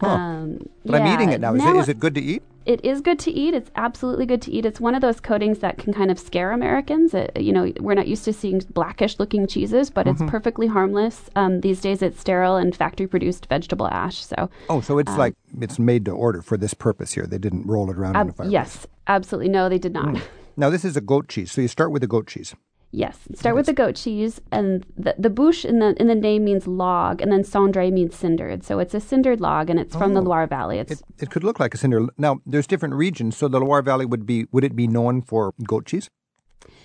Huh. 0.00 0.06
Um, 0.08 0.68
But 0.84 1.00
I'm 1.02 1.12
eating 1.14 1.30
it 1.32 1.40
now. 1.40 1.54
Is, 1.54 1.64
it, 1.64 1.76
is 1.76 1.88
it 1.88 1.98
good 1.98 2.14
to 2.14 2.20
eat? 2.20 2.42
It 2.66 2.84
is 2.84 3.00
good 3.00 3.20
to 3.20 3.30
eat. 3.30 3.54
It's 3.54 3.70
absolutely 3.76 4.26
good 4.26 4.42
to 4.42 4.50
eat. 4.50 4.66
It's 4.66 4.80
one 4.80 4.96
of 4.96 5.00
those 5.00 5.20
coatings 5.20 5.60
that 5.60 5.78
can 5.78 5.92
kind 5.92 6.10
of 6.10 6.18
scare 6.18 6.50
Americans. 6.50 7.14
It, 7.14 7.30
you 7.40 7.52
know, 7.52 7.72
we're 7.78 7.94
not 7.94 8.08
used 8.08 8.24
to 8.24 8.32
seeing 8.32 8.58
blackish 8.74 9.20
looking 9.20 9.46
cheeses, 9.46 9.88
but 9.88 10.06
Mm-hmm. 10.06 10.24
it's 10.24 10.30
perfectly 10.30 10.66
harmless. 10.66 11.30
Um, 11.36 11.60
these 11.60 11.80
days, 11.80 12.02
it's 12.02 12.20
sterile 12.20 12.56
and 12.56 12.74
factory 12.74 13.06
produced 13.06 13.46
vegetable 13.46 13.86
ash. 13.86 14.24
So, 14.24 14.50
Oh, 14.68 14.80
so 14.80 14.98
it's 14.98 15.16
like 15.16 15.34
it's 15.60 15.78
made 15.78 16.04
to 16.06 16.10
order 16.10 16.42
for 16.42 16.56
this 16.56 16.74
purpose 16.74 17.12
here. 17.12 17.24
They 17.26 17.38
didn't 17.38 17.66
roll 17.66 17.88
it 17.90 17.96
around 17.96 18.10
in 18.10 18.16
a 18.16 18.20
ab- 18.20 18.26
fireplace. 18.36 18.50
yes, 18.52 18.86
absolutely. 19.06 19.48
No, 19.50 19.68
they 19.68 19.78
did 19.78 19.92
not. 19.92 20.20
Now, 20.56 20.68
this 20.70 20.84
is 20.84 20.96
a 20.96 21.00
goat 21.00 21.28
cheese. 21.28 21.52
So 21.52 21.60
you 21.60 21.68
start 21.68 21.92
with 21.92 22.00
the 22.02 22.08
goat 22.08 22.26
cheese. 22.26 22.54
Yes, 22.92 23.18
start 23.34 23.56
with 23.56 23.66
the 23.66 23.74
goat 23.74 23.96
cheese, 23.96 24.40
and 24.50 24.86
the 24.96 25.14
the 25.18 25.28
bouche 25.28 25.64
in 25.64 25.80
the 25.80 25.94
in 26.00 26.06
the 26.06 26.14
name 26.14 26.44
means 26.44 26.66
log, 26.66 27.20
and 27.20 27.30
then 27.30 27.42
cendré 27.42 27.92
means 27.92 28.14
cindered. 28.14 28.64
So 28.64 28.78
it's 28.78 28.94
a 28.94 29.00
cindered 29.00 29.40
log, 29.40 29.68
and 29.68 29.78
it's 29.78 29.94
from 29.94 30.14
the 30.14 30.20
Oh. 30.20 30.24
Loire 30.24 30.46
Valley. 30.46 30.78
It's 30.78 30.92
It, 30.92 31.02
it 31.18 31.30
could 31.30 31.44
look 31.44 31.60
like 31.60 31.74
a 31.74 31.78
cinder. 31.78 32.06
Now, 32.16 32.40
there's 32.46 32.66
different 32.66 32.94
regions. 32.94 33.36
So 33.36 33.48
the 33.48 33.60
Loire 33.60 33.82
Valley 33.82 34.06
would 34.06 34.24
be, 34.24 34.46
would 34.52 34.64
it 34.64 34.74
be 34.74 34.86
known 34.86 35.20
for 35.20 35.52
goat 35.64 35.84
cheese? 35.86 36.08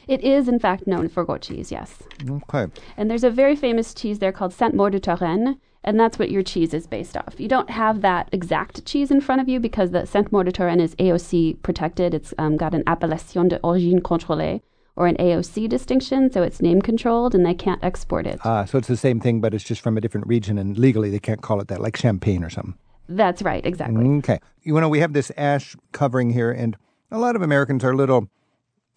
it 0.07 0.21
is 0.21 0.47
in 0.49 0.59
fact 0.59 0.87
known 0.87 1.07
for 1.07 1.23
goat 1.23 1.41
cheese. 1.43 1.71
Yes. 1.71 1.99
Okay. 2.29 2.65
And 2.97 3.09
there's 3.09 3.23
a 3.23 3.29
very 3.29 3.55
famous 3.55 3.93
cheese 3.93 4.19
there 4.19 4.31
called 4.33 4.51
Sainte-Maure 4.53 4.89
de 4.89 4.99
Touraine, 4.99 5.57
and 5.83 5.97
that's 5.99 6.19
what 6.19 6.31
your 6.31 6.43
cheese 6.43 6.73
is 6.73 6.87
based 6.87 7.15
off. 7.15 7.35
You 7.39 7.47
don't 7.47 7.69
have 7.69 8.01
that 8.01 8.27
exact 8.33 8.83
cheese 8.85 9.11
in 9.11 9.21
front 9.21 9.39
of 9.41 9.47
you 9.47 9.59
because 9.59 9.91
the 9.91 10.05
Sainte-Maure 10.05 10.43
de 10.43 10.51
Touraine 10.51 10.81
is 10.81 10.95
AOC 10.95 11.61
protected. 11.61 12.13
It's 12.13 12.33
um, 12.37 12.57
got 12.57 12.73
an 12.73 12.83
appellation 12.87 13.47
d'origine 13.47 14.01
contrôlée 14.01 14.61
or 14.95 15.07
an 15.07 15.15
AOC 15.17 15.67
distinction, 15.69 16.31
so 16.31 16.43
it's 16.43 16.61
name 16.61 16.81
controlled 16.81 17.33
and 17.33 17.45
they 17.45 17.53
can't 17.53 17.83
export 17.83 18.27
it. 18.27 18.39
Ah, 18.43 18.65
so 18.65 18.77
it's 18.77 18.87
the 18.87 18.97
same 18.97 19.19
thing, 19.19 19.39
but 19.41 19.53
it's 19.53 19.63
just 19.63 19.81
from 19.81 19.97
a 19.97 20.01
different 20.01 20.27
region, 20.27 20.57
and 20.57 20.77
legally 20.77 21.09
they 21.09 21.19
can't 21.19 21.41
call 21.41 21.59
it 21.61 21.67
that, 21.69 21.81
like 21.81 21.95
champagne 21.97 22.43
or 22.43 22.49
something. 22.49 22.75
that's 23.09 23.41
right, 23.41 23.65
exactly. 23.65 24.07
Okay. 24.19 24.39
You 24.63 24.79
know, 24.79 24.89
we 24.89 24.99
have 24.99 25.13
this 25.13 25.31
ash 25.37 25.75
covering 25.91 26.31
here, 26.31 26.51
and 26.51 26.77
a 27.09 27.17
lot 27.19 27.35
of 27.35 27.41
Americans 27.41 27.83
are 27.83 27.91
a 27.91 27.95
little, 27.95 28.29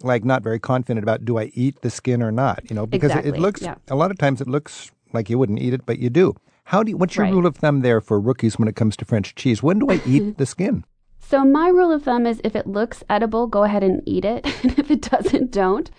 like, 0.02 0.24
not 0.24 0.42
very 0.42 0.58
confident 0.60 1.02
about 1.02 1.24
do 1.24 1.38
I 1.38 1.50
eat 1.54 1.80
the 1.82 1.90
skin 1.90 2.22
or 2.22 2.30
not? 2.30 2.60
You 2.68 2.76
know, 2.76 2.86
because 2.86 3.12
it- 3.14 3.26
it 3.26 3.38
looks, 3.38 3.62
yeah. 3.62 3.74
a 3.88 3.96
lot 3.96 4.10
of 4.10 4.18
times 4.18 4.40
it 4.40 4.48
looks 4.48 4.90
like 5.12 5.30
you 5.30 5.38
wouldn't 5.38 5.60
eat 5.60 5.72
it, 5.74 5.86
but 5.86 5.98
you 5.98 6.10
do. 6.10 6.34
How 6.64 6.82
do 6.82 6.90
you, 6.90 6.96
what's 6.96 7.14
your 7.16 7.24
Right. 7.24 7.32
rule 7.34 7.46
of 7.46 7.56
thumb 7.56 7.80
there 7.80 8.00
for 8.00 8.18
rookies 8.20 8.58
when 8.58 8.68
it 8.68 8.76
comes 8.76 8.96
to 8.98 9.04
French 9.04 9.34
cheese? 9.34 9.62
When 9.62 9.78
do 9.78 9.88
I 9.90 10.00
eat 10.06 10.36
the 10.38 10.46
skin? 10.46 10.84
So 11.26 11.44
my 11.44 11.68
rule 11.68 11.90
of 11.90 12.02
thumb 12.02 12.26
is 12.26 12.40
if 12.44 12.54
it 12.54 12.66
looks 12.66 13.02
edible, 13.08 13.46
go 13.46 13.64
ahead 13.64 13.82
and 13.82 14.02
eat 14.06 14.24
it. 14.24 14.44
and 14.62 14.78
if 14.78 14.90
it 14.90 15.02
doesn't, 15.02 15.50
don't. 15.50 15.90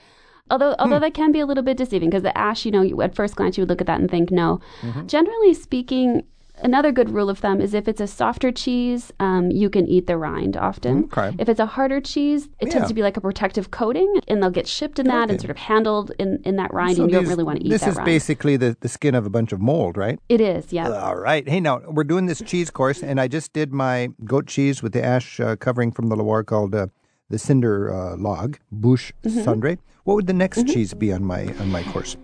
Although, 0.50 0.72
hmm. 0.72 0.82
although 0.82 1.00
that 1.00 1.14
can 1.14 1.32
be 1.32 1.40
a 1.40 1.46
little 1.46 1.64
bit 1.64 1.78
deceiving 1.78 2.10
because 2.10 2.24
the 2.24 2.38
ash, 2.38 2.66
you 2.66 2.72
know, 2.72 2.82
you, 2.82 3.02
at 3.02 3.16
first 3.16 3.36
glance 3.36 3.58
you 3.58 3.64
would 3.64 3.70
look 3.70 3.82
at 3.82 3.88
that 3.88 4.00
and 4.00 4.10
think 4.10 4.32
no. 4.32 4.60
Mm-hmm. 4.82 5.08
Generally 5.08 5.56
speaking, 5.56 6.24
another 6.62 6.92
good 6.92 7.10
rule 7.10 7.30
of 7.30 7.40
thumb 7.40 7.62
is 7.62 7.74
if 7.74 7.88
it's 7.88 8.02
a 8.02 8.08
softer 8.08 8.52
cheese, 8.52 9.12
um, 9.20 9.52
you 9.52 9.70
can 9.70 9.88
eat 9.88 10.08
the 10.08 10.18
rind 10.18 10.56
often. 10.58 11.06
Okay. 11.06 11.36
If 11.40 11.50
it's 11.50 11.60
a 11.60 11.66
harder 11.66 12.00
cheese, 12.02 12.46
it 12.60 12.68
Yeah. 12.68 12.74
tends 12.74 12.88
to 12.90 12.94
be 12.94 13.02
like 13.02 13.18
a 13.18 13.22
protective 13.22 13.72
coating, 13.72 14.14
and 14.28 14.42
they'll 14.42 14.50
get 14.50 14.68
shipped 14.68 15.00
in 15.00 15.08
that 15.08 15.30
and 15.30 15.40
sort 15.40 15.52
of 15.52 15.58
handled 15.58 16.12
in, 16.20 16.40
in 16.44 16.56
that 16.58 16.74
rind, 16.74 16.98
So 16.98 17.04
and 17.04 17.12
you 17.12 17.18
don't 17.20 17.28
really 17.28 17.44
want 17.44 17.60
to 17.60 17.66
eat 17.66 17.70
This 17.70 17.88
is 17.88 17.96
rind. 17.96 18.06
basically 18.06 18.58
the, 18.58 18.76
the 18.80 18.90
skin 18.90 19.16
of 19.16 19.26
a 19.26 19.30
bunch 19.30 19.52
of 19.52 19.60
mold, 19.62 19.98
right? 19.98 20.20
it 20.30 20.42
is, 20.42 20.72
yeah. 20.74 20.90
All 20.90 21.16
right. 21.16 21.48
Hey, 21.48 21.60
now 21.60 21.82
we're 21.88 22.04
doing 22.04 22.26
this 22.26 22.42
cheese 22.42 22.70
course, 22.70 23.04
and 23.04 23.20
I 23.20 23.28
just 23.28 23.54
did 23.54 23.74
my 23.74 24.10
goat 24.24 24.48
cheese 24.48 24.82
with 24.84 24.94
the 24.94 25.04
ash 25.04 25.40
uh, 25.40 25.56
covering 25.56 25.92
from 25.92 26.10
the 26.10 26.16
Loire 26.16 26.44
called 26.44 26.74
uh, 26.76 26.88
the 27.30 27.40
cinder 27.40 27.94
uh, 27.94 28.16
log, 28.18 28.58
bouche 28.72 29.12
Mm-hmm. 29.24 29.40
cendrée. 29.40 29.78
What 30.04 30.16
would 30.16 30.28
the 30.28 30.34
next 30.34 30.68
cheese 30.68 30.94
be 30.94 31.12
on 31.12 31.24
my 31.26 31.48
on 31.60 31.72
my 31.72 31.82
course? 31.92 32.16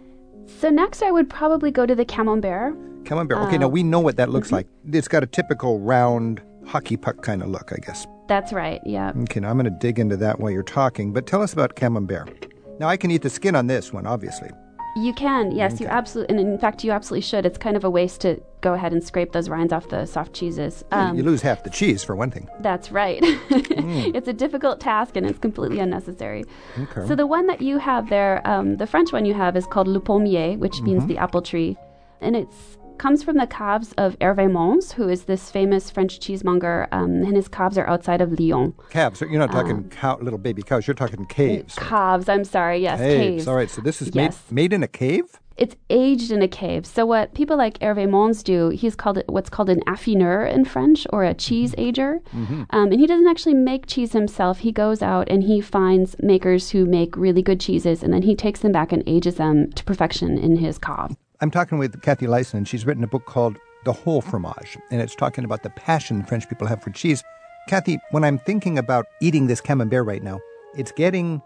So 0.60 0.70
next, 0.70 1.02
I 1.02 1.10
would 1.12 1.30
probably 1.30 1.72
go 1.72 1.86
to 1.88 1.96
the 1.96 2.06
camembert. 2.06 2.76
Camembert. 3.04 3.38
Okay, 3.48 3.58
now 3.58 3.68
we 3.68 3.84
know 3.84 4.00
what 4.00 4.18
that 4.18 4.30
looks 4.30 4.52
like. 4.52 4.68
It's 4.92 5.08
got 5.08 5.24
a 5.24 5.28
typical 5.28 5.80
round 5.80 6.42
hockey 6.66 6.98
puck 6.98 7.22
kind 7.24 7.42
of 7.42 7.50
look, 7.50 7.72
I 7.74 7.78
guess. 7.86 8.06
That's 8.28 8.54
right, 8.54 8.80
yeah. 8.86 9.12
Okay, 9.24 9.40
now 9.40 9.50
I'm 9.50 9.58
going 9.58 9.66
to 9.72 9.80
dig 9.80 10.00
into 10.00 10.16
that 10.18 10.40
while 10.40 10.52
you're 10.52 10.64
talking. 10.64 11.12
But 11.12 11.28
tell 11.28 11.42
us 11.42 11.52
about 11.54 11.76
camembert. 11.76 12.48
Now 12.80 12.88
I 12.88 12.98
can 12.98 13.12
eat 13.12 13.22
the 13.24 13.30
skin 13.30 13.56
on 13.56 13.68
this 13.68 13.92
one, 13.92 14.08
obviously. 14.08 14.50
You 14.98 15.14
can, 15.14 15.52
yes, 15.54 15.80
you 15.80 15.88
absolutely, 15.88 16.36
and 16.38 16.46
in 16.54 16.58
fact, 16.58 16.84
you 16.84 16.92
absolutely 16.92 17.22
should. 17.22 17.46
It's 17.46 17.58
kind 17.58 17.78
of 17.78 17.86
a 17.86 17.90
waste 17.90 18.20
to 18.22 18.42
go 18.60 18.74
ahead 18.74 18.92
and 18.92 19.02
scrape 19.02 19.32
those 19.32 19.48
rinds 19.48 19.72
off 19.72 19.88
the 19.88 20.06
soft 20.06 20.34
cheeses. 20.34 20.84
Um, 20.92 21.16
you 21.16 21.24
lose 21.24 21.42
half 21.42 21.64
the 21.64 21.70
cheese 21.70 22.04
for 22.04 22.14
one 22.14 22.30
thing. 22.30 22.50
That's 22.60 22.92
right. 22.92 23.20
it's 23.50 24.28
a 24.28 24.34
difficult 24.34 24.82
task 24.82 25.16
and 25.16 25.26
it's 25.26 25.40
completely 25.40 25.80
unnecessary. 25.80 26.44
Okay. 26.78 27.08
So 27.08 27.16
the 27.16 27.26
one 27.26 27.48
that 27.48 27.62
you 27.62 27.78
have 27.78 28.10
there, 28.10 28.46
um, 28.46 28.76
the 28.78 28.86
French 28.88 29.14
one 29.14 29.24
you 29.24 29.34
have 29.34 29.56
is 29.56 29.66
called 29.66 29.88
Le 29.88 30.00
Pommier, 30.02 30.58
which 30.58 30.74
Mm-hmm. 30.74 30.86
means 30.86 31.06
the 31.08 31.18
apple 31.18 31.42
tree, 31.42 31.78
and 32.20 32.36
it's 32.36 32.78
comes 33.02 33.24
from 33.24 33.38
the 33.38 33.48
calves 33.48 33.94
of 33.98 34.18
Hervé 34.20 34.48
Mons, 34.52 34.92
who 34.92 35.10
is 35.10 35.24
this 35.24 35.50
famous 35.50 35.90
French 35.90 36.20
cheesemonger, 36.20 36.88
um, 36.92 37.24
and 37.28 37.36
his 37.36 37.48
calves 37.48 37.76
are 37.80 37.88
outside 37.88 38.22
of 38.22 38.40
Lyon. 38.40 38.74
Calves. 38.92 39.22
You're 39.22 39.40
not 39.46 39.52
talking 39.52 39.78
Um, 39.78 39.90
cow, 39.90 40.20
little 40.22 40.38
baby 40.38 40.62
cows. 40.62 40.86
You're 40.86 40.94
talking 41.04 41.26
caves. 41.26 41.74
Calves, 41.76 42.30
I'm 42.30 42.44
sorry, 42.44 42.78
yes, 42.80 43.00
Caves. 43.00 43.22
caves. 43.24 43.48
All 43.48 43.56
right. 43.56 43.72
So 43.72 43.82
this 43.82 44.02
is 44.04 44.12
Yes. 44.14 44.44
made 44.52 44.56
made 44.62 44.74
in 44.74 44.84
a 44.84 44.88
cave. 44.88 45.26
It's 45.58 45.76
aged 45.90 46.32
in 46.32 46.42
a 46.44 46.48
cave. 46.48 46.86
So 46.86 47.06
what 47.06 47.34
people 47.34 47.58
like 47.58 47.78
Hervé 47.80 48.08
Mons 48.10 48.44
do, 48.44 48.70
he's 48.70 48.96
called 48.96 49.18
it 49.18 49.26
what's 49.28 49.50
called 49.50 49.70
an 49.70 49.82
affineur 49.88 50.46
in 50.56 50.66
French, 50.66 51.06
or 51.14 51.24
a 51.24 51.34
cheese 51.34 51.74
ager. 51.78 52.12
Um, 52.34 52.68
and 52.92 53.00
he 53.00 53.08
doesn't 53.08 53.28
actually 53.28 53.56
make 53.56 53.86
cheese 53.88 54.14
himself. 54.14 54.60
He 54.60 54.72
goes 54.72 55.02
out 55.02 55.28
and 55.30 55.42
he 55.44 55.60
finds 55.60 56.16
makers 56.32 56.70
who 56.72 56.86
make 56.86 57.18
really 57.18 57.42
good 57.50 57.60
cheeses, 57.60 58.04
and 58.04 58.12
then 58.14 58.24
he 58.30 58.36
takes 58.36 58.60
them 58.62 58.72
back 58.72 58.92
and 58.92 59.02
ages 59.08 59.36
them 59.36 59.72
to 59.74 59.84
perfection 59.84 60.38
in 60.38 60.58
his 60.58 60.78
cave. 60.78 61.16
I'm 61.44 61.50
talking 61.50 61.80
with 61.80 62.04
Kathy 62.04 62.28
Lison, 62.28 62.58
and 62.58 62.68
she's 62.68 62.86
written 62.86 63.04
a 63.04 63.08
book 63.08 63.26
called 63.26 63.58
The 63.84 63.92
Whole 63.92 64.22
Fromage, 64.22 64.78
and 64.92 65.02
it's 65.02 65.16
talking 65.16 65.44
about 65.44 65.64
the 65.64 65.72
passion 65.72 66.24
French 66.24 66.48
people 66.48 66.68
have 66.68 66.84
for 66.84 66.92
cheese. 66.92 67.24
Kathy, 67.68 68.00
when 68.12 68.24
I'm 68.24 68.38
thinking 68.38 68.78
about 68.78 69.08
eating 69.22 69.48
this 69.48 69.60
camembert 69.60 70.06
right 70.06 70.22
now, 70.22 70.40
it's 70.78 70.92
getting 70.92 71.42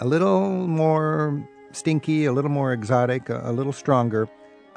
a 0.00 0.06
little 0.06 0.66
more 0.66 1.40
stinky, 1.70 2.24
a 2.24 2.32
little 2.32 2.50
more 2.50 2.72
exotic, 2.72 3.28
a, 3.28 3.40
a 3.44 3.52
little 3.52 3.72
stronger. 3.72 4.28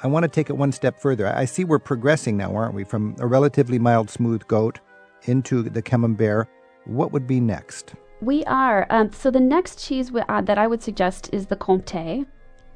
I 0.03 0.07
want 0.07 0.25
to 0.25 0.29
take 0.29 0.51
it 0.51 0.57
one 0.57 0.71
step 0.71 0.99
further. 0.99 1.27
I 1.35 1.45
see 1.45 1.63
we're 1.63 1.79
progressing 1.79 2.37
now, 2.37 2.55
aren't 2.55 2.75
we? 2.75 2.83
From 2.83 3.15
a 3.19 3.25
relatively 3.25 3.79
mild, 3.79 4.11
smooth 4.11 4.45
goat 4.47 4.79
into 5.23 5.63
the 5.63 5.81
camembert. 5.81 6.47
What 6.85 7.11
would 7.13 7.25
be 7.25 7.39
next? 7.39 7.95
We 8.21 8.43
are. 8.45 8.85
Um, 8.91 9.11
so 9.11 9.31
the 9.31 9.39
next 9.39 9.83
cheese 9.83 10.11
we, 10.11 10.21
uh, 10.21 10.41
that 10.41 10.59
I 10.59 10.67
would 10.67 10.83
suggest 10.83 11.31
is 11.33 11.47
the 11.47 11.55
Comté, 11.55 12.27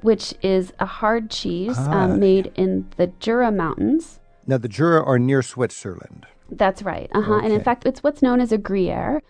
which 0.01 0.33
is 0.41 0.71
a 0.79 0.85
hard 0.85 1.29
cheese 1.29 1.75
Ah. 1.77 2.03
um, 2.03 2.19
made 2.19 2.51
in 2.55 2.85
the 2.97 3.07
Jura 3.19 3.51
Mountains. 3.51 4.19
Now, 4.47 4.57
the 4.57 4.67
Jura 4.67 5.03
are 5.03 5.17
near 5.17 5.41
Switzerland. 5.41 6.25
That's 6.51 6.83
right. 6.83 7.09
Uh 7.13 7.21
huh. 7.21 7.39
And 7.43 7.51
in 7.51 7.63
fact, 7.63 7.85
it's 7.87 8.03
what's 8.03 8.21
known 8.21 8.39
as 8.39 8.51
a 8.51 8.57
Gruyere. 8.57 9.21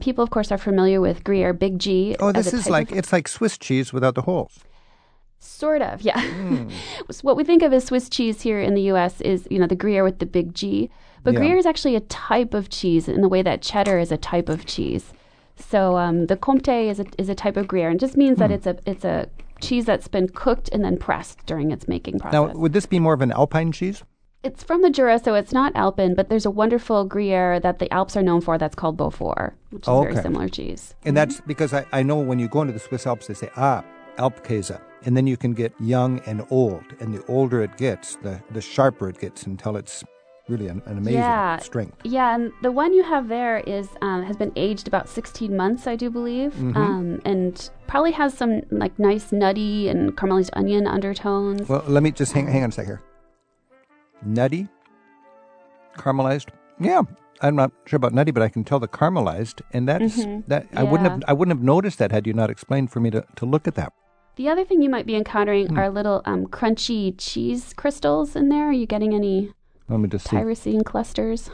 People, 0.00 0.24
of 0.24 0.30
course, 0.30 0.50
are 0.50 0.58
familiar 0.58 1.00
with 1.00 1.22
Gruyere, 1.22 1.52
Big 1.52 1.78
G. 1.78 2.16
Oh, 2.18 2.32
this 2.32 2.52
is 2.54 2.68
like 2.70 2.90
it's 2.90 3.12
like 3.12 3.28
Swiss 3.28 3.58
cheese 3.58 3.92
without 3.92 4.14
the 4.14 4.22
holes. 4.22 4.60
Sort 5.38 5.82
of, 5.82 6.02
yeah. 6.02 6.20
Hmm. 6.20 6.68
So 7.10 7.20
what 7.22 7.36
we 7.36 7.44
think 7.44 7.62
of 7.62 7.72
as 7.72 7.84
Swiss 7.84 8.08
cheese 8.08 8.40
here 8.42 8.60
in 8.60 8.74
the 8.74 8.82
U.S. 8.92 9.20
is, 9.20 9.46
you 9.50 9.58
know, 9.58 9.66
the 9.66 9.74
Gruyere 9.76 10.04
with 10.04 10.18
the 10.20 10.26
big 10.26 10.54
G. 10.54 10.88
But 11.24 11.34
Yeah. 11.34 11.40
Gruyere 11.40 11.56
is 11.58 11.66
actually 11.66 11.96
a 11.96 12.00
type 12.00 12.54
of 12.54 12.68
cheese 12.70 13.08
in 13.08 13.20
the 13.22 13.28
way 13.28 13.42
that 13.42 13.60
cheddar 13.60 13.98
is 13.98 14.10
a 14.12 14.16
type 14.16 14.48
of 14.48 14.66
cheese. 14.66 15.12
So 15.56 15.96
um, 15.98 16.26
the 16.26 16.36
Comté 16.36 16.88
is 16.88 17.00
a, 17.00 17.06
is 17.18 17.28
a 17.28 17.34
type 17.34 17.56
of 17.56 17.68
Gruyere, 17.68 17.90
and 17.90 18.00
just 18.00 18.16
means 18.16 18.38
that 18.38 18.48
Hmm. 18.50 18.54
it's 18.54 18.66
a 18.66 18.76
it's 18.86 19.04
a 19.04 19.28
cheese 19.62 19.84
that's 19.84 20.08
been 20.08 20.28
cooked 20.28 20.68
and 20.72 20.84
then 20.84 20.98
pressed 20.98 21.46
during 21.46 21.70
its 21.70 21.88
making 21.88 22.18
process. 22.18 22.32
Now, 22.32 22.52
would 22.52 22.72
this 22.72 22.86
be 22.86 22.98
more 22.98 23.14
of 23.14 23.22
an 23.22 23.32
Alpine 23.32 23.72
cheese? 23.72 24.02
it's 24.42 24.62
from 24.62 24.82
the 24.82 24.90
Jura, 24.90 25.18
so 25.18 25.34
it's 25.34 25.52
not 25.52 25.74
Alpen, 25.76 26.14
but 26.14 26.28
there's 26.28 26.46
a 26.46 26.50
wonderful 26.50 27.04
Gruyere 27.04 27.60
that 27.60 27.78
the 27.78 27.92
Alps 27.92 28.16
are 28.16 28.22
known 28.22 28.40
for 28.40 28.58
that's 28.58 28.74
called 28.74 28.96
Beaufort, 28.96 29.54
which 29.70 29.82
is 29.82 29.88
a 29.88 30.02
very 30.02 30.16
similar 30.16 30.48
cheese. 30.48 30.94
And 31.04 31.16
that's 31.16 31.40
because 31.42 31.72
I, 31.72 31.86
I 31.92 32.02
know 32.02 32.18
when 32.18 32.38
you 32.38 32.48
go 32.48 32.62
into 32.62 32.72
the 32.72 32.80
Swiss 32.80 33.06
Alps, 33.06 33.28
they 33.28 33.34
say, 33.34 33.50
ah, 33.56 33.84
Alpkäse. 34.18 34.80
And 35.04 35.16
then 35.16 35.26
you 35.26 35.36
can 35.36 35.52
get 35.52 35.72
young 35.80 36.20
and 36.26 36.44
old. 36.50 36.84
And 37.00 37.14
the 37.14 37.24
older 37.26 37.62
it 37.62 37.76
gets, 37.76 38.16
the, 38.16 38.40
the 38.50 38.60
sharper 38.60 39.08
it 39.08 39.18
gets 39.18 39.44
until 39.44 39.76
it's 39.76 40.04
really 40.52 40.68
an, 40.68 40.82
an 40.86 40.98
amazing 40.98 41.20
Yeah. 41.20 41.58
strength. 41.58 41.96
Yeah, 42.04 42.34
and 42.36 42.52
the 42.62 42.70
one 42.70 42.92
you 42.92 43.02
have 43.02 43.28
there 43.28 43.58
is 43.66 43.88
um, 44.02 44.22
has 44.24 44.36
been 44.36 44.52
aged 44.56 44.86
about 44.86 45.08
16 45.08 45.56
months, 45.56 45.86
I 45.86 45.96
do 45.96 46.10
believe, 46.10 46.52
Mm-hmm. 46.54 46.76
um, 46.76 47.20
and 47.24 47.70
probably 47.86 48.12
has 48.12 48.34
some 48.34 48.60
like 48.70 48.98
nice 48.98 49.32
nutty 49.32 49.88
and 49.88 50.16
caramelized 50.16 50.50
onion 50.52 50.86
undertones. 50.86 51.68
Well, 51.68 51.82
let 51.88 52.02
me 52.02 52.10
just 52.12 52.32
hang, 52.32 52.46
hang 52.46 52.62
on 52.62 52.68
a 52.68 52.72
sec 52.72 52.86
here. 52.86 53.00
Nutty, 54.24 54.68
caramelized. 55.96 56.48
Yeah, 56.80 57.02
I'm 57.40 57.56
not 57.56 57.72
sure 57.86 57.96
about 57.96 58.12
nutty, 58.14 58.30
but 58.30 58.42
I 58.42 58.48
can 58.48 58.64
tell 58.64 58.78
the 58.78 58.88
caramelized, 58.88 59.62
and 59.72 59.88
that's 59.88 60.16
that. 60.48 60.66
I 60.74 60.82
wouldn't 60.82 61.08
have 61.10 61.22
I 61.26 61.32
wouldn't 61.32 61.56
have 61.56 61.64
noticed 61.64 61.98
that 61.98 62.12
had 62.12 62.26
you 62.26 62.32
not 62.32 62.50
explained 62.50 62.90
for 62.92 63.00
me 63.00 63.10
to, 63.10 63.24
to 63.36 63.46
look 63.46 63.66
at 63.66 63.74
that. 63.74 63.92
The 64.36 64.48
other 64.48 64.64
thing 64.64 64.80
you 64.80 64.88
might 64.88 65.04
be 65.06 65.14
encountering 65.14 65.66
Hmm. 65.68 65.78
are 65.78 65.90
little 65.90 66.22
um, 66.24 66.46
crunchy 66.46 67.14
cheese 67.18 67.74
crystals 67.76 68.34
in 68.34 68.48
there. 68.48 68.70
Are 68.70 68.72
you 68.72 68.86
getting 68.86 69.12
any 69.14 69.52
Let 69.92 70.00
me 70.00 70.08
just 70.08 70.28
see. 70.28 70.36
tyrosine 70.36 70.84
clusters? 70.84 71.50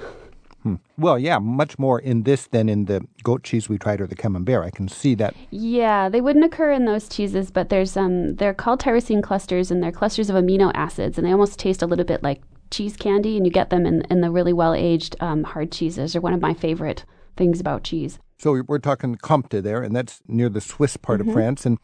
Well, 0.98 1.18
yeah, 1.18 1.38
much 1.38 1.78
more 1.78 1.98
in 1.98 2.24
this 2.24 2.46
than 2.46 2.68
in 2.68 2.84
the 2.84 3.06
goat 3.22 3.42
cheese 3.42 3.70
we 3.70 3.78
tried 3.78 4.00
or 4.02 4.06
the 4.06 4.14
camembert. 4.16 4.64
I 4.66 4.70
can 4.70 4.86
see 4.88 5.14
that. 5.14 5.34
Yeah, 5.50 6.10
they 6.10 6.20
wouldn't 6.20 6.44
occur 6.44 6.72
in 6.72 6.84
those 6.84 7.08
cheeses, 7.08 7.50
but 7.50 7.70
there's 7.70 7.96
um 7.96 8.34
they're 8.36 8.52
called 8.52 8.80
tyrosine 8.80 9.22
clusters 9.22 9.70
and 9.70 9.82
they're 9.82 9.92
clusters 9.92 10.28
of 10.28 10.36
amino 10.36 10.70
acids 10.74 11.16
and 11.16 11.26
they 11.26 11.32
almost 11.32 11.58
taste 11.58 11.80
a 11.80 11.86
little 11.86 12.04
bit 12.04 12.22
like 12.22 12.42
cheese 12.70 12.96
candy 12.96 13.36
and 13.38 13.46
you 13.46 13.52
get 13.52 13.70
them 13.70 13.86
in, 13.86 14.02
in 14.10 14.20
the 14.20 14.30
really 14.30 14.52
well 14.52 14.74
aged 14.74 15.16
um, 15.20 15.44
hard 15.44 15.72
cheeses. 15.72 16.12
They're 16.12 16.20
one 16.20 16.34
of 16.34 16.42
my 16.42 16.52
favorite 16.52 17.04
things 17.36 17.60
about 17.60 17.82
cheese. 17.84 18.18
So 18.36 18.52
we- 18.52 18.60
we're 18.60 18.78
talking 18.78 19.14
Comte 19.14 19.48
there, 19.62 19.80
and 19.82 19.96
that's 19.96 20.20
near 20.28 20.50
the 20.50 20.60
Swiss 20.60 20.96
part 20.98 21.20
of 21.22 21.32
France. 21.32 21.64
And 21.64 21.78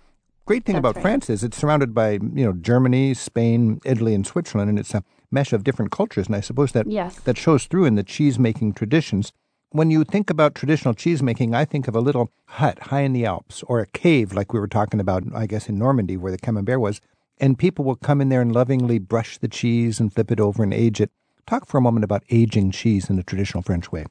great 0.45 0.65
thing 0.67 0.75
Mm-hmm. 0.75 0.81
about 0.81 0.97
right. 0.97 1.03
France 1.03 1.31
is 1.31 1.43
it's 1.43 1.57
surrounded 1.57 1.95
by 1.95 2.11
you 2.13 2.45
know 2.45 2.53
Germany, 2.53 3.15
Spain, 3.15 3.81
Italy, 3.87 4.15
and 4.15 4.27
Switzerland, 4.27 4.69
and 4.69 4.79
it's 4.79 4.93
a 4.95 5.03
mesh 5.35 5.53
of 5.53 5.65
different 5.65 5.91
cultures. 5.91 6.27
And 6.29 6.37
I 6.37 6.41
suppose 6.41 6.73
that 6.73 6.87
Yes. 6.87 7.17
that 7.27 7.37
shows 7.37 7.67
through 7.67 7.85
in 7.85 7.97
the 7.97 8.03
cheese 8.03 8.39
making 8.39 8.73
traditions. 8.73 9.33
When 9.71 9.91
you 9.91 10.05
think 10.05 10.31
about 10.31 10.55
traditional 10.55 10.95
cheese 10.95 11.21
making, 11.23 11.53
I 11.55 11.65
think 11.65 11.89
of 11.89 11.97
a 11.97 12.01
little 12.01 12.31
hut 12.47 12.79
high 12.91 13.01
in 13.01 13.13
the 13.13 13.27
Alps 13.27 13.65
or 13.67 13.81
a 13.81 13.87
cave 13.87 14.33
like 14.33 14.53
we 14.53 14.61
were 14.61 14.69
talking 14.69 15.01
about, 15.01 15.25
I 15.35 15.47
guess, 15.47 15.69
in 15.69 15.77
Normandy 15.79 16.17
where 16.17 16.31
the 16.33 16.39
camembert 16.39 16.81
was. 16.81 17.01
And 17.39 17.59
people 17.59 17.85
will 17.85 17.97
come 17.97 18.21
in 18.21 18.29
there 18.29 18.41
and 18.41 18.55
lovingly 18.55 19.01
brush 19.01 19.39
the 19.39 19.49
cheese 19.49 19.99
and 19.99 20.13
flip 20.13 20.31
it 20.31 20.39
over 20.39 20.63
and 20.63 20.73
age 20.73 21.01
it. 21.01 21.11
Talk 21.47 21.67
for 21.67 21.79
a 21.79 21.81
moment 21.83 22.05
about 22.05 22.23
aging 22.31 22.71
cheese 22.71 23.11
in 23.11 23.17
the 23.17 23.25
traditional 23.25 23.63
French 23.63 23.91
way. 23.91 24.07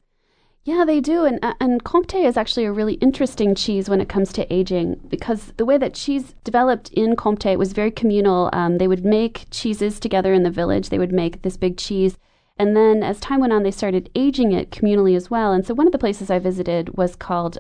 Yeah, 0.65 0.85
they 0.85 1.01
do, 1.01 1.25
and 1.25 1.43
uh, 1.43 1.55
and 1.59 1.83
Comté 1.83 2.25
is 2.25 2.37
actually 2.37 2.63
a 2.63 2.71
really 2.71 2.93
interesting 2.95 3.53
cheese 3.53 3.89
when 3.89 3.99
it 3.99 4.07
comes 4.07 4.31
to 4.33 4.53
aging 4.53 5.01
because 5.09 5.51
the 5.57 5.65
way 5.65 5.77
that 5.77 5.93
cheese 5.93 6.35
developed 6.45 6.89
in 6.93 7.17
Comté 7.17 7.57
was 7.57 7.73
very 7.73 7.91
communal. 7.91 8.49
Um, 8.53 8.77
they 8.77 8.87
would 8.87 9.03
make 9.03 9.47
cheeses 9.51 9.99
together 9.99 10.33
in 10.33 10.43
the 10.43 10.49
village. 10.49 10.87
They 10.87 10.99
would 10.99 11.11
make 11.11 11.41
this 11.41 11.57
big 11.57 11.75
cheese, 11.77 12.17
and 12.57 12.77
then 12.77 13.03
as 13.03 13.19
time 13.19 13.41
went 13.41 13.51
on, 13.51 13.63
they 13.63 13.71
started 13.71 14.09
aging 14.15 14.53
it 14.53 14.71
communally 14.71 15.17
as 15.17 15.29
well. 15.29 15.51
And 15.51 15.65
so 15.67 15.73
one 15.73 15.87
of 15.87 15.91
the 15.91 15.99
places 15.99 16.31
I 16.31 16.39
visited 16.39 16.95
was 16.95 17.17
called 17.17 17.57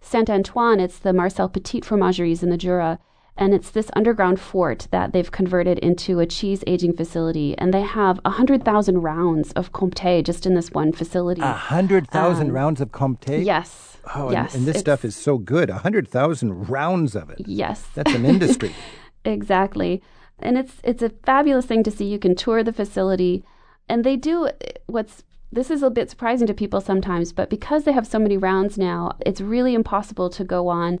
Saint 0.00 0.30
Antoine. 0.30 0.80
It's 0.80 0.98
the 0.98 1.12
Marcel 1.12 1.50
Petite 1.50 1.84
Fromageries 1.84 2.42
in 2.42 2.48
the 2.48 2.56
Jura. 2.56 2.98
And 3.38 3.52
it's 3.52 3.70
this 3.70 3.90
underground 3.94 4.40
fort 4.40 4.88
that 4.90 5.12
they've 5.12 5.30
converted 5.30 5.78
into 5.80 6.20
a 6.20 6.26
cheese 6.26 6.64
aging 6.66 6.96
facility. 6.96 7.56
And 7.58 7.72
they 7.72 7.82
have 7.82 8.18
100,000 8.24 9.02
rounds 9.02 9.52
of 9.52 9.72
Comté 9.72 10.24
just 10.24 10.46
in 10.46 10.54
this 10.54 10.70
one 10.70 10.92
facility. 10.92 11.42
A 11.42 11.52
hundred 11.52 12.08
thousand 12.08 12.48
um, 12.48 12.54
rounds 12.54 12.80
of 12.80 12.92
Comte. 12.92 13.28
Yes. 13.28 13.98
Oh, 14.14 14.30
yes. 14.30 14.54
and, 14.54 14.60
and 14.60 14.74
this 14.74 14.80
stuff 14.80 15.04
is 15.04 15.14
so 15.14 15.36
good. 15.36 15.68
A 15.68 15.78
hundred 15.78 16.08
thousand 16.08 16.68
rounds 16.68 17.14
of 17.14 17.28
it. 17.28 17.42
Yes. 17.46 17.86
That's 17.94 18.14
an 18.14 18.24
industry. 18.24 18.74
exactly. 19.24 20.02
And 20.38 20.56
it's 20.56 20.74
it's 20.84 21.02
a 21.02 21.10
fabulous 21.10 21.66
thing 21.66 21.82
to 21.82 21.90
see. 21.90 22.04
You 22.04 22.18
can 22.18 22.34
tour 22.34 22.62
the 22.62 22.72
facility, 22.72 23.42
and 23.88 24.04
they 24.04 24.16
do 24.16 24.46
uh, 24.46 24.52
what's 24.86 25.24
this 25.50 25.70
is 25.70 25.82
a 25.82 25.90
bit 25.90 26.10
surprising 26.10 26.46
to 26.46 26.54
people 26.54 26.80
sometimes, 26.80 27.32
but 27.32 27.48
because 27.48 27.84
they 27.84 27.92
have 27.92 28.06
so 28.06 28.18
many 28.18 28.36
rounds 28.36 28.76
now, 28.76 29.16
it's 29.24 29.40
really 29.40 29.74
impossible 29.74 30.28
to 30.30 30.44
go 30.44 30.68
on 30.68 30.98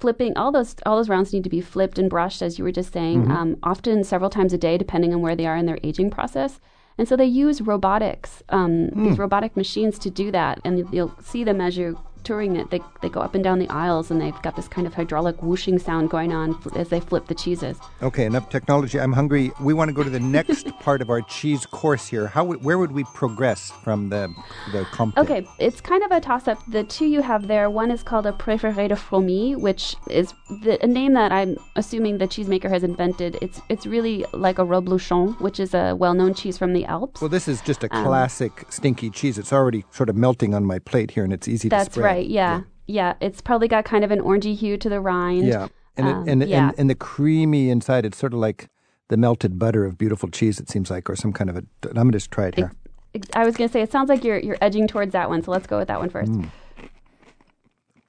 flipping 0.00 0.36
all 0.36 0.50
those 0.50 0.74
all 0.86 0.96
those 0.96 1.08
rounds 1.08 1.32
need 1.32 1.44
to 1.44 1.50
be 1.50 1.60
flipped 1.60 1.98
and 1.98 2.08
brushed 2.08 2.42
as 2.42 2.58
you 2.58 2.64
were 2.64 2.72
just 2.72 2.92
saying 2.92 3.30
um, 3.30 3.56
often 3.62 4.02
several 4.02 4.30
times 4.30 4.52
a 4.52 4.58
day 4.58 4.78
depending 4.78 5.12
on 5.14 5.20
where 5.20 5.36
they 5.36 5.46
are 5.46 5.56
in 5.56 5.66
their 5.66 5.78
aging 5.84 6.10
process. 6.10 6.60
And 6.98 7.08
so 7.08 7.16
they 7.16 7.26
use 7.26 7.62
robotics 7.62 8.42
um, 8.50 8.88
these 8.90 9.18
robotic 9.18 9.56
machines 9.56 9.98
to 10.00 10.10
do 10.10 10.30
that 10.32 10.60
and 10.64 10.86
you'll 10.92 11.14
see 11.22 11.44
them 11.44 11.60
as 11.60 11.76
you're 11.76 11.94
touring 12.24 12.56
it 12.56 12.70
they, 12.70 12.80
they 13.02 13.08
go 13.08 13.20
up 13.20 13.34
and 13.34 13.44
down 13.44 13.58
the 13.58 13.68
aisles 13.68 14.10
and 14.10 14.20
they've 14.20 14.40
got 14.42 14.56
this 14.56 14.68
kind 14.68 14.86
of 14.86 14.94
hydraulic 14.94 15.42
whooshing 15.42 15.78
sound 15.78 16.10
going 16.10 16.32
on 16.32 16.56
as 16.76 16.88
they 16.88 17.00
flip 17.00 17.26
the 17.26 17.34
cheeses 17.34 17.78
okay, 18.02 18.24
enough 18.24 18.48
technology. 18.50 18.98
I'm 18.98 19.12
hungry. 19.12 19.52
We 19.60 19.74
want 19.74 19.88
to 19.88 19.92
go 19.92 20.02
to 20.02 20.10
the 20.10 20.20
next 20.20 20.66
part 20.80 21.02
of 21.02 21.10
our 21.10 21.22
cheese 21.22 21.66
course 21.66 22.08
here. 22.08 22.26
How 22.26 22.44
where 22.44 22.78
would 22.78 22.92
we 22.92 23.04
progress 23.04 23.70
from 23.70 24.08
the 24.08 24.32
the 24.72 24.84
Comte? 24.92 25.16
Okay, 25.16 25.46
it's 25.58 25.80
kind 25.80 26.02
of 26.02 26.10
a 26.10 26.20
toss 26.20 26.48
up. 26.48 26.58
The 26.68 26.84
two 26.84 27.06
you 27.06 27.22
have 27.22 27.46
there, 27.46 27.70
one 27.70 27.90
is 27.90 28.02
called 28.02 28.26
a 28.26 28.32
préféré 28.32 28.88
de 28.88 28.96
Fromy, 28.96 29.56
which 29.56 29.96
is 30.08 30.34
the, 30.62 30.82
a 30.82 30.86
name 30.86 31.14
that 31.14 31.32
I'm 31.32 31.56
assuming 31.76 32.18
the 32.18 32.28
cheesemaker 32.28 32.68
has 32.68 32.82
invented. 32.82 33.38
It's 33.40 33.60
it's 33.68 33.86
really 33.86 34.24
like 34.32 34.58
a 34.58 34.64
reblochon, 34.64 35.40
which 35.40 35.60
is 35.60 35.74
a 35.74 35.94
well 35.94 36.14
known 36.14 36.34
cheese 36.34 36.58
from 36.58 36.72
the 36.72 36.84
Alps. 36.84 37.20
Well, 37.20 37.30
this 37.30 37.48
is 37.48 37.60
just 37.60 37.84
a 37.84 37.88
Um, 37.90 38.04
classic 38.04 38.66
stinky 38.70 39.10
cheese. 39.10 39.38
It's 39.38 39.52
already 39.52 39.84
sort 39.90 40.08
of 40.08 40.16
melting 40.16 40.54
on 40.54 40.64
my 40.64 40.78
plate 40.78 41.10
here, 41.12 41.24
and 41.24 41.32
it's 41.32 41.48
easy 41.48 41.68
to 41.68 41.84
spread. 41.84 42.04
right, 42.04 42.09
yeah. 42.18 42.62
yeah. 42.86 43.14
It's 43.20 43.40
probably 43.40 43.68
got 43.68 43.84
kind 43.84 44.04
of 44.04 44.10
an 44.10 44.20
orangey 44.20 44.56
hue 44.56 44.76
to 44.78 44.88
the 44.88 45.00
rind. 45.00 45.46
Yeah, 45.46 45.68
and 45.96 46.06
Um, 46.06 46.28
it, 46.28 46.32
and, 46.32 46.48
yeah. 46.48 46.68
and 46.68 46.78
and 46.78 46.90
the 46.90 46.94
creamy 46.94 47.70
inside. 47.70 48.04
It's 48.04 48.18
sort 48.18 48.32
of 48.34 48.40
like 48.40 48.68
the 49.08 49.16
melted 49.16 49.58
butter 49.58 49.84
of 49.84 49.98
beautiful 49.98 50.28
cheese. 50.28 50.60
It 50.60 50.68
seems 50.70 50.90
like, 50.90 51.08
or 51.10 51.16
some 51.16 51.32
kind 51.32 51.50
of 51.50 51.56
a. 51.56 51.62
I'm 51.88 51.94
gonna 51.94 52.12
just 52.12 52.30
try 52.30 52.46
it 52.46 52.54
here. 52.56 52.72
Ex- 53.14 53.28
I 53.34 53.44
was 53.44 53.56
going 53.56 53.68
to 53.68 53.72
say, 53.72 53.82
it 53.82 53.90
sounds 53.90 54.08
like 54.08 54.22
you're 54.22 54.38
you're 54.38 54.58
edging 54.60 54.86
towards 54.86 55.12
that 55.12 55.28
one, 55.28 55.42
so 55.42 55.50
let's 55.50 55.66
go 55.66 55.78
with 55.78 55.88
that 55.88 55.98
one 55.98 56.10
first. 56.10 56.30
Mm. 56.30 56.48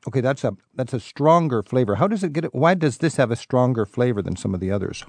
Okay, 0.08 0.22
that's 0.22 0.44
a 0.44 0.56
that's 0.76 0.94
a 0.94 1.00
stronger 1.00 1.62
flavor. 1.62 1.96
How 1.96 2.08
does 2.08 2.24
it 2.24 2.34
get 2.34 2.46
it? 2.46 2.54
Why 2.54 2.74
does 2.74 2.98
this 3.00 3.18
have 3.18 3.32
a 3.32 3.36
stronger 3.36 3.86
flavor 3.86 4.22
than 4.22 4.36
some 4.36 4.54
of 4.54 4.60
the 4.60 4.72
others? 4.72 5.04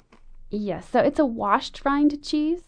Yes, 0.51 0.89
so 0.91 1.01
it's 1.01 1.19
a 1.19 1.25
washed 1.25 1.83
rind 1.85 2.23
cheese. 2.23 2.63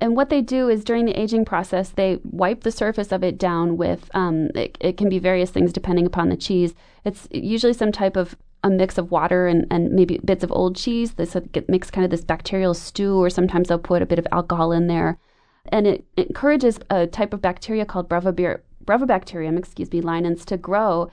And 0.00 0.16
what 0.16 0.30
they 0.30 0.40
do 0.40 0.68
is 0.68 0.82
during 0.82 1.04
the 1.04 1.18
aging 1.20 1.44
process, 1.44 1.90
they 1.90 2.20
wipe 2.24 2.62
the 2.62 2.72
surface 2.72 3.12
of 3.12 3.22
it 3.22 3.38
down 3.38 3.76
with, 3.76 4.10
um, 4.14 4.48
it, 4.54 4.78
it 4.80 4.96
can 4.96 5.10
be 5.10 5.18
various 5.18 5.50
things 5.50 5.72
depending 5.72 6.06
upon 6.06 6.30
the 6.30 6.36
cheese. 6.36 6.74
It's 7.04 7.28
usually 7.30 7.74
some 7.74 7.92
type 7.92 8.16
of 8.16 8.36
a 8.62 8.70
mix 8.70 8.98
of 8.98 9.10
water 9.10 9.46
and, 9.46 9.66
and 9.70 9.92
maybe 9.92 10.18
bits 10.24 10.44
of 10.44 10.52
old 10.52 10.76
cheese. 10.76 11.12
This 11.12 11.36
makes 11.68 11.90
kind 11.90 12.04
of 12.04 12.10
this 12.10 12.24
bacterial 12.24 12.74
stew, 12.74 13.16
or 13.16 13.30
sometimes 13.30 13.68
they'll 13.68 13.78
put 13.78 14.02
a 14.02 14.06
bit 14.06 14.18
of 14.18 14.26
alcohol 14.32 14.72
in 14.72 14.86
there. 14.86 15.18
And 15.66 15.86
it, 15.86 16.04
encourages 16.16 16.78
a 16.88 17.06
type 17.06 17.34
of 17.34 17.42
bacteria 17.42 17.84
called 17.84 18.08
Bravobir- 18.08 18.60
Brevibacterium, 18.84 19.58
excuse 19.58 19.92
me, 19.92 20.00
linens 20.00 20.44
to 20.46 20.56
grow. 20.56 21.10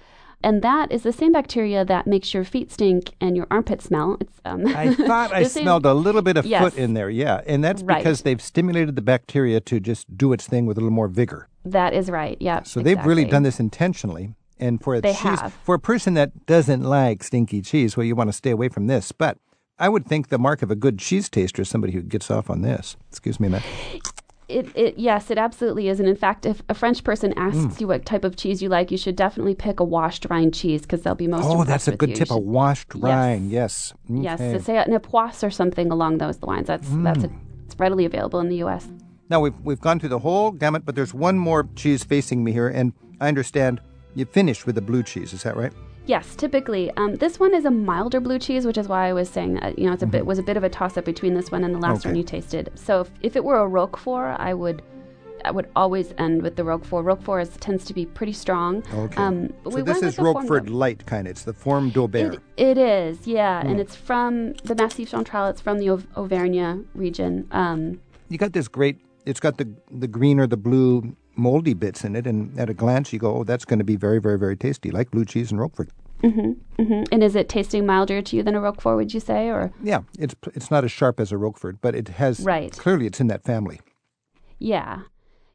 And 0.47 0.61
that 0.61 0.91
is 0.91 1.01
the 1.03 1.11
same 1.21 1.33
bacteria 1.33 1.83
that 1.85 2.07
makes 2.07 2.33
your 2.33 2.43
feet 2.53 2.71
stink 2.71 3.13
and 3.19 3.35
your 3.37 3.47
armpit 3.51 3.81
smell. 3.81 4.17
It's 4.21 4.37
um, 4.45 4.65
I 4.67 4.93
thought 4.93 5.33
I 5.33 5.43
same- 5.55 5.63
smelled 5.63 5.85
a 5.85 5.93
little 5.93 6.21
bit 6.21 6.37
of 6.37 6.45
Yes. 6.45 6.63
foot 6.63 6.75
in 6.83 6.93
there, 6.93 7.09
yeah. 7.09 7.41
And 7.45 7.63
that's 7.63 7.83
Right. 7.83 7.97
because 7.99 8.21
they've 8.21 8.41
stimulated 8.41 8.95
the 8.95 9.01
bacteria 9.01 9.59
to 9.61 9.79
just 9.79 10.03
do 10.17 10.31
its 10.33 10.47
thing 10.47 10.65
with 10.65 10.77
a 10.77 10.81
little 10.81 10.95
more 11.01 11.09
vigor. 11.09 11.49
That 11.65 11.93
is 11.93 12.09
right. 12.09 12.37
Yeah. 12.39 12.63
So 12.63 12.79
they've 12.81 13.05
really 13.05 13.25
done 13.25 13.43
this 13.43 13.59
intentionally. 13.59 14.33
And 14.59 14.81
for 14.81 14.95
a 14.95 15.01
They 15.01 15.11
cheese, 15.13 15.39
have. 15.41 15.53
for 15.63 15.75
a 15.75 15.79
person 15.79 16.15
that 16.15 16.29
doesn't 16.47 16.81
like 16.83 17.23
stinky 17.23 17.61
cheese, 17.61 17.95
well, 17.97 18.05
you 18.05 18.15
want 18.15 18.29
to 18.29 18.33
stay 18.43 18.49
away 18.51 18.69
from 18.69 18.87
this. 18.87 19.11
But 19.11 19.37
I 19.77 19.87
would 19.89 20.05
think 20.07 20.29
the 20.29 20.39
mark 20.39 20.63
of 20.63 20.71
a 20.71 20.75
good 20.75 20.97
cheese 20.97 21.29
taster 21.29 21.61
is 21.61 21.69
somebody 21.69 21.93
who 21.93 22.01
gets 22.01 22.31
off 22.31 22.49
on 22.49 22.61
this. 22.63 22.95
Excuse 23.11 23.39
me, 23.39 23.49
man. 23.49 23.61
It, 24.49 24.69
it 24.75 24.97
yes, 24.97 25.29
it 25.29 25.37
absolutely 25.37 25.89
is. 25.89 25.99
And 25.99 26.07
in 26.07 26.15
fact, 26.15 26.45
if 26.45 26.63
a 26.69 26.73
French 26.73 27.03
person 27.03 27.33
asks 27.37 27.57
Mm. 27.75 27.81
you 27.81 27.87
what 27.87 28.05
type 28.05 28.23
of 28.23 28.37
cheese 28.37 28.61
you 28.61 28.69
like, 28.69 28.91
you 28.91 28.97
should 28.97 29.15
definitely 29.17 29.55
pick 29.55 29.79
a 29.81 29.83
washed 29.83 30.25
rind 30.29 30.53
cheese 30.53 30.83
because 30.83 31.01
they'll 31.01 31.15
be 31.15 31.27
most. 31.27 31.45
Oh, 31.45 31.65
that's 31.65 31.87
a 31.89 31.95
good 31.97 32.15
tip. 32.15 32.31
A 32.31 32.37
washed 32.37 32.93
Yes. 32.95 33.03
rind, 33.03 33.51
yes. 33.51 33.93
Yes, 34.07 34.39
Okay. 34.39 34.53
to 34.53 34.59
say 34.63 34.77
an 34.77 34.93
epoisse 34.93 35.43
or 35.45 35.49
something 35.51 35.91
along 35.91 36.19
those 36.19 36.41
lines. 36.43 36.67
That's 36.67 36.87
that's 37.03 37.25
a, 37.25 37.29
it's 37.65 37.77
readily 37.77 38.05
available 38.05 38.39
in 38.39 38.47
the 38.47 38.57
U.S. 38.57 38.87
Now 39.29 39.41
we've 39.41 39.59
we've 39.63 39.81
gone 39.81 39.99
through 39.99 40.09
the 40.09 40.19
whole 40.19 40.51
gamut, 40.51 40.85
but 40.85 40.95
there's 40.95 41.13
one 41.13 41.37
more 41.37 41.67
cheese 41.75 42.05
facing 42.05 42.43
me 42.45 42.53
here, 42.53 42.69
and 42.69 42.93
I 43.19 43.27
understand 43.27 43.81
you 44.15 44.23
finished 44.25 44.65
with 44.65 44.75
the 44.75 44.81
blue 44.81 45.03
cheese. 45.03 45.33
Is 45.33 45.43
that 45.43 45.57
right? 45.57 45.73
Yes, 46.07 46.35
typically. 46.35 46.89
Um, 46.97 47.15
this 47.15 47.39
one 47.39 47.53
is 47.53 47.65
a 47.65 47.71
milder 47.71 48.19
blue 48.19 48.39
cheese, 48.39 48.65
which 48.65 48.77
is 48.77 48.87
why 48.87 49.07
I 49.09 49.13
was 49.13 49.29
saying, 49.29 49.59
uh, 49.59 49.73
you 49.77 49.85
know, 49.85 49.93
it's 49.93 50.03
a 50.03 50.07
bit 50.07 50.25
was 50.25 50.39
a 50.39 50.43
bit 50.43 50.57
of 50.57 50.63
a 50.63 50.69
toss 50.69 50.97
up 50.97 51.05
between 51.05 51.33
this 51.33 51.51
one 51.51 51.63
and 51.63 51.75
the 51.75 51.79
last 51.79 51.99
Mm-hmm. 51.99 51.99
Okay. 51.99 52.09
one 52.09 52.15
you 52.17 52.23
tasted. 52.23 52.71
So 52.75 53.01
if, 53.01 53.11
if 53.21 53.35
it 53.35 53.43
were 53.43 53.59
a 53.59 53.67
Roquefort, 53.67 54.39
I 54.39 54.53
would. 54.53 54.81
I 55.45 55.51
would 55.51 55.69
always 55.75 56.13
end 56.17 56.41
with 56.41 56.55
the 56.55 56.63
Roquefort. 56.63 57.05
Roquefort 57.05 57.43
is, 57.43 57.49
tends 57.57 57.85
to 57.85 57.93
be 57.93 58.05
pretty 58.07 58.33
strong. 58.33 58.83
Okay. 58.93 59.15
Um, 59.21 59.53
but 59.63 59.69
so 59.71 59.75
we 59.77 59.81
this 59.83 60.01
is 60.01 60.17
Roquefort 60.17 60.67
light 60.67 61.05
kind. 61.05 61.27
It's 61.27 61.43
the 61.43 61.53
Fourme 61.53 61.91
d'Ambert. 61.91 62.41
It, 62.57 62.67
it 62.69 62.77
is, 62.79 63.27
yeah, 63.27 63.61
Hmm. 63.61 63.67
and 63.69 63.79
it's 63.79 63.95
from 63.95 64.53
the 64.63 64.73
Massif 64.75 65.09
Central. 65.09 65.45
It's 65.47 65.61
from 65.61 65.77
the 65.77 65.91
Au- 65.91 66.03
Auvergne 66.15 66.83
region. 66.95 67.47
Um, 67.51 68.01
you 68.29 68.37
got 68.39 68.53
this 68.53 68.67
great. 68.67 68.97
It's 69.27 69.39
got 69.39 69.57
the 69.57 69.67
the 69.91 70.07
green 70.07 70.39
or 70.39 70.47
the 70.47 70.57
blue 70.57 71.15
moldy 71.37 71.73
bits 71.73 72.03
in 72.03 72.15
it, 72.15 72.27
and 72.27 72.57
at 72.59 72.69
a 72.69 72.73
glance 72.73 73.13
you 73.13 73.19
go, 73.19 73.37
"Oh, 73.37 73.43
that's 73.43 73.65
going 73.65 73.79
to 73.79 73.85
be 73.85 73.95
very, 73.95 74.19
very, 74.19 74.37
very 74.39 74.55
tasty, 74.57 74.91
like 74.91 75.11
blue 75.11 75.25
cheese 75.25 75.51
and 75.51 75.59
Roquefort." 75.59 75.89
Mm-hmm, 76.23 77.03
And 77.11 77.23
is 77.23 77.35
it 77.35 77.47
tasting 77.47 77.85
milder 77.85 78.23
to 78.23 78.35
you 78.35 78.41
than 78.41 78.55
a 78.55 78.59
Roquefort? 78.59 78.95
Would 78.95 79.13
you 79.13 79.19
say, 79.19 79.49
or 79.49 79.71
Yeah, 79.83 79.99
it's 80.17 80.35
it's 80.53 80.71
not 80.71 80.83
as 80.83 80.91
sharp 80.91 81.19
as 81.19 81.31
a 81.31 81.37
Roquefort, 81.37 81.77
but 81.79 81.93
it 81.95 82.07
has 82.09 82.39
Right. 82.39 82.71
Clearly, 82.71 83.05
it's 83.05 83.19
in 83.19 83.27
that 83.27 83.43
family. 83.43 83.79
Yeah. 84.57 85.01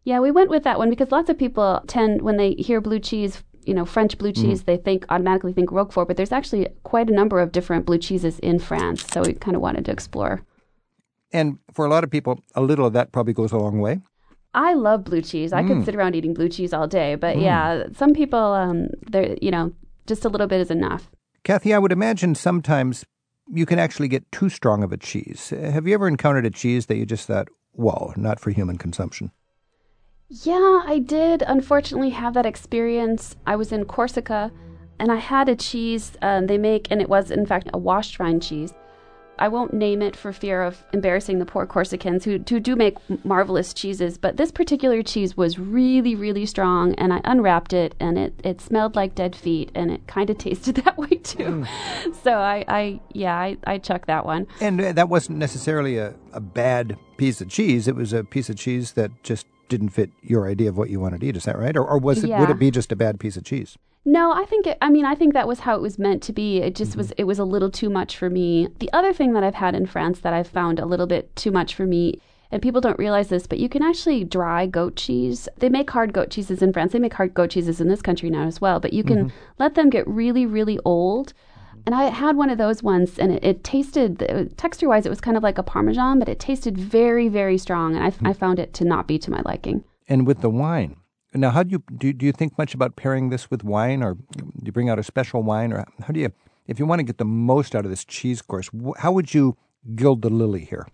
Yeah, 0.05 0.21
we 0.21 0.31
went 0.31 0.51
with 0.51 0.63
that 0.65 0.79
one 0.79 0.91
because 0.91 1.11
lots 1.11 1.31
of 1.31 1.39
people 1.39 1.83
tend, 1.87 2.23
when 2.23 2.37
they 2.37 2.55
hear 2.55 2.81
blue 2.81 2.99
cheese, 3.01 3.43
you 3.65 3.75
know, 3.75 3.85
French 3.85 4.19
blue 4.19 4.33
cheese, 4.33 4.65
they 4.65 4.77
think 4.77 5.05
automatically 5.09 5.53
think 5.53 5.71
Roquefort, 5.71 6.09
but 6.09 6.17
there's 6.17 6.33
actually 6.33 6.69
quite 6.83 7.09
a 7.09 7.13
number 7.13 7.39
of 7.41 7.53
different 7.53 7.87
blue 7.87 7.99
cheeses 7.99 8.39
in 8.41 8.59
France. 8.59 9.05
So 9.13 9.23
we 9.23 9.35
kind 9.35 9.57
of 9.57 9.63
wanted 9.63 9.85
to 9.85 9.93
explore. 9.93 10.43
And 11.33 11.59
for 11.73 11.87
a 11.87 11.89
lot 11.89 12.05
of 12.05 12.11
people, 12.11 12.41
a 12.55 12.61
little 12.61 12.87
of 12.87 12.93
that 12.93 13.13
probably 13.13 13.33
goes 13.33 13.53
a 13.53 13.59
long 13.59 13.81
way. 13.81 14.01
I 14.55 14.75
love 14.75 15.05
blue 15.05 15.23
cheese. 15.23 15.53
I 15.53 15.63
could 15.67 15.85
sit 15.85 15.95
around 15.95 16.15
eating 16.15 16.35
blue 16.35 16.49
cheese 16.49 16.73
all 16.73 16.87
day, 16.87 17.15
but 17.15 17.39
yeah, 17.39 17.85
some 17.97 18.13
people, 18.13 18.39
um, 18.39 18.89
they're, 19.11 19.37
you 19.41 19.51
know, 19.51 19.73
just 20.07 20.25
a 20.25 20.29
little 20.29 20.47
bit 20.47 20.61
is 20.61 20.71
enough. 20.71 21.11
Kathy, 21.43 21.73
I 21.73 21.79
would 21.79 21.93
imagine 21.93 22.35
sometimes 22.35 23.05
you 23.53 23.67
can 23.67 23.79
actually 23.79 24.09
get 24.09 24.31
too 24.31 24.49
strong 24.49 24.83
of 24.85 24.93
a 24.93 24.97
cheese. 24.97 25.51
Have 25.51 25.87
you 25.87 25.95
ever 25.95 26.07
encountered 26.07 26.47
a 26.47 26.51
cheese 26.51 26.87
that 26.87 26.97
you 26.97 27.07
just 27.07 27.27
thought, 27.27 27.49
"Whoa, 27.73 28.13
not 28.17 28.39
for 28.41 28.51
human 28.51 28.79
consumption"? 28.79 29.33
Yeah, 30.29 30.83
I 30.87 30.99
did 30.99 31.43
unfortunately 31.47 32.11
have 32.11 32.35
that 32.35 32.47
experience. 32.47 33.37
I 33.47 33.57
was 33.57 33.73
in 33.73 33.85
Corsica 33.85 34.51
and 34.99 35.11
I 35.11 35.17
had 35.17 35.49
a 35.49 35.57
cheese 35.57 36.13
um, 36.23 36.47
they 36.47 36.59
make, 36.59 36.89
and 36.91 37.01
it 37.01 37.09
was 37.09 37.31
in 37.31 37.45
fact 37.45 37.69
a 37.73 37.79
washed 37.79 38.19
rind 38.19 38.43
cheese. 38.43 38.73
I 39.43 39.49
won't 39.49 39.75
name 39.75 40.03
it 40.03 40.15
for 40.15 40.33
fear 40.33 40.63
of 40.63 40.85
embarrassing 40.93 41.41
the 41.41 41.45
poor 41.45 41.67
Corsicans 41.67 42.23
who, 42.23 42.39
who 42.49 42.61
do 42.61 42.77
make 42.77 42.97
marvelous 43.25 43.75
cheeses, 43.75 44.17
but 44.17 44.37
this 44.37 44.53
particular 44.53 45.03
cheese 45.03 45.37
was 45.37 45.59
really, 45.59 46.15
really 46.15 46.47
strong, 46.47 46.95
and 46.95 47.13
I 47.13 47.21
unwrapped 47.25 47.73
it, 47.73 47.97
and 47.99 48.17
it, 48.17 48.35
it 48.45 48.61
smelled 48.61 48.95
like 48.95 49.17
dead 49.17 49.35
feet, 49.35 49.73
and 49.75 49.91
it 49.91 50.07
kind 50.07 50.31
of 50.31 50.39
tasted 50.47 50.77
that 50.77 50.97
way 50.97 51.17
too. 51.25 51.67
So 52.23 52.35
I, 52.35 52.65
I 52.69 53.01
yeah, 53.15 53.37
I, 53.37 53.57
I 53.65 53.79
chucked 53.79 54.07
that 54.07 54.25
one. 54.25 54.47
And 54.61 54.81
uh, 54.81 54.93
that 54.93 55.09
wasn't 55.09 55.39
necessarily 55.39 55.99
a, 55.99 56.15
a 56.33 56.41
bad 56.41 56.97
piece 57.17 57.41
of 57.41 57.49
cheese. 57.49 57.89
It 57.89 57.97
was 57.97 58.13
a 58.13 58.23
piece 58.23 58.49
of 58.49 58.55
cheese 58.55 58.93
that 58.93 59.11
just 59.25 59.47
didn't 59.69 59.89
fit 59.89 60.11
your 60.23 60.49
idea 60.49 60.69
of 60.69 60.77
what 60.77 60.89
you 60.89 61.01
wanted 61.01 61.23
to 61.23 61.27
eat. 61.27 61.37
Is 61.37 61.47
that 61.47 61.59
right? 61.59 61.77
Or, 61.77 61.85
or 61.85 61.99
was 61.99 62.23
it? 62.23 62.31
Would 62.31 62.51
it 62.51 62.61
be 62.61 62.71
just 62.71 62.93
a 62.93 62.97
bad 62.97 63.19
piece 63.19 63.37
of 63.37 63.43
cheese? 63.43 63.77
No, 64.05 64.33
I 64.33 64.45
think 64.45 64.67
it, 64.67 64.79
I 64.81 64.91
mean 64.91 65.05
I 65.05 65.15
think 65.15 65.33
that 65.33 65.47
was 65.47 65.61
how 65.61 65.77
it 65.77 65.83
was 65.83 65.99
meant 65.99 66.23
to 66.25 66.33
be. 66.33 66.59
It 66.59 66.75
just 66.75 66.93
mm-hmm. 66.93 66.99
was 66.99 67.13
it 67.13 67.25
was 67.25 67.39
a 67.39 67.45
little 67.45 67.71
too 67.71 67.89
much 67.89 68.17
for 68.17 68.29
me. 68.29 68.69
The 68.79 68.93
other 68.93 69.13
thing 69.13 69.33
that 69.35 69.45
I've 69.45 69.55
had 69.55 69.75
in 69.75 69.87
France 69.87 70.21
that 70.21 70.33
I've 70.33 70.49
found 70.49 70.79
a 70.79 70.87
little 70.87 71.07
bit 71.07 71.35
too 71.37 71.53
much 71.53 71.75
for 71.75 71.87
me 71.87 72.21
and 72.51 72.61
people 72.61 72.83
don't 72.83 72.99
realize 72.99 73.29
this, 73.29 73.47
but 73.47 73.59
you 73.59 73.69
can 73.69 73.83
actually 73.83 74.25
dry 74.25 74.67
goat 74.67 74.95
cheese. 74.95 75.49
They 75.57 75.71
make 75.71 75.91
hard 75.91 76.13
goat 76.13 76.31
cheeses 76.31 76.61
in 76.61 76.73
France. 76.73 76.93
They 76.93 76.99
make 76.99 77.15
hard 77.15 77.33
goat 77.33 77.51
cheeses 77.51 77.81
in 77.81 77.89
this 77.89 78.03
country 78.03 78.29
now 78.29 78.47
as 78.47 78.61
well, 78.61 78.79
but 78.79 78.93
you 78.93 79.03
can 79.03 79.29
mm-hmm. 79.29 79.37
let 79.59 79.75
them 79.75 79.89
get 79.89 80.07
really 80.07 80.47
really 80.47 80.79
old. 80.85 81.33
And 81.85 81.95
I 81.95 82.05
had 82.05 82.37
one 82.37 82.51
of 82.51 82.59
those 82.59 82.83
once, 82.83 83.19
and 83.19 83.33
it, 83.33 83.45
it 83.45 83.65
tasted 83.65 84.55
texture 84.57 84.89
wise, 84.89 85.05
it 85.05 85.09
was 85.09 85.21
kind 85.21 85.37
of 85.37 85.43
like 85.43 85.59
a 85.59 85.65
parmesan, 85.65 86.19
but 86.19 86.29
it 86.29 86.39
tasted 86.39 86.79
very, 86.79 87.29
very 87.29 87.59
strong, 87.59 87.97
and 87.97 88.05
I, 88.05 88.09
I 88.29 88.33
mm. 88.33 88.37
found 88.37 88.61
it 88.61 88.73
to 88.75 88.85
not 88.85 89.09
be 89.09 89.19
to 89.19 89.33
my 89.33 89.43
liking. 89.45 89.83
And 90.07 90.25
with 90.25 90.43
the 90.43 90.51
wine. 90.51 90.97
Now, 91.35 91.51
how 91.51 91.63
do 91.63 91.71
you 91.71 91.83
do? 91.97 92.13
Do 92.13 92.27
you 92.27 92.33
think 92.33 92.59
much 92.59 92.75
about 92.75 92.97
pairing 92.97 93.31
this 93.31 93.51
with 93.51 93.65
wine, 93.65 94.03
or 94.03 94.15
do 94.15 94.45
you 94.65 94.73
bring 94.73 94.91
out 94.91 94.99
a 94.99 95.03
special 95.03 95.43
wine, 95.43 95.73
or 95.73 95.87
how 96.01 96.13
do 96.13 96.21
you? 96.21 96.31
If 96.67 96.79
you 96.79 96.87
want 96.87 97.01
to 97.01 97.05
get 97.05 97.19
the 97.19 97.25
most 97.25 97.75
out 97.75 97.85
of 97.85 97.91
this 97.91 98.05
cheese 98.05 98.43
course, 98.43 98.71
how 98.99 99.13
would 99.13 99.33
you 99.35 99.57
gild 99.95 100.23
the 100.23 100.31
lily 100.31 100.65
here? 100.65 100.87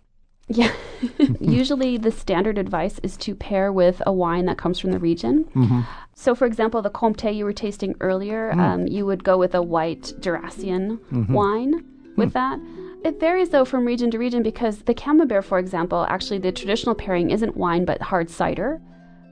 Yeah. 0.48 0.72
Usually, 1.40 1.98
the 1.98 2.10
standard 2.10 2.56
advice 2.56 2.98
is 3.02 3.16
to 3.18 3.34
pair 3.34 3.70
with 3.72 4.00
a 4.06 4.12
wine 4.12 4.46
that 4.46 4.56
comes 4.58 4.78
from 4.78 4.92
the 4.92 4.98
region. 4.98 5.44
Mm-hmm. 5.54 5.80
So, 6.14 6.34
for 6.34 6.46
example, 6.46 6.80
the 6.82 6.90
Comté 6.90 7.34
you 7.34 7.44
were 7.44 7.52
tasting 7.52 7.94
earlier, 8.00 8.52
Mm. 8.54 8.58
um, 8.60 8.86
you 8.86 9.04
would 9.06 9.22
go 9.24 9.36
with 9.36 9.54
a 9.54 9.62
white 9.62 10.12
Jurassian 10.20 10.98
Mm-hmm. 11.12 11.32
wine 11.32 11.74
Mm. 11.82 12.16
with 12.16 12.32
that. 12.32 12.58
It 13.04 13.20
varies 13.20 13.50
though 13.50 13.64
from 13.64 13.84
region 13.84 14.10
to 14.12 14.18
region 14.18 14.42
because 14.42 14.78
the 14.82 14.94
Camembert, 14.94 15.44
for 15.44 15.58
example, 15.58 16.06
actually 16.08 16.38
the 16.38 16.50
traditional 16.50 16.94
pairing 16.94 17.30
isn't 17.30 17.56
wine 17.56 17.84
but 17.84 18.00
hard 18.02 18.30
cider, 18.30 18.80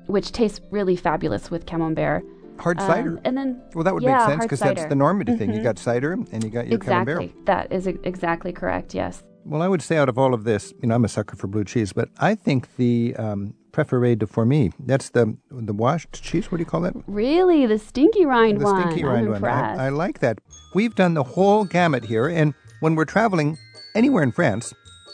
which 0.07 0.32
tastes 0.32 0.61
really 0.70 0.96
fabulous 0.96 1.50
with 1.50 1.66
Camembert. 1.66 2.24
Hard 2.59 2.80
Um, 2.80 2.86
cider. 2.86 3.20
and 3.24 3.36
then 3.36 3.61
Well, 3.74 3.84
that 3.84 3.92
would 3.92 4.02
yeah, 4.02 4.16
make 4.18 4.26
sense 4.28 4.44
because 4.44 4.61
that's 4.61 4.86
the 4.86 4.94
Normandy 4.94 5.36
thing. 5.36 5.52
You 5.52 5.61
Mhm. 5.61 5.64
got 5.64 5.78
cider 5.78 6.12
and 6.12 6.42
you 6.42 6.48
got 6.50 6.66
your 6.66 6.76
exactly. 6.76 7.14
Camembert. 7.14 7.46
That 7.46 7.72
is 7.72 7.86
exactly 7.86 8.52
correct. 8.52 8.94
Yes. 8.94 9.22
Well, 9.44 9.62
I 9.62 9.68
would 9.68 9.82
say 9.82 9.96
out 9.98 10.09
of 10.09 10.18
all 10.18 10.32
of 10.34 10.44
this, 10.44 10.72
you 10.82 10.88
know, 10.88 10.94
I'm 10.94 11.04
a 11.04 11.09
sucker 11.09 11.36
for 11.36 11.46
blue 11.48 11.64
cheese, 11.64 11.92
but 11.92 12.09
I 12.18 12.34
think 12.34 12.76
the 12.76 13.14
um, 13.18 13.54
préféré 13.72 14.18
de 14.18 14.26
fourmi, 14.26 14.72
that's 14.86 15.11
the 15.11 15.36
the 15.50 15.74
washed 15.74 16.22
cheese. 16.22 16.50
What 16.50 16.57
do 16.59 16.62
you 16.62 16.66
call 16.66 16.80
that? 16.80 16.94
Really, 17.07 17.66
the 17.66 17.78
stinky 17.78 18.24
rind 18.24 18.59
the 18.61 18.64
one. 18.64 18.76
The 18.76 18.82
stinky 18.90 19.04
rind 19.04 19.28
one. 19.28 19.44
I, 19.44 19.86
I 19.86 19.88
like 19.90 20.20
that. 20.20 20.38
We've 20.74 20.94
done 20.94 21.12
the 21.14 21.22
whole 21.22 21.64
gamut 21.66 22.04
here, 22.07 22.26
and 22.26 22.54
when 22.80 22.94
we're 22.96 23.04
traveling 23.04 23.59
anywhere 23.94 24.22
in 24.22 24.32
France, 24.32 24.72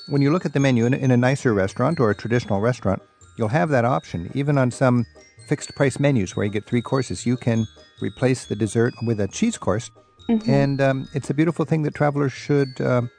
when 0.09 0.23
you 0.23 0.31
look 0.33 0.47
at 0.47 0.53
the 0.55 0.61
menu 0.61 0.87
in, 0.87 0.95
in 0.95 1.11
a 1.11 1.17
nicer 1.17 1.53
restaurant 1.53 1.99
or 2.01 2.09
a 2.11 2.15
traditional 2.15 2.61
restaurant, 2.61 3.03
you'll 3.37 3.49
have 3.49 3.69
that 3.71 3.85
option. 3.85 4.31
Even 4.35 4.59
on 4.59 4.71
some 4.71 5.07
fixed 5.47 5.75
price 5.75 5.99
menus 5.99 6.37
where 6.37 6.45
you 6.47 6.53
get 6.53 6.65
three 6.67 6.83
courses, 6.83 7.27
you 7.27 7.37
can 7.37 7.67
replace 8.01 8.45
the 8.45 8.57
dessert 8.57 8.95
with 9.03 9.21
a 9.21 9.29
cheese 9.29 9.59
course, 9.59 9.91
Mm-hmm. 10.29 10.51
and 10.51 10.81
um, 10.81 11.09
it's 11.13 11.31
a 11.31 11.35
beautiful 11.35 11.65
thing 11.65 11.83
that 11.83 11.95
travelers 11.97 12.33
should 12.33 12.81
um 12.81 13.11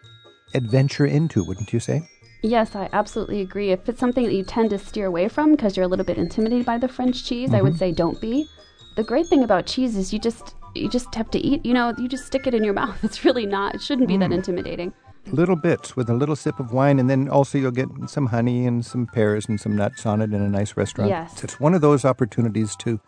adventure 0.56 1.06
into, 1.06 1.44
wouldn't 1.44 1.74
you 1.74 1.80
say? 1.80 2.02
Yes, 2.42 2.76
I 2.76 2.90
absolutely 2.94 3.42
agree. 3.42 3.72
If 3.72 3.88
it's 3.90 4.00
something 4.00 4.26
that 4.26 4.34
you 4.34 4.44
tend 4.44 4.70
to 4.70 4.78
steer 4.80 5.06
away 5.08 5.28
from 5.28 5.52
because 5.52 5.76
you're 5.76 5.86
a 5.86 5.88
little 5.88 6.06
bit 6.06 6.18
intimidated 6.18 6.66
by 6.66 6.78
the 6.78 6.88
French 6.88 7.24
cheese, 7.26 7.50
I 7.54 7.58
Mm-hmm. 7.58 7.64
would 7.66 7.78
say 7.78 7.92
don't 7.92 8.20
be. 8.22 8.48
The 8.96 9.04
great 9.04 9.28
thing 9.28 9.44
about 9.44 9.66
cheese 9.66 9.98
is 9.98 10.14
you 10.14 10.20
just 10.20 10.56
you 10.76 10.88
just 10.90 11.14
have 11.16 11.30
to 11.32 11.40
eat. 11.40 11.66
You 11.66 11.74
know, 11.74 11.94
you 11.98 12.08
just 12.08 12.26
stick 12.26 12.48
it 12.48 12.54
in 12.54 12.64
your 12.64 12.74
mouth. 12.82 13.04
It's 13.04 13.26
really 13.26 13.46
not. 13.46 13.76
It 13.76 13.82
shouldn't 13.82 14.08
be 14.08 14.18
that 14.18 14.30
Mm. 14.30 14.36
intimidating. 14.36 14.94
Little 15.32 15.56
bits 15.56 15.96
with 15.96 16.10
a 16.10 16.14
little 16.14 16.36
sip 16.36 16.60
of 16.60 16.74
wine, 16.74 17.00
and 17.00 17.10
then 17.10 17.30
also 17.30 17.58
you'll 17.58 17.72
get 17.72 17.88
some 18.08 18.28
honey 18.28 18.66
and 18.68 18.86
some 18.86 19.08
pears 19.08 19.48
and 19.48 19.60
some 19.60 19.76
nuts 19.76 20.06
on 20.06 20.22
it 20.22 20.34
in 20.34 20.42
a 20.42 20.50
nice 20.50 20.78
restaurant. 20.78 21.10
Yes. 21.10 21.44
It's 21.44 21.60
one 21.60 21.74
of 21.74 21.82
those 21.82 22.06
opportunities 22.06 22.76
to. 22.78 23.00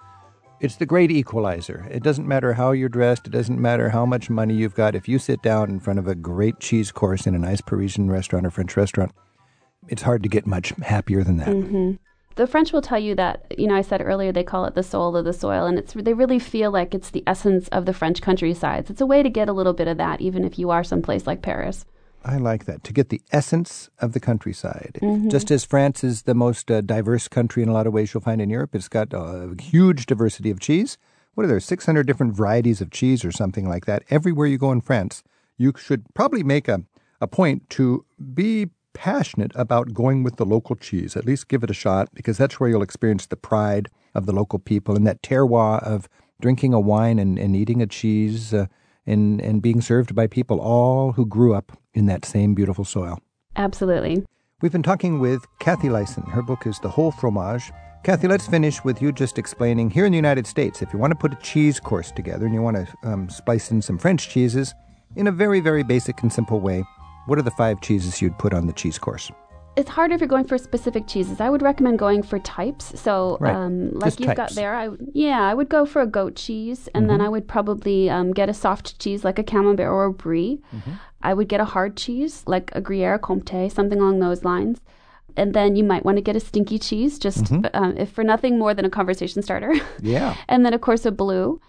It's 0.62 0.78
the 0.78 0.86
great 0.86 1.12
equalizer. 1.12 1.86
It 1.92 2.02
doesn't 2.02 2.28
matter 2.28 2.54
how 2.54 2.72
you're 2.72 2.90
dressed, 2.90 3.28
it 3.28 3.32
doesn't 3.32 3.60
matter 3.60 3.90
how 3.90 4.06
much 4.06 4.30
money 4.30 4.56
you've 4.56 4.74
got. 4.74 4.96
If 4.96 5.08
you 5.08 5.20
sit 5.20 5.42
down 5.42 5.70
in 5.70 5.82
front 5.82 6.00
of 6.00 6.08
a 6.08 6.16
great 6.16 6.60
cheese 6.60 6.92
course 6.92 7.28
in 7.28 7.36
a 7.36 7.40
nice 7.40 7.60
Parisian 7.60 8.10
restaurant 8.10 8.48
or 8.48 8.52
French 8.52 8.78
restaurant, 8.78 9.12
it's 9.90 10.02
hard 10.02 10.24
to 10.24 10.30
get 10.30 10.48
much 10.48 10.70
happier 10.82 11.24
than 11.24 11.38
that. 11.38 11.50
Mm-hmm. 11.50 11.92
The 12.36 12.48
French 12.48 12.74
will 12.74 12.82
tell 12.82 13.00
you 13.00 13.16
that, 13.16 13.46
you 13.58 13.68
know, 13.68 13.76
I 13.76 13.82
said 13.82 14.02
earlier 14.02 14.32
they 14.32 14.44
call 14.44 14.66
it 14.66 14.76
the 14.76 14.84
soul 14.84 15.16
of 15.16 15.26
the 15.26 15.34
soil, 15.34 15.66
and 15.66 15.78
it's 15.78 15.94
they 15.94 16.14
really 16.14 16.40
feel 16.40 16.72
like 16.72 16.96
it's 16.96 17.12
the 17.12 17.24
essence 17.28 17.68
of 17.70 17.86
the 17.86 17.94
French 17.94 18.22
countrysides. 18.22 18.90
It's 18.90 19.02
a 19.02 19.06
way 19.06 19.24
to 19.24 19.30
get 19.30 19.50
a 19.50 19.54
little 19.54 19.74
bit 19.74 19.88
of 19.88 19.98
that, 19.98 20.22
even 20.22 20.44
if 20.46 20.58
you 20.58 20.70
are 20.70 20.84
someplace 20.84 21.28
like 21.28 21.42
Paris. 21.42 21.86
I 22.26 22.38
like 22.38 22.66
that. 22.66 22.84
To 22.86 22.94
get 22.94 23.10
the 23.10 23.22
essence 23.32 23.90
of 24.00 24.14
the 24.14 24.20
countryside. 24.20 24.98
Mm-hmm. 25.02 25.30
Just 25.30 25.52
as 25.52 25.64
France 25.64 26.04
is 26.04 26.24
the 26.24 26.34
most 26.34 26.72
uh, 26.72 26.82
diverse 26.82 27.28
country 27.28 27.62
in 27.62 27.70
a 27.70 27.74
lot 27.74 27.86
of 27.86 27.94
ways 27.94 28.14
you'll 28.14 28.22
find 28.22 28.42
in 28.42 28.50
Europe, 28.50 28.74
it's 28.74 28.90
got 28.90 29.14
a 29.14 29.54
huge 29.60 30.08
diversity 30.08 30.50
of 30.50 30.60
cheese. 30.60 30.98
what 31.36 31.44
are 31.44 31.48
there, 31.48 31.60
600 31.60 32.08
different 32.08 32.36
varieties 32.36 32.82
of 32.82 32.90
cheese 32.90 33.24
or 33.24 33.32
something 33.32 33.70
like 33.70 33.86
that. 33.86 34.04
Everywhere 34.10 34.48
you 34.48 34.58
go 34.58 34.72
in 34.72 34.82
France, 34.82 35.24
you 35.58 35.72
should 35.78 36.06
probably 36.16 36.44
make 36.44 36.68
a, 36.68 36.84
a 37.22 37.28
point 37.28 37.70
to 37.72 38.06
be 38.34 38.70
passionate 38.94 39.52
about 39.56 39.94
going 39.94 40.24
with 40.24 40.38
the 40.38 40.46
local 40.46 40.76
cheese. 40.76 41.16
At 41.16 41.26
least 41.26 41.48
give 41.48 41.64
it 41.64 41.70
a 41.70 41.74
shot 41.76 42.10
because 42.14 42.38
that's 42.38 42.60
where 42.60 42.70
you'll 42.70 42.82
experience 42.82 43.28
the 43.28 43.36
pride 43.36 43.90
of 44.16 44.26
the 44.26 44.32
local 44.32 44.58
people 44.58 44.96
and 44.96 45.06
that 45.06 45.22
terroir 45.22 45.84
of 45.84 46.10
drinking 46.42 46.74
a 46.74 46.80
wine 46.80 47.20
and, 47.20 47.38
and 47.38 47.56
eating 47.56 47.82
a 47.82 47.88
cheese 47.88 48.54
uh, 48.54 48.66
and, 49.06 49.42
and 49.42 49.62
being 49.62 49.82
served 49.82 50.16
by 50.16 50.28
people 50.28 50.60
all 50.60 51.12
who 51.14 51.26
grew 51.26 51.54
up 51.54 51.78
in 51.94 52.06
that 52.08 52.26
same 52.26 52.54
beautiful 52.54 52.86
soil. 52.86 53.20
Absolutely. 53.56 54.26
We've 54.62 54.72
been 54.72 54.84
talking 54.84 55.20
with 55.20 55.46
Kathy 55.60 55.90
Lison. 55.90 56.24
Her 56.24 56.42
book 56.42 56.66
is 56.66 56.80
The 56.80 56.90
Whole 56.90 57.12
Fromage. 57.12 57.72
Kathy, 58.04 58.28
let's 58.28 58.48
finish 58.48 58.84
with 58.84 59.02
you 59.02 59.12
just 59.12 59.38
explaining 59.38 59.90
here 59.90 60.06
in 60.06 60.12
the 60.12 60.18
United 60.18 60.46
States, 60.46 60.82
if 60.82 60.94
you 60.94 61.00
want 61.00 61.12
to 61.12 61.16
put 61.16 61.34
a 61.34 61.38
cheese 61.38 61.80
course 61.80 62.12
together 62.12 62.46
and 62.46 62.54
you 62.54 62.62
want 62.62 62.78
to 62.78 63.10
um, 63.10 63.30
splice 63.30 63.72
in 63.72 63.82
some 63.82 63.98
French 63.98 64.30
cheeses 64.30 64.74
in 65.16 65.28
a 65.28 65.32
very, 65.32 65.60
very 65.60 65.84
basic 65.84 66.22
and 66.22 66.32
simple 66.32 66.60
way, 66.60 66.84
what 67.26 67.40
are 67.40 67.44
the 67.44 67.52
five 67.52 67.82
cheeses 67.82 68.22
you'd 68.22 68.38
put 68.38 68.54
on 68.54 68.68
the 68.68 68.74
cheese 68.74 69.00
course? 69.00 69.32
It's 69.76 69.90
harder 69.90 70.16
if 70.16 70.22
you're 70.22 70.28
going 70.28 70.46
for 70.46 70.58
specific 70.58 71.06
cheeses. 71.08 71.42
I 71.42 71.50
would 71.50 71.62
recommend 71.62 72.00
going 72.00 72.24
for 72.24 72.40
types. 72.40 73.00
So, 73.00 73.38
Right. 73.42 73.54
um, 73.56 73.92
like 73.92 74.06
Just 74.12 74.20
you've 74.22 74.36
got 74.36 74.52
there, 74.52 74.74
I 74.76 74.90
yeah, 75.14 75.42
I 75.42 75.54
would 75.54 75.68
go 75.70 75.86
for 75.86 76.02
a 76.02 76.08
goat 76.08 76.36
cheese, 76.36 76.88
and 76.94 77.04
Mm-hmm. 77.04 77.10
then 77.18 77.22
I 77.22 77.30
would 77.30 77.48
probably 77.48 78.10
um, 78.10 78.32
get 78.32 78.48
a 78.50 78.54
soft 78.54 79.00
cheese 79.00 79.24
like 79.26 79.38
a 79.40 79.44
camembert 79.44 79.88
or 79.88 80.06
a 80.06 80.14
brie. 80.14 80.62
Mm-hmm. 80.74 80.92
I 81.24 81.34
would 81.34 81.50
get 81.50 81.60
a 81.60 81.66
hard 81.66 81.98
cheese 81.98 82.44
like 82.48 82.72
a 82.74 82.82
Gruyere 82.82 83.20
Comté, 83.20 83.72
something 83.72 84.00
along 84.00 84.20
those 84.20 84.44
lines. 84.46 84.80
And 85.38 85.54
then 85.54 85.76
you 85.76 85.84
might 85.84 86.06
want 86.06 86.18
to 86.18 86.22
get 86.22 86.38
a 86.38 86.40
stinky 86.40 86.80
cheese, 86.80 87.20
just 87.20 87.44
Mm-hmm. 87.46 87.66
um, 87.74 87.98
if 87.98 88.10
for 88.12 88.24
nothing 88.24 88.58
more 88.58 88.74
than 88.74 88.86
a 88.86 88.90
conversation 88.90 89.42
starter. 89.42 89.74
Yeah. 90.02 90.36
and 90.48 90.66
then 90.66 90.74
of 90.74 90.82
course 90.82 91.06
a 91.06 91.12
blue. 91.12 91.60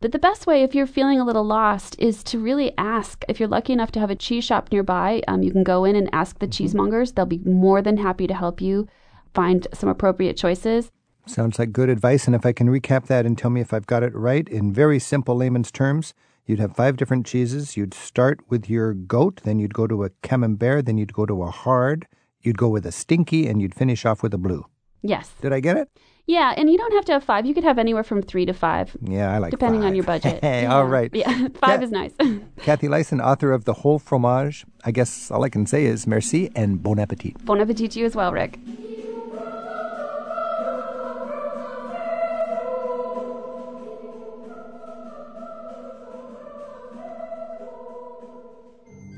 But 0.00 0.12
the 0.12 0.18
best 0.18 0.46
way, 0.46 0.62
if 0.62 0.74
you're 0.74 0.86
feeling 0.86 1.18
a 1.18 1.24
little 1.24 1.44
lost, 1.44 1.96
is 1.98 2.22
to 2.24 2.38
really 2.38 2.76
ask. 2.76 3.24
If 3.28 3.40
you're 3.40 3.48
lucky 3.48 3.72
enough 3.72 3.92
to 3.92 4.00
have 4.00 4.10
a 4.10 4.14
cheese 4.14 4.44
shop 4.44 4.70
nearby, 4.70 5.22
um, 5.26 5.42
you 5.42 5.50
can 5.50 5.64
go 5.64 5.84
in 5.84 5.96
and 5.96 6.10
ask 6.12 6.38
the 6.38 6.46
cheesemongers. 6.46 7.14
They'll 7.14 7.24
be 7.24 7.38
more 7.38 7.80
than 7.80 7.96
happy 7.96 8.26
to 8.26 8.34
help 8.34 8.60
you 8.60 8.88
find 9.32 9.66
some 9.72 9.88
appropriate 9.88 10.36
choices. 10.36 10.90
Sounds 11.24 11.58
like 11.58 11.72
good 11.72 11.88
advice. 11.88 12.26
And 12.26 12.36
if 12.36 12.44
I 12.44 12.52
can 12.52 12.68
recap 12.68 13.06
that 13.06 13.24
and 13.24 13.38
tell 13.38 13.50
me 13.50 13.62
if 13.62 13.72
I've 13.72 13.86
got 13.86 14.02
it 14.02 14.14
right 14.14 14.46
in 14.48 14.72
very 14.72 14.98
simple 14.98 15.34
layman's 15.34 15.72
terms, 15.72 16.12
you'd 16.44 16.60
have 16.60 16.76
five 16.76 16.98
different 16.98 17.24
cheeses. 17.24 17.76
You'd 17.76 17.94
start 17.94 18.40
with 18.50 18.68
your 18.68 18.92
goat, 18.92 19.40
then 19.44 19.58
you'd 19.58 19.74
go 19.74 19.86
to 19.86 20.04
a 20.04 20.10
camembert, 20.22 20.84
then 20.84 20.98
you'd 20.98 21.14
go 21.14 21.24
to 21.24 21.42
a 21.42 21.50
hard, 21.50 22.06
you'd 22.42 22.58
go 22.58 22.68
with 22.68 22.84
a 22.84 22.92
stinky, 22.92 23.48
and 23.48 23.62
you'd 23.62 23.74
finish 23.74 24.04
off 24.04 24.22
with 24.22 24.34
a 24.34 24.38
blue. 24.38 24.66
Yes. 25.08 25.30
Did 25.40 25.52
I 25.52 25.60
get 25.60 25.76
it? 25.76 25.88
Yeah, 26.28 26.54
and 26.56 26.68
you 26.68 26.76
don't 26.76 26.92
have 26.92 27.04
to 27.04 27.12
have 27.12 27.22
five. 27.22 27.46
You 27.46 27.54
could 27.54 27.62
have 27.62 27.78
anywhere 27.78 28.02
from 28.02 28.20
three 28.20 28.44
to 28.46 28.52
five, 28.52 28.96
Yeah, 29.00 29.32
I 29.32 29.38
like 29.38 29.52
depending 29.52 29.84
on 29.84 29.94
your 29.94 30.02
budget. 30.04 30.40
Hey, 30.42 30.62
yeah. 30.62 30.74
all 30.74 30.84
right. 30.84 31.08
Yeah, 31.14 31.48
five 31.60 31.82
is 31.84 31.92
nice. 31.92 32.12
Kathy 32.62 32.88
Lison, 32.88 33.20
author 33.20 33.52
of 33.52 33.64
The 33.64 33.74
Whole 33.74 34.00
Fromage. 34.00 34.64
I 34.84 34.90
guess 34.90 35.30
all 35.30 35.44
I 35.44 35.48
can 35.48 35.66
say 35.66 35.84
is 35.84 36.04
merci 36.06 36.50
and 36.56 36.82
bon 36.82 36.98
appetit. 36.98 37.44
bon 37.44 37.60
appetit 37.60 37.92
to 37.92 38.00
you 38.00 38.06
as 38.06 38.16
well, 38.16 38.32
Rick. 38.32 38.58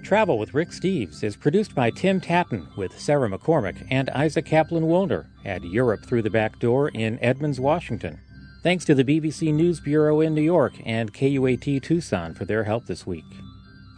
Travel 0.09 0.39
with 0.39 0.55
Rick 0.55 0.71
Steves 0.71 1.23
is 1.23 1.37
produced 1.37 1.75
by 1.75 1.91
Tim 1.91 2.19
Tattan 2.19 2.67
with 2.79 2.99
Sarah 2.99 3.29
McCormick 3.29 3.87
and 3.91 4.09
Isaac 4.09 4.47
Kaplan 4.47 4.85
Woolner 4.85 5.27
at 5.45 5.63
Europe 5.63 6.07
Through 6.07 6.23
the 6.23 6.31
Back 6.31 6.59
Door 6.59 6.89
in 6.95 7.23
Edmonds, 7.23 7.61
Washington. 7.61 8.19
Thanks 8.63 8.87
to 8.87 8.95
the 8.95 9.05
BBC 9.05 9.53
News 9.53 9.81
Bureau 9.81 10.23
in 10.23 10.35
New 10.35 10.41
York 10.41 10.73
and 10.87 11.13
KUAT 11.13 11.83
Tucson 11.83 12.33
for 12.33 12.47
their 12.47 12.65
help 12.65 12.87
this 12.87 13.07
week. 13.07 13.27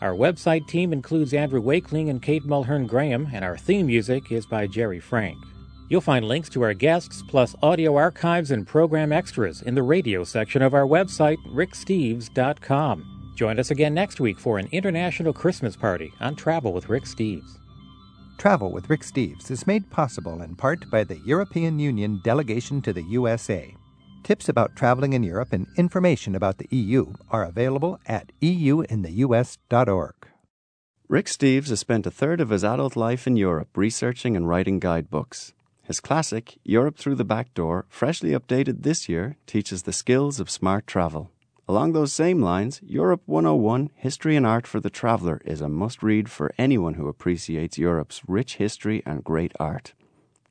Our 0.00 0.14
website 0.14 0.66
team 0.66 0.92
includes 0.92 1.32
Andrew 1.32 1.62
Wakeling 1.62 2.10
and 2.10 2.20
Kate 2.20 2.42
Mulhern 2.42 2.88
Graham, 2.88 3.28
and 3.32 3.44
our 3.44 3.56
theme 3.56 3.86
music 3.86 4.32
is 4.32 4.46
by 4.46 4.66
Jerry 4.66 4.98
Frank. 4.98 5.38
You'll 5.88 6.00
find 6.00 6.24
links 6.24 6.48
to 6.48 6.62
our 6.62 6.74
guests 6.74 7.22
plus 7.28 7.54
audio 7.62 7.94
archives 7.94 8.50
and 8.50 8.66
program 8.66 9.12
extras 9.12 9.62
in 9.62 9.76
the 9.76 9.84
radio 9.84 10.24
section 10.24 10.60
of 10.60 10.74
our 10.74 10.86
website, 10.86 11.38
ricksteves.com. 11.46 13.19
Join 13.40 13.58
us 13.58 13.70
again 13.70 13.94
next 13.94 14.20
week 14.20 14.38
for 14.38 14.58
an 14.58 14.68
international 14.70 15.32
Christmas 15.32 15.74
party 15.74 16.12
on 16.20 16.36
Travel 16.36 16.74
with 16.74 16.90
Rick 16.90 17.04
Steves. 17.04 17.56
Travel 18.36 18.70
with 18.70 18.90
Rick 18.90 19.00
Steves 19.00 19.50
is 19.50 19.66
made 19.66 19.90
possible 19.90 20.42
in 20.42 20.56
part 20.56 20.90
by 20.90 21.04
the 21.04 21.16
European 21.20 21.78
Union 21.78 22.20
delegation 22.22 22.82
to 22.82 22.92
the 22.92 23.00
USA. 23.04 23.74
Tips 24.24 24.50
about 24.50 24.76
traveling 24.76 25.14
in 25.14 25.22
Europe 25.22 25.54
and 25.54 25.66
information 25.78 26.34
about 26.34 26.58
the 26.58 26.68
EU 26.70 27.14
are 27.30 27.44
available 27.44 27.98
at 28.04 28.30
euintheus.org. 28.42 30.14
Rick 31.08 31.26
Steves 31.26 31.70
has 31.70 31.80
spent 31.80 32.06
a 32.06 32.10
third 32.10 32.42
of 32.42 32.50
his 32.50 32.62
adult 32.62 32.94
life 32.94 33.26
in 33.26 33.38
Europe 33.38 33.74
researching 33.74 34.36
and 34.36 34.50
writing 34.50 34.78
guidebooks. 34.78 35.54
His 35.84 35.98
classic, 35.98 36.58
Europe 36.62 36.98
Through 36.98 37.14
the 37.14 37.24
Back 37.24 37.54
Door, 37.54 37.86
freshly 37.88 38.32
updated 38.32 38.82
this 38.82 39.08
year, 39.08 39.38
teaches 39.46 39.84
the 39.84 39.94
skills 39.94 40.40
of 40.40 40.50
smart 40.50 40.86
travel. 40.86 41.30
Along 41.70 41.92
those 41.92 42.12
same 42.12 42.42
lines, 42.42 42.80
Europe 42.82 43.22
101 43.26 43.90
History 43.94 44.34
and 44.34 44.44
Art 44.44 44.66
for 44.66 44.80
the 44.80 44.90
Traveller 44.90 45.40
is 45.44 45.60
a 45.60 45.68
must 45.68 46.02
read 46.02 46.28
for 46.28 46.52
anyone 46.58 46.94
who 46.94 47.06
appreciates 47.06 47.78
Europe's 47.78 48.22
rich 48.26 48.56
history 48.56 49.04
and 49.06 49.22
great 49.22 49.52
art. 49.60 49.94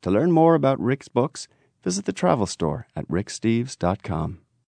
To 0.04 0.12
learn 0.12 0.32
more 0.32 0.56
about 0.56 0.80
Rick's 0.80 1.10
books, 1.10 1.50
visit 1.84 2.06
the 2.06 2.14
travel 2.14 2.46
store 2.46 2.88
at 2.96 3.06
ricksteves.com. 3.10 4.40